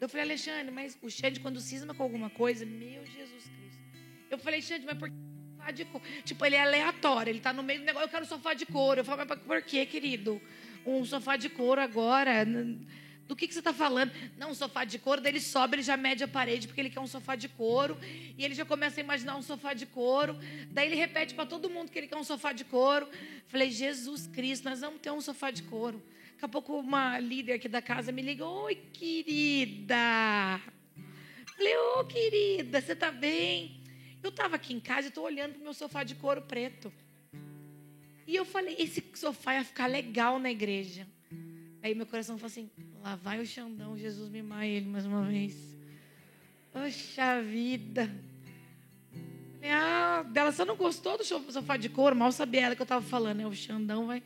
Eu 0.00 0.08
falei, 0.08 0.26
Alexandre, 0.26 0.70
mas 0.70 0.96
o 1.02 1.10
Xande, 1.10 1.40
quando 1.40 1.60
cisma 1.60 1.92
com 1.92 2.04
alguma 2.04 2.30
coisa, 2.30 2.64
meu 2.64 3.04
Jesus 3.04 3.42
Cristo. 3.42 3.82
Eu 4.30 4.38
falei, 4.38 4.62
Xande, 4.62 4.86
mas 4.86 4.96
por 4.96 5.08
que 5.08 5.16
sofá 5.56 5.70
de 5.72 5.84
couro? 5.86 6.06
Tipo, 6.24 6.46
ele 6.46 6.54
é 6.54 6.62
aleatório, 6.62 7.30
ele 7.32 7.38
está 7.38 7.52
no 7.52 7.64
meio 7.64 7.80
do 7.80 7.84
negócio, 7.84 8.06
eu 8.06 8.10
quero 8.10 8.26
sofá 8.26 8.54
de 8.54 8.64
couro. 8.64 9.00
Eu 9.00 9.04
falei, 9.04 9.26
mas 9.28 9.40
por 9.40 9.60
que, 9.60 9.84
querido? 9.86 10.40
Um 10.86 11.04
sofá 11.04 11.36
de 11.36 11.48
couro 11.48 11.80
agora? 11.80 12.46
Do 13.26 13.34
que, 13.34 13.48
que 13.48 13.54
você 13.54 13.58
está 13.58 13.72
falando? 13.72 14.12
Não, 14.38 14.50
um 14.50 14.54
sofá 14.54 14.84
de 14.84 14.98
couro, 14.98 15.20
daí 15.20 15.32
ele 15.32 15.40
sobe, 15.40 15.76
ele 15.76 15.82
já 15.82 15.96
mede 15.96 16.22
a 16.22 16.28
parede, 16.28 16.68
porque 16.68 16.80
ele 16.80 16.90
quer 16.90 17.00
um 17.00 17.06
sofá 17.08 17.34
de 17.34 17.48
couro. 17.48 17.98
E 18.38 18.44
ele 18.44 18.54
já 18.54 18.64
começa 18.64 19.00
a 19.00 19.02
imaginar 19.02 19.36
um 19.36 19.42
sofá 19.42 19.74
de 19.74 19.84
couro. 19.84 20.38
Daí 20.70 20.86
ele 20.86 20.96
repete 20.96 21.34
para 21.34 21.44
todo 21.44 21.68
mundo 21.68 21.90
que 21.90 21.98
ele 21.98 22.06
quer 22.06 22.16
um 22.16 22.24
sofá 22.24 22.52
de 22.52 22.64
couro. 22.64 23.08
Falei, 23.48 23.70
Jesus 23.70 24.28
Cristo, 24.28 24.68
nós 24.68 24.80
vamos 24.80 25.00
ter 25.00 25.10
um 25.10 25.20
sofá 25.20 25.50
de 25.50 25.64
couro. 25.64 26.00
Daqui 26.32 26.44
a 26.44 26.48
pouco 26.48 26.78
uma 26.78 27.18
líder 27.18 27.54
aqui 27.54 27.68
da 27.68 27.82
casa 27.82 28.12
me 28.12 28.22
liga, 28.22 28.44
oi 28.44 28.76
querida. 28.92 30.60
Falei, 31.56 31.76
ô 31.76 32.00
oh, 32.00 32.04
querida, 32.04 32.80
você 32.80 32.94
tá 32.94 33.10
bem? 33.10 33.80
Eu 34.22 34.30
estava 34.30 34.56
aqui 34.56 34.74
em 34.74 34.80
casa 34.80 35.06
e 35.06 35.08
estou 35.08 35.24
olhando 35.24 35.54
para 35.54 35.60
o 35.60 35.64
meu 35.64 35.74
sofá 35.74 36.04
de 36.04 36.14
couro 36.14 36.42
preto. 36.42 36.92
E 38.26 38.36
eu 38.36 38.44
falei, 38.44 38.76
esse 38.78 39.02
sofá 39.14 39.54
ia 39.54 39.64
ficar 39.64 39.86
legal 39.86 40.38
na 40.38 40.50
igreja. 40.50 41.06
Aí 41.86 41.94
meu 41.94 42.04
coração 42.04 42.36
falou 42.36 42.48
assim, 42.48 42.68
lá 43.00 43.14
vai 43.14 43.40
o 43.40 43.46
Xandão, 43.46 43.96
Jesus 43.96 44.28
mimar 44.28 44.66
ele 44.66 44.88
mais 44.88 45.06
uma 45.06 45.22
vez. 45.22 45.54
Poxa 46.72 47.40
vida. 47.40 48.12
Ah, 49.62 50.24
dela, 50.24 50.50
você 50.50 50.64
não 50.64 50.74
gostou 50.74 51.16
do 51.16 51.22
sofá 51.22 51.76
de 51.76 51.88
couro? 51.88 52.16
Mal 52.16 52.32
sabia 52.32 52.62
ela 52.62 52.74
que 52.74 52.82
eu 52.82 52.86
estava 52.86 53.06
falando, 53.06 53.36
né? 53.36 53.46
O 53.46 53.54
Xandão 53.54 54.04
vai 54.04 54.20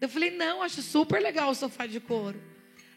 eu 0.00 0.08
falei, 0.08 0.32
não, 0.32 0.64
acho 0.64 0.82
super 0.82 1.22
legal 1.22 1.48
o 1.50 1.54
sofá 1.54 1.86
de 1.86 2.00
couro. 2.00 2.42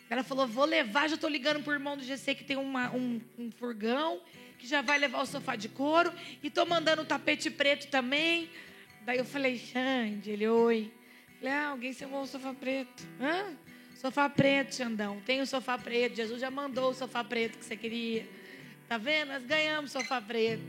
Ela 0.10 0.24
falou, 0.24 0.48
vou 0.48 0.66
levar, 0.66 1.08
já 1.08 1.14
estou 1.14 1.30
ligando 1.30 1.62
para 1.64 1.70
o 1.70 1.76
irmão 1.76 1.96
do 1.96 2.04
GC 2.04 2.34
que 2.34 2.44
tem 2.44 2.58
uma, 2.58 2.90
um, 2.90 3.22
um 3.38 3.52
furgão, 3.52 4.20
que 4.58 4.66
já 4.66 4.82
vai 4.82 4.98
levar 4.98 5.22
o 5.22 5.26
sofá 5.28 5.56
de 5.56 5.70
couro. 5.70 6.12
E 6.42 6.48
estou 6.48 6.66
mandando 6.66 7.04
o 7.04 7.06
tapete 7.06 7.52
preto 7.52 7.88
também. 7.92 8.50
Daí 9.06 9.20
eu 9.20 9.26
falei, 9.26 9.60
Xande, 9.60 10.32
ele, 10.32 10.48
oi. 10.48 10.92
Falei, 11.38 11.54
ah, 11.54 11.68
alguém 11.68 11.94
chamou 11.94 12.24
o 12.24 12.26
sofá 12.26 12.56
preto. 12.56 13.04
Hã? 13.22 13.69
Sofá 14.00 14.30
preto, 14.30 14.76
Xandão. 14.76 15.20
Tem 15.26 15.42
o 15.42 15.46
sofá 15.46 15.78
preto. 15.78 16.16
Jesus 16.16 16.40
já 16.40 16.50
mandou 16.50 16.92
o 16.92 16.94
sofá 16.94 17.22
preto 17.22 17.58
que 17.58 17.66
você 17.66 17.76
queria. 17.76 18.26
Tá 18.88 18.98
vendo? 18.98 19.28
Nós 19.28 19.44
ganhamos 19.44 19.92
sofá 19.92 20.22
preto. 20.22 20.64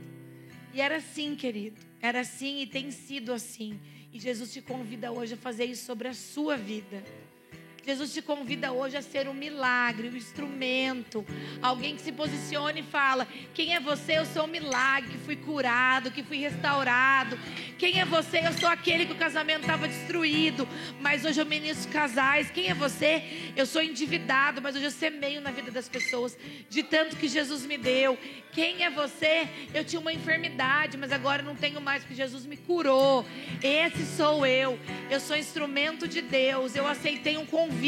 E 0.75 0.81
era 0.81 0.97
assim, 0.97 1.37
querido. 1.37 1.81
Era 2.03 2.23
assim 2.23 2.63
e 2.63 2.67
tem 2.67 2.91
sido 2.91 3.33
assim. 3.33 3.79
E 4.13 4.19
Jesus 4.19 4.53
te 4.53 4.61
convida 4.61 5.13
hoje 5.13 5.35
a 5.35 5.37
fazer 5.37 5.67
isso 5.67 5.87
sobre 5.87 6.09
a 6.09 6.13
sua 6.13 6.57
vida. 6.57 7.05
Jesus 7.91 8.13
te 8.13 8.23
convida 8.23 8.71
hoje 8.71 8.97
a 8.97 9.03
ser 9.03 9.27
um 9.27 9.35
milagre, 9.35 10.09
um 10.09 10.17
instrumento. 10.17 11.27
Alguém 11.61 11.97
que 11.97 12.03
se 12.03 12.13
posicione 12.13 12.83
e 12.83 12.85
fala: 12.85 13.27
Quem 13.53 13.75
é 13.75 13.81
você? 13.81 14.19
Eu 14.19 14.27
sou 14.27 14.45
um 14.45 14.47
milagre, 14.47 15.11
que 15.11 15.19
fui 15.19 15.35
curado, 15.35 16.09
que 16.09 16.23
fui 16.23 16.37
restaurado. 16.37 17.37
Quem 17.81 18.01
é 18.01 18.05
você? 18.05 18.47
Eu 18.47 18.53
sou 18.53 18.69
aquele 18.69 19.07
que 19.07 19.13
o 19.13 19.17
casamento 19.17 19.63
estava 19.63 19.89
destruído, 19.89 20.69
mas 21.01 21.25
hoje 21.25 21.41
eu 21.41 21.47
ministro 21.47 21.91
casais. 21.91 22.49
Quem 22.49 22.69
é 22.69 22.75
você? 22.75 23.25
Eu 23.57 23.67
sou 23.67 23.83
endividado, 23.83 24.63
mas 24.63 24.77
hoje 24.77 24.85
eu 24.85 24.91
semeio 24.93 25.41
na 25.41 25.51
vida 25.51 25.73
das 25.73 25.89
pessoas, 25.89 26.39
de 26.69 26.85
tanto 26.85 27.17
que 27.17 27.27
Jesus 27.27 27.67
me 27.67 27.77
deu. 27.77 28.17
Quem 28.53 28.85
é 28.85 28.91
você? 28.91 29.49
Eu 29.73 29.85
tinha 29.85 29.99
uma 29.99 30.13
enfermidade, 30.13 30.97
mas 30.97 31.11
agora 31.11 31.43
não 31.43 31.57
tenho 31.57 31.81
mais, 31.81 32.03
porque 32.03 32.15
Jesus 32.15 32.47
me 32.47 32.57
curou. 32.57 33.25
Esse 33.63 34.05
sou 34.17 34.47
eu. 34.47 34.79
Eu 35.11 35.19
sou 35.19 35.37
instrumento 35.37 36.07
de 36.07 36.21
Deus. 36.21 36.77
Eu 36.77 36.87
aceitei 36.87 37.37
um 37.37 37.47
convite. 37.47 37.80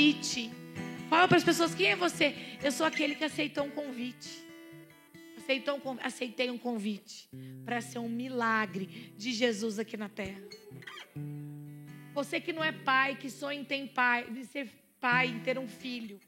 Fala 1.11 1.29
para 1.29 1.37
as 1.37 1.45
pessoas: 1.45 1.75
quem 1.75 1.89
é 1.89 1.97
você? 1.97 2.35
Eu 2.63 2.73
sou 2.73 2.87
aquele 2.87 3.15
que 3.15 3.25
aceitou 3.25 3.65
um 3.65 3.71
convite. 3.71 4.43
Aceitou 5.37 5.77
um, 5.77 5.99
aceitei 6.01 6.51
um 6.51 6.57
convite 6.57 7.29
para 7.63 7.81
ser 7.83 7.99
um 7.99 8.09
milagre 8.09 9.13
de 9.19 9.33
Jesus 9.33 9.79
aqui 9.79 9.97
na 9.99 10.09
terra. 10.09 10.41
Você 12.15 12.41
que 12.41 12.55
não 12.55 12.65
é 12.65 12.73
pai, 12.73 13.17
que 13.17 13.29
sonha 13.29 13.61
em 13.61 13.65
ter 13.65 13.87
pai, 13.89 14.31
de 14.31 14.47
ser 14.47 14.71
pai, 14.99 15.27
em 15.27 15.41
ter 15.41 15.59
um 15.59 15.69
filho. 15.69 16.19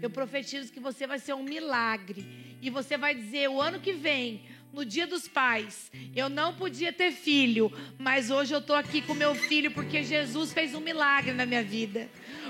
Eu 0.00 0.10
profetizo 0.10 0.72
que 0.72 0.80
você 0.80 1.06
vai 1.06 1.20
ser 1.20 1.34
um 1.34 1.44
milagre. 1.44 2.26
E 2.60 2.70
você 2.70 2.98
vai 2.98 3.14
dizer: 3.14 3.48
o 3.48 3.60
ano 3.60 3.78
que 3.78 3.92
vem, 3.92 4.42
no 4.72 4.84
dia 4.84 5.06
dos 5.06 5.28
pais, 5.28 5.90
eu 6.16 6.28
não 6.28 6.54
podia 6.54 6.92
ter 6.92 7.12
filho, 7.12 7.70
mas 7.98 8.30
hoje 8.30 8.54
eu 8.54 8.58
estou 8.58 8.74
aqui 8.74 9.02
com 9.02 9.12
meu 9.12 9.34
filho 9.34 9.70
porque 9.70 10.02
Jesus 10.02 10.52
fez 10.52 10.74
um 10.74 10.80
milagre 10.80 11.32
na 11.32 11.44
minha 11.44 11.62
vida. 11.62 12.08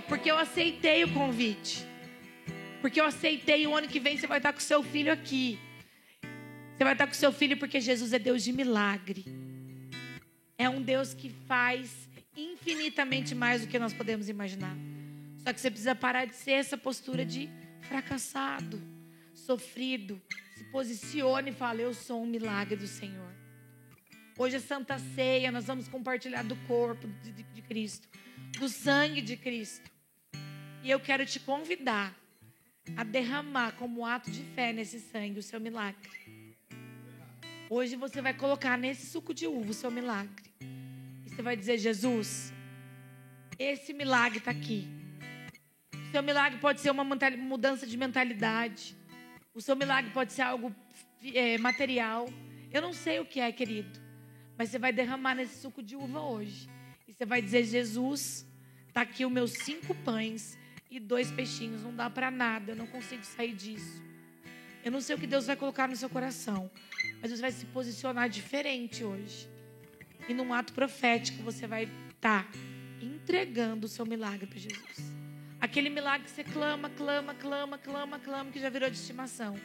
Porque 0.09 0.31
eu 0.31 0.39
aceitei 0.39 1.05
o 1.05 1.13
convite. 1.13 1.85
Porque 2.81 3.01
eu 3.01 3.05
aceitei 3.05 3.67
o 3.67 3.75
ano 3.75 3.89
que 3.89 4.01
vem 4.01 4.17
você 4.17 4.27
vai 4.27 4.39
estar 4.39 4.53
com 4.53 4.61
seu 4.61 4.83
filho 4.83 5.13
aqui. 5.13 5.59
Você 6.77 6.85
vai 6.85 6.93
estar 6.93 7.07
com 7.07 7.15
seu 7.15 7.33
filho 7.33 7.57
porque 7.57 7.81
Jesus 7.81 8.13
é 8.13 8.19
Deus 8.19 8.43
de 8.43 8.53
milagre. 8.53 9.25
É 10.57 10.69
um 10.69 10.81
Deus 10.81 11.15
que 11.15 11.29
faz 11.47 12.09
infinitamente 12.37 13.35
mais 13.35 13.63
do 13.63 13.69
que 13.69 13.79
nós 13.79 13.93
podemos 13.93 14.29
imaginar. 14.29 14.77
Só 15.39 15.53
que 15.53 15.61
você 15.61 15.71
precisa 15.71 15.95
parar 15.95 16.25
de 16.25 16.37
ser 16.37 16.53
essa 16.53 16.77
postura 16.77 17.25
de 17.25 17.49
fracassado, 17.83 18.81
sofrido. 19.35 20.21
Se 20.63 20.71
posicione 20.71 21.51
e 21.51 21.53
fale: 21.53 21.83
Eu 21.83 21.93
sou 21.93 22.23
um 22.23 22.27
milagre 22.27 22.77
do 22.77 22.87
Senhor. 22.87 23.35
Hoje 24.39 24.57
é 24.57 24.61
Santa 24.61 24.97
Ceia, 24.97 25.51
nós 25.51 25.65
vamos 25.65 25.89
compartilhar 25.89 26.45
do 26.45 26.55
corpo 26.69 27.09
de, 27.21 27.33
de, 27.33 27.43
de 27.43 27.63
Cristo, 27.63 28.09
do 28.61 28.69
sangue 28.69 29.21
de 29.21 29.37
Cristo. 29.37 29.91
E 30.85 30.89
eu 30.89 31.01
quero 31.01 31.27
te 31.27 31.41
convidar 31.41 32.17
a 32.97 33.03
derramar 33.03 33.73
como 33.73 34.07
ato 34.07 34.31
de 34.31 34.45
fé 34.55 34.73
nesse 34.73 35.01
sangue 35.01 35.41
o 35.41 35.43
seu 35.43 35.59
milagre. 35.59 36.09
Hoje 37.69 37.97
você 37.97 38.23
vai 38.23 38.33
colocar 38.33 38.79
nesse 38.79 39.07
suco 39.07 39.35
de 39.35 39.49
uva 39.49 39.73
o 39.73 39.75
seu 39.75 39.91
milagre. 39.91 40.45
E 40.61 41.31
você 41.31 41.43
vai 41.43 41.57
dizer: 41.57 41.77
Jesus, 41.77 42.53
esse 43.59 43.93
milagre 43.93 44.39
está 44.39 44.53
aqui. 44.53 44.87
Seu 46.13 46.23
milagre 46.23 46.61
pode 46.61 46.81
ser 46.81 46.91
uma 46.91 47.03
mudança 47.03 47.85
de 47.85 47.97
mentalidade. 47.97 49.02
O 49.55 49.61
seu 49.61 49.77
milagre 49.77 50.11
pode 50.13 50.33
ser 50.33 50.43
algo 50.43 50.75
é, 51.35 51.59
material. 51.59 52.27
Eu 52.73 52.81
não 52.81 52.93
sei 52.93 53.21
o 53.21 53.25
que 53.25 53.39
é, 53.39 53.53
querido. 53.53 54.01
Mas 54.57 54.71
você 54.71 54.79
vai 54.79 54.93
derramar 54.93 55.35
nesse 55.35 55.61
suco 55.61 55.83
de 55.83 55.95
uva 55.95 56.21
hoje. 56.21 56.69
E 57.07 57.13
você 57.13 57.27
vai 57.27 57.43
dizer: 57.43 57.65
Jesus, 57.65 58.47
está 58.89 59.03
aqui 59.03 59.27
os 59.27 59.33
meus 59.33 59.53
cinco 59.53 59.95
pães 59.97 60.59
e 60.91 60.99
dois 60.99 61.31
peixinhos. 61.31 61.83
Não 61.83 61.95
dá 61.95 62.09
para 62.09 62.31
nada. 62.31 62.73
Eu 62.73 62.77
não 62.77 62.87
consigo 62.87 63.25
sair 63.25 63.55
disso. 63.55 64.03
Eu 64.83 64.91
não 64.91 65.01
sei 65.01 65.15
o 65.15 65.19
que 65.19 65.27
Deus 65.27 65.47
vai 65.47 65.57
colocar 65.57 65.87
no 65.87 65.97
seu 65.97 66.09
coração. 66.09 66.71
Mas 67.21 67.31
você 67.31 67.41
vai 67.41 67.53
se 67.53 67.67
posicionar 67.67 68.29
diferente 68.29 69.05
hoje. 69.05 69.49
E 70.29 70.33
num 70.33 70.53
ato 70.55 70.73
profético 70.73 71.43
você 71.43 71.67
vai 71.67 71.85
estar 72.11 72.45
tá 72.45 72.51
entregando 73.03 73.87
o 73.87 73.89
seu 73.89 74.07
milagre 74.07 74.47
para 74.47 74.59
Jesus. 74.59 75.22
Aquele 75.63 75.89
milagre 75.89 76.25
que 76.25 76.31
você 76.33 76.43
clama, 76.43 76.91
clama, 76.91 77.35
clama, 77.35 77.79
clama, 77.79 78.19
clama, 78.19 78.51
que 78.51 78.59
já 78.59 78.69
virou 78.69 78.91
de 78.91 78.97
estimação. 78.97 79.57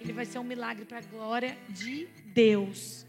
Ele 0.00 0.12
vai 0.12 0.24
ser 0.24 0.38
um 0.38 0.44
milagre 0.44 0.84
para 0.84 0.98
a 0.98 1.02
glória 1.02 1.58
de 1.68 2.06
Deus. 2.26 3.04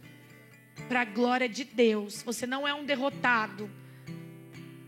Para 0.88 1.02
a 1.02 1.06
glória 1.06 1.48
de 1.48 1.64
Deus. 1.64 2.24
Você 2.24 2.48
não 2.48 2.68
é 2.68 2.74
um 2.74 2.84
derrotado. 2.86 3.70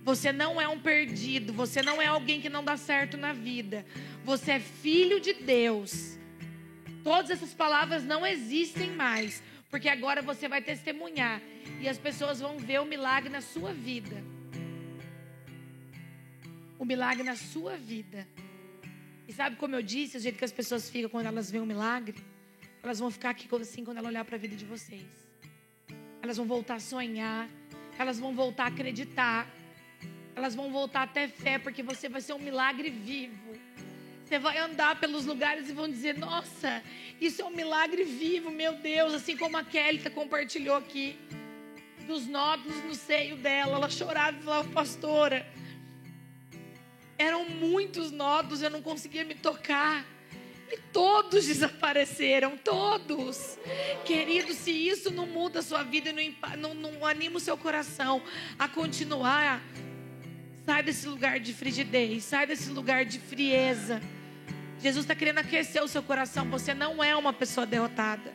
Você 0.04 0.32
não 0.32 0.60
é 0.60 0.68
um 0.68 0.80
perdido. 0.80 1.54
Você 1.54 1.84
não 1.84 2.02
é 2.02 2.08
alguém 2.08 2.42
que 2.42 2.50
não 2.50 2.64
dá 2.64 2.76
certo 2.78 3.16
na 3.16 3.32
vida. 3.32 3.86
Você 4.24 4.54
é 4.54 4.60
filho 4.60 5.20
de 5.20 5.34
Deus. 5.34 6.18
Todas 7.04 7.30
essas 7.30 7.54
palavras 7.54 8.04
não 8.04 8.26
existem 8.26 8.90
mais. 8.90 9.44
Porque 9.70 9.88
agora 9.88 10.24
você 10.24 10.48
vai 10.48 10.64
testemunhar. 10.64 11.40
E 11.80 11.88
as 11.88 12.00
pessoas 12.00 12.40
vão 12.40 12.58
ver 12.58 12.82
o 12.82 12.86
milagre 12.86 13.30
na 13.30 13.42
sua 13.42 13.72
vida. 13.72 14.35
O 16.78 16.86
milagre 16.86 17.24
na 17.24 17.36
sua 17.36 17.78
vida. 17.78 18.28
E 19.28 19.34
sabe 19.34 19.56
como 19.56 19.76
eu 19.76 19.82
disse, 19.82 20.18
o 20.18 20.20
jeito 20.20 20.38
que 20.38 20.46
as 20.46 20.52
pessoas 20.52 20.90
ficam 20.90 21.10
quando 21.10 21.26
elas 21.26 21.50
veem 21.50 21.64
um 21.64 21.66
milagre? 21.66 22.16
Elas 22.84 23.00
vão 23.00 23.10
ficar 23.10 23.32
aqui 23.32 23.48
assim 23.60 23.84
quando 23.84 23.98
ela 23.98 24.08
olhar 24.08 24.24
para 24.24 24.36
a 24.36 24.40
vida 24.40 24.56
de 24.56 24.66
vocês. 24.66 25.08
Elas 26.22 26.38
vão 26.38 26.46
voltar 26.46 26.76
a 26.76 26.80
sonhar, 26.80 27.50
elas 27.98 28.20
vão 28.20 28.36
voltar 28.36 28.66
a 28.66 28.68
acreditar, 28.68 29.48
elas 30.36 30.54
vão 30.54 30.72
voltar 30.72 31.04
a 31.04 31.08
ter 31.08 31.28
fé, 31.30 31.58
porque 31.58 31.82
você 31.82 32.08
vai 32.10 32.22
ser 32.22 32.34
um 32.34 32.40
milagre 32.40 32.90
vivo. 32.90 33.54
Você 34.24 34.38
vai 34.40 34.58
andar 34.58 35.00
pelos 35.00 35.26
lugares 35.26 35.70
e 35.70 35.74
vão 35.74 35.88
dizer: 35.88 36.18
Nossa, 36.18 36.84
isso 37.22 37.42
é 37.42 37.46
um 37.46 37.52
milagre 37.52 38.04
vivo, 38.04 38.52
meu 38.52 38.74
Deus. 38.74 39.14
Assim 39.14 39.38
como 39.38 39.56
a 39.56 39.64
Kelly 39.64 40.10
compartilhou 40.10 40.76
aqui, 40.76 41.18
dos 42.08 42.28
nódulos 42.28 42.84
no 42.84 42.96
seio 42.96 43.38
dela. 43.38 43.78
Ela 43.78 43.90
chorava 43.90 44.38
e 44.38 44.42
falava: 44.42 44.70
Pastora, 44.70 45.46
eram 47.18 47.48
muitos 47.50 48.12
nódulos, 48.12 48.62
eu 48.62 48.70
não 48.70 48.82
conseguia 48.82 49.24
me 49.24 49.36
tocar. 49.36 50.06
E 50.72 50.78
todos 50.92 51.46
desapareceram, 51.48 52.58
todos. 52.58 53.58
Querido, 54.04 54.54
se 54.54 54.72
isso 54.72 55.12
não 55.12 55.26
muda 55.26 55.60
a 55.60 55.64
sua 55.64 55.84
vida 55.84 56.10
e 56.10 56.36
não, 56.58 56.74
não, 56.74 56.92
não 56.92 57.06
anima 57.06 57.38
o 57.38 57.40
seu 57.40 57.58
coração 57.58 58.22
a 58.58 58.68
continuar, 58.68 59.62
sai 60.66 60.84
desse 60.84 61.08
lugar 61.08 61.40
de 61.40 61.54
frigidez, 61.54 62.24
sai 62.24 62.48
desse 62.48 62.70
lugar 62.70 63.06
de 63.06 63.20
frieza. 63.20 64.02
Jesus 64.80 65.06
está 65.06 65.16
querendo 65.16 65.40
aquecer 65.40 65.84
o 65.84 65.88
seu 65.88 66.04
coração. 66.04 66.50
Você 66.50 66.74
não 66.74 67.04
é 67.04 67.16
uma 67.16 67.32
pessoa 67.32 67.66
derrotada. 67.66 68.34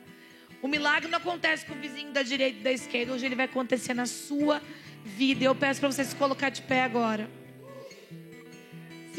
O 0.63 0.69
milagre 0.69 1.11
não 1.11 1.19
acontece 1.19 1.65
com 1.65 1.75
o 1.75 1.79
vizinho 1.79 2.13
da 2.13 2.23
direita 2.23 2.59
e 2.61 2.63
da 2.63 2.73
esquerda. 2.73 3.13
Hoje 3.13 3.27
ele 3.27 3.35
vai 3.35 3.47
acontecer 3.47 3.95
na 3.95 4.07
sua 4.07 4.61
vida. 5.05 5.45
Eu 5.45 5.55
peço 5.55 5.81
para 5.81 5.91
você 5.91 6.05
se 6.05 6.15
colocar 6.15 6.49
de 6.49 6.63
pé 6.63 6.83
agora 6.83 7.40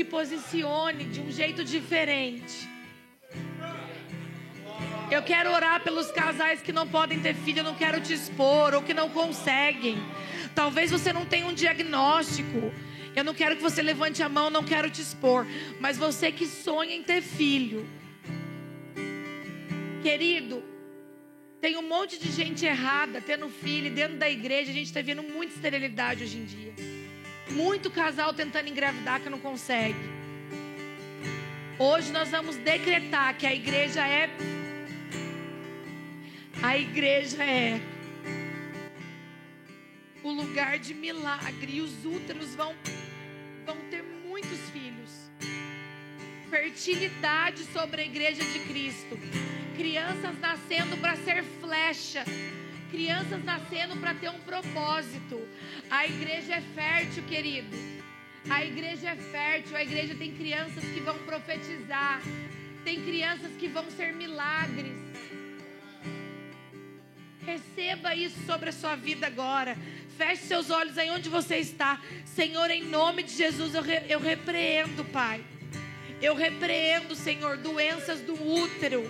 se 0.01 0.05
posicione 0.05 1.05
de 1.05 1.21
um 1.21 1.31
jeito 1.31 1.63
diferente. 1.63 2.67
Eu 5.11 5.21
quero 5.21 5.51
orar 5.51 5.83
pelos 5.83 6.11
casais 6.11 6.61
que 6.61 6.71
não 6.71 6.87
podem 6.87 7.19
ter 7.19 7.35
filho, 7.35 7.59
eu 7.59 7.63
não 7.63 7.75
quero 7.75 8.01
te 8.01 8.13
expor, 8.13 8.73
ou 8.73 8.81
que 8.81 8.95
não 8.95 9.09
conseguem. 9.09 9.97
Talvez 10.55 10.89
você 10.89 11.13
não 11.13 11.25
tenha 11.25 11.45
um 11.45 11.53
diagnóstico. 11.53 12.73
Eu 13.15 13.23
não 13.23 13.33
quero 13.33 13.57
que 13.57 13.61
você 13.61 13.81
levante 13.81 14.23
a 14.23 14.29
mão, 14.29 14.49
não 14.49 14.63
quero 14.63 14.89
te 14.89 15.01
expor. 15.01 15.45
Mas 15.79 15.97
você 15.97 16.31
que 16.31 16.47
sonha 16.47 16.95
em 16.95 17.03
ter 17.03 17.21
filho. 17.21 17.87
Querido, 20.01 20.63
tem 21.59 21.77
um 21.77 21.87
monte 21.87 22.17
de 22.17 22.31
gente 22.31 22.65
errada 22.65 23.21
tendo 23.21 23.49
filho 23.49 23.93
dentro 23.93 24.17
da 24.17 24.27
igreja. 24.27 24.71
A 24.71 24.73
gente 24.73 24.87
está 24.87 25.01
vendo 25.01 25.21
muita 25.21 25.53
esterilidade 25.53 26.23
hoje 26.23 26.37
em 26.37 26.45
dia. 26.45 27.00
Muito 27.53 27.91
casal 27.91 28.33
tentando 28.33 28.69
engravidar 28.69 29.19
que 29.21 29.29
não 29.29 29.39
consegue. 29.39 29.99
Hoje 31.77 32.11
nós 32.11 32.29
vamos 32.29 32.55
decretar 32.57 33.35
que 33.35 33.45
a 33.45 33.53
igreja 33.53 34.07
é. 34.07 34.29
A 36.63 36.77
igreja 36.77 37.43
é 37.43 37.81
o 40.23 40.31
lugar 40.31 40.77
de 40.77 40.93
milagre 40.93 41.77
e 41.77 41.81
os 41.81 42.05
úteros 42.05 42.53
vão, 42.55 42.75
vão 43.65 43.77
ter 43.89 44.03
muitos 44.03 44.59
filhos. 44.69 45.29
Fertilidade 46.49 47.63
sobre 47.65 48.01
a 48.01 48.05
igreja 48.05 48.43
de 48.43 48.59
Cristo. 48.59 49.17
Crianças 49.75 50.39
nascendo 50.39 50.95
para 50.97 51.15
ser 51.17 51.43
flecha 51.59 52.23
crianças 52.91 53.43
nascendo 53.43 53.95
para 53.97 54.13
ter 54.13 54.29
um 54.29 54.39
propósito. 54.41 55.47
A 55.89 56.05
igreja 56.05 56.55
é 56.55 56.61
fértil, 56.61 57.23
querido. 57.23 57.75
A 58.49 58.65
igreja 58.65 59.09
é 59.09 59.15
fértil, 59.15 59.77
a 59.77 59.83
igreja 59.83 60.13
tem 60.15 60.35
crianças 60.35 60.83
que 60.83 60.99
vão 60.99 61.17
profetizar, 61.19 62.21
tem 62.83 63.01
crianças 63.01 63.51
que 63.57 63.67
vão 63.67 63.89
ser 63.91 64.13
milagres. 64.13 64.99
Receba 67.45 68.13
isso 68.13 68.37
sobre 68.45 68.69
a 68.69 68.73
sua 68.73 68.95
vida 68.95 69.25
agora. 69.25 69.77
Feche 70.17 70.43
seus 70.43 70.69
olhos 70.69 70.97
aí 70.97 71.09
onde 71.09 71.29
você 71.29 71.57
está. 71.57 71.99
Senhor, 72.25 72.69
em 72.69 72.83
nome 72.83 73.23
de 73.23 73.33
Jesus, 73.33 73.73
eu, 73.73 73.81
re, 73.81 74.03
eu 74.09 74.19
repreendo, 74.19 75.05
Pai. 75.05 75.43
Eu 76.21 76.35
repreendo, 76.35 77.15
Senhor, 77.15 77.57
doenças 77.57 78.21
do 78.21 78.33
útero 78.33 79.03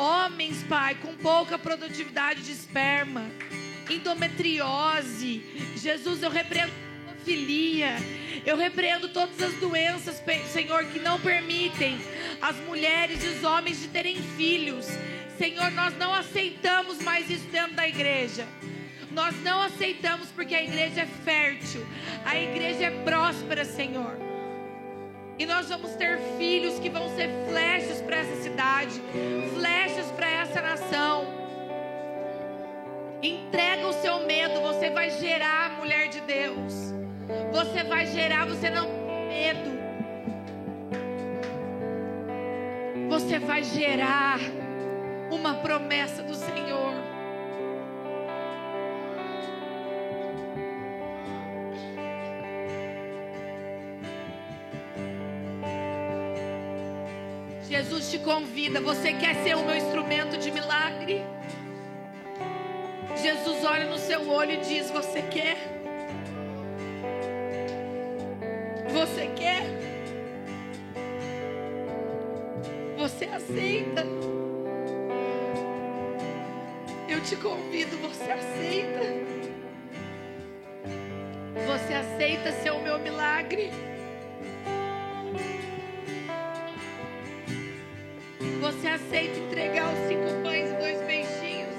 Homens, 0.00 0.62
Pai, 0.62 0.94
com 0.94 1.14
pouca 1.14 1.58
produtividade 1.58 2.40
de 2.40 2.52
esperma, 2.52 3.30
endometriose. 3.90 5.44
Jesus, 5.76 6.22
eu 6.22 6.30
repreendo 6.30 6.72
filia. 7.22 7.96
Eu 8.46 8.56
repreendo 8.56 9.10
todas 9.10 9.42
as 9.42 9.52
doenças, 9.56 10.22
Senhor, 10.50 10.86
que 10.86 10.98
não 10.98 11.20
permitem 11.20 12.00
as 12.40 12.56
mulheres 12.60 13.22
e 13.22 13.26
os 13.26 13.44
homens 13.44 13.78
de 13.78 13.88
terem 13.88 14.16
filhos. 14.38 14.86
Senhor, 15.36 15.70
nós 15.72 15.94
não 15.98 16.14
aceitamos 16.14 17.02
mais 17.02 17.28
isso 17.28 17.46
dentro 17.48 17.74
da 17.74 17.86
igreja. 17.86 18.48
Nós 19.10 19.34
não 19.42 19.60
aceitamos 19.60 20.28
porque 20.28 20.54
a 20.54 20.64
igreja 20.64 21.02
é 21.02 21.06
fértil, 21.06 21.86
a 22.24 22.40
igreja 22.40 22.84
é 22.84 22.90
próspera, 23.02 23.66
Senhor. 23.66 24.29
E 25.40 25.46
nós 25.46 25.70
vamos 25.70 25.92
ter 25.92 26.18
filhos 26.36 26.78
que 26.78 26.90
vão 26.90 27.08
ser 27.16 27.30
flechas 27.48 28.02
para 28.02 28.18
essa 28.18 28.42
cidade, 28.42 29.00
flechas 29.54 30.10
para 30.10 30.28
essa 30.28 30.60
nação. 30.60 31.24
Entrega 33.22 33.86
o 33.86 33.92
seu 33.94 34.26
medo, 34.26 34.60
você 34.60 34.90
vai 34.90 35.08
gerar, 35.08 35.78
mulher 35.78 36.08
de 36.08 36.20
Deus. 36.20 36.92
Você 37.52 37.82
vai 37.84 38.04
gerar, 38.04 38.44
você 38.44 38.68
não 38.68 38.84
tem 38.84 39.28
medo. 39.28 39.80
Você 43.08 43.38
vai 43.38 43.64
gerar 43.64 44.40
uma 45.30 45.54
promessa 45.54 46.22
do 46.22 46.34
Senhor. 46.34 46.89
Convida. 58.20 58.80
Você 58.80 59.12
quer 59.12 59.34
ser 59.36 59.56
o 59.56 59.64
meu 59.64 59.76
instrumento 59.76 60.36
de 60.38 60.50
milagre? 60.50 61.22
Jesus 63.20 63.64
olha 63.64 63.86
no 63.86 63.98
seu 63.98 64.28
olho 64.28 64.52
e 64.52 64.56
diz: 64.58 64.90
Você 64.90 65.22
quer? 65.22 65.56
Você 68.92 69.26
quer? 69.36 69.64
Você 72.96 73.24
aceita? 73.26 74.04
Eu 77.08 77.20
te 77.22 77.36
convido, 77.36 77.96
você 77.98 78.30
aceita? 78.30 79.00
Você 81.66 81.94
aceita 81.94 82.52
ser 82.52 82.70
o 82.70 82.80
meu 82.80 82.98
milagre? 82.98 83.70
Você 88.80 88.88
aceita 88.88 89.38
entregar 89.38 89.92
os 89.92 90.08
cinco 90.08 90.42
pães 90.42 90.70
e 90.70 90.74
dois 90.76 91.02
peixinhos? 91.02 91.74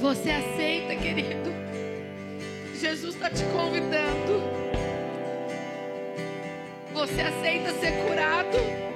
Você 0.00 0.30
aceita, 0.30 0.94
querido? 0.94 1.50
Jesus 2.80 3.16
está 3.16 3.28
te 3.30 3.42
convidando. 3.46 4.44
Você 6.92 7.20
aceita 7.20 7.72
ser 7.80 7.90
curado? 8.06 8.87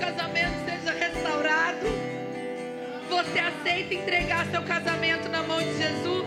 Casamento 0.00 0.64
seja 0.64 0.92
restaurado? 0.92 1.86
Você 3.08 3.38
aceita 3.38 3.94
entregar 3.94 4.46
seu 4.46 4.62
casamento 4.62 5.28
na 5.28 5.42
mão 5.42 5.58
de 5.58 5.76
Jesus? 5.76 6.26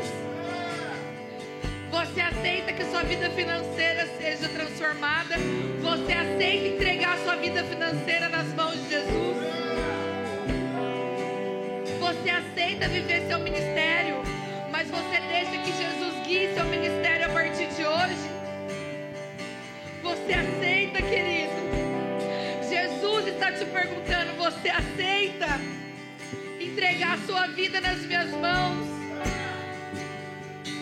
Você 1.89 2.21
aceita 2.21 2.73
que 2.73 2.85
sua 2.85 3.03
vida 3.03 3.29
financeira 3.31 4.07
seja 4.17 4.47
transformada? 4.49 5.35
Você 5.81 6.13
aceita 6.13 6.67
entregar 6.67 7.17
sua 7.19 7.35
vida 7.35 7.63
financeira 7.63 8.29
nas 8.29 8.47
mãos 8.53 8.75
de 8.75 8.89
Jesus? 8.89 9.37
Você 11.99 12.29
aceita 12.29 12.87
viver 12.87 13.27
seu 13.27 13.39
ministério, 13.39 14.21
mas 14.71 14.87
você 14.89 15.19
deixa 15.29 15.57
que 15.63 15.71
Jesus 15.71 16.27
guie 16.27 16.53
seu 16.53 16.65
ministério 16.65 17.25
a 17.25 17.29
partir 17.29 17.67
de 17.67 17.85
hoje? 17.85 18.29
Você 20.03 20.33
aceita, 20.33 21.01
querido? 21.01 21.32
Está 23.43 23.51
te 23.51 23.65
perguntando: 23.65 24.33
você 24.37 24.69
aceita 24.69 25.59
entregar 26.61 27.15
a 27.15 27.17
sua 27.25 27.47
vida 27.47 27.81
nas 27.81 27.99
minhas 27.99 28.29
mãos? 28.31 28.87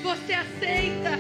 Você 0.04 0.34
aceita 0.34 1.18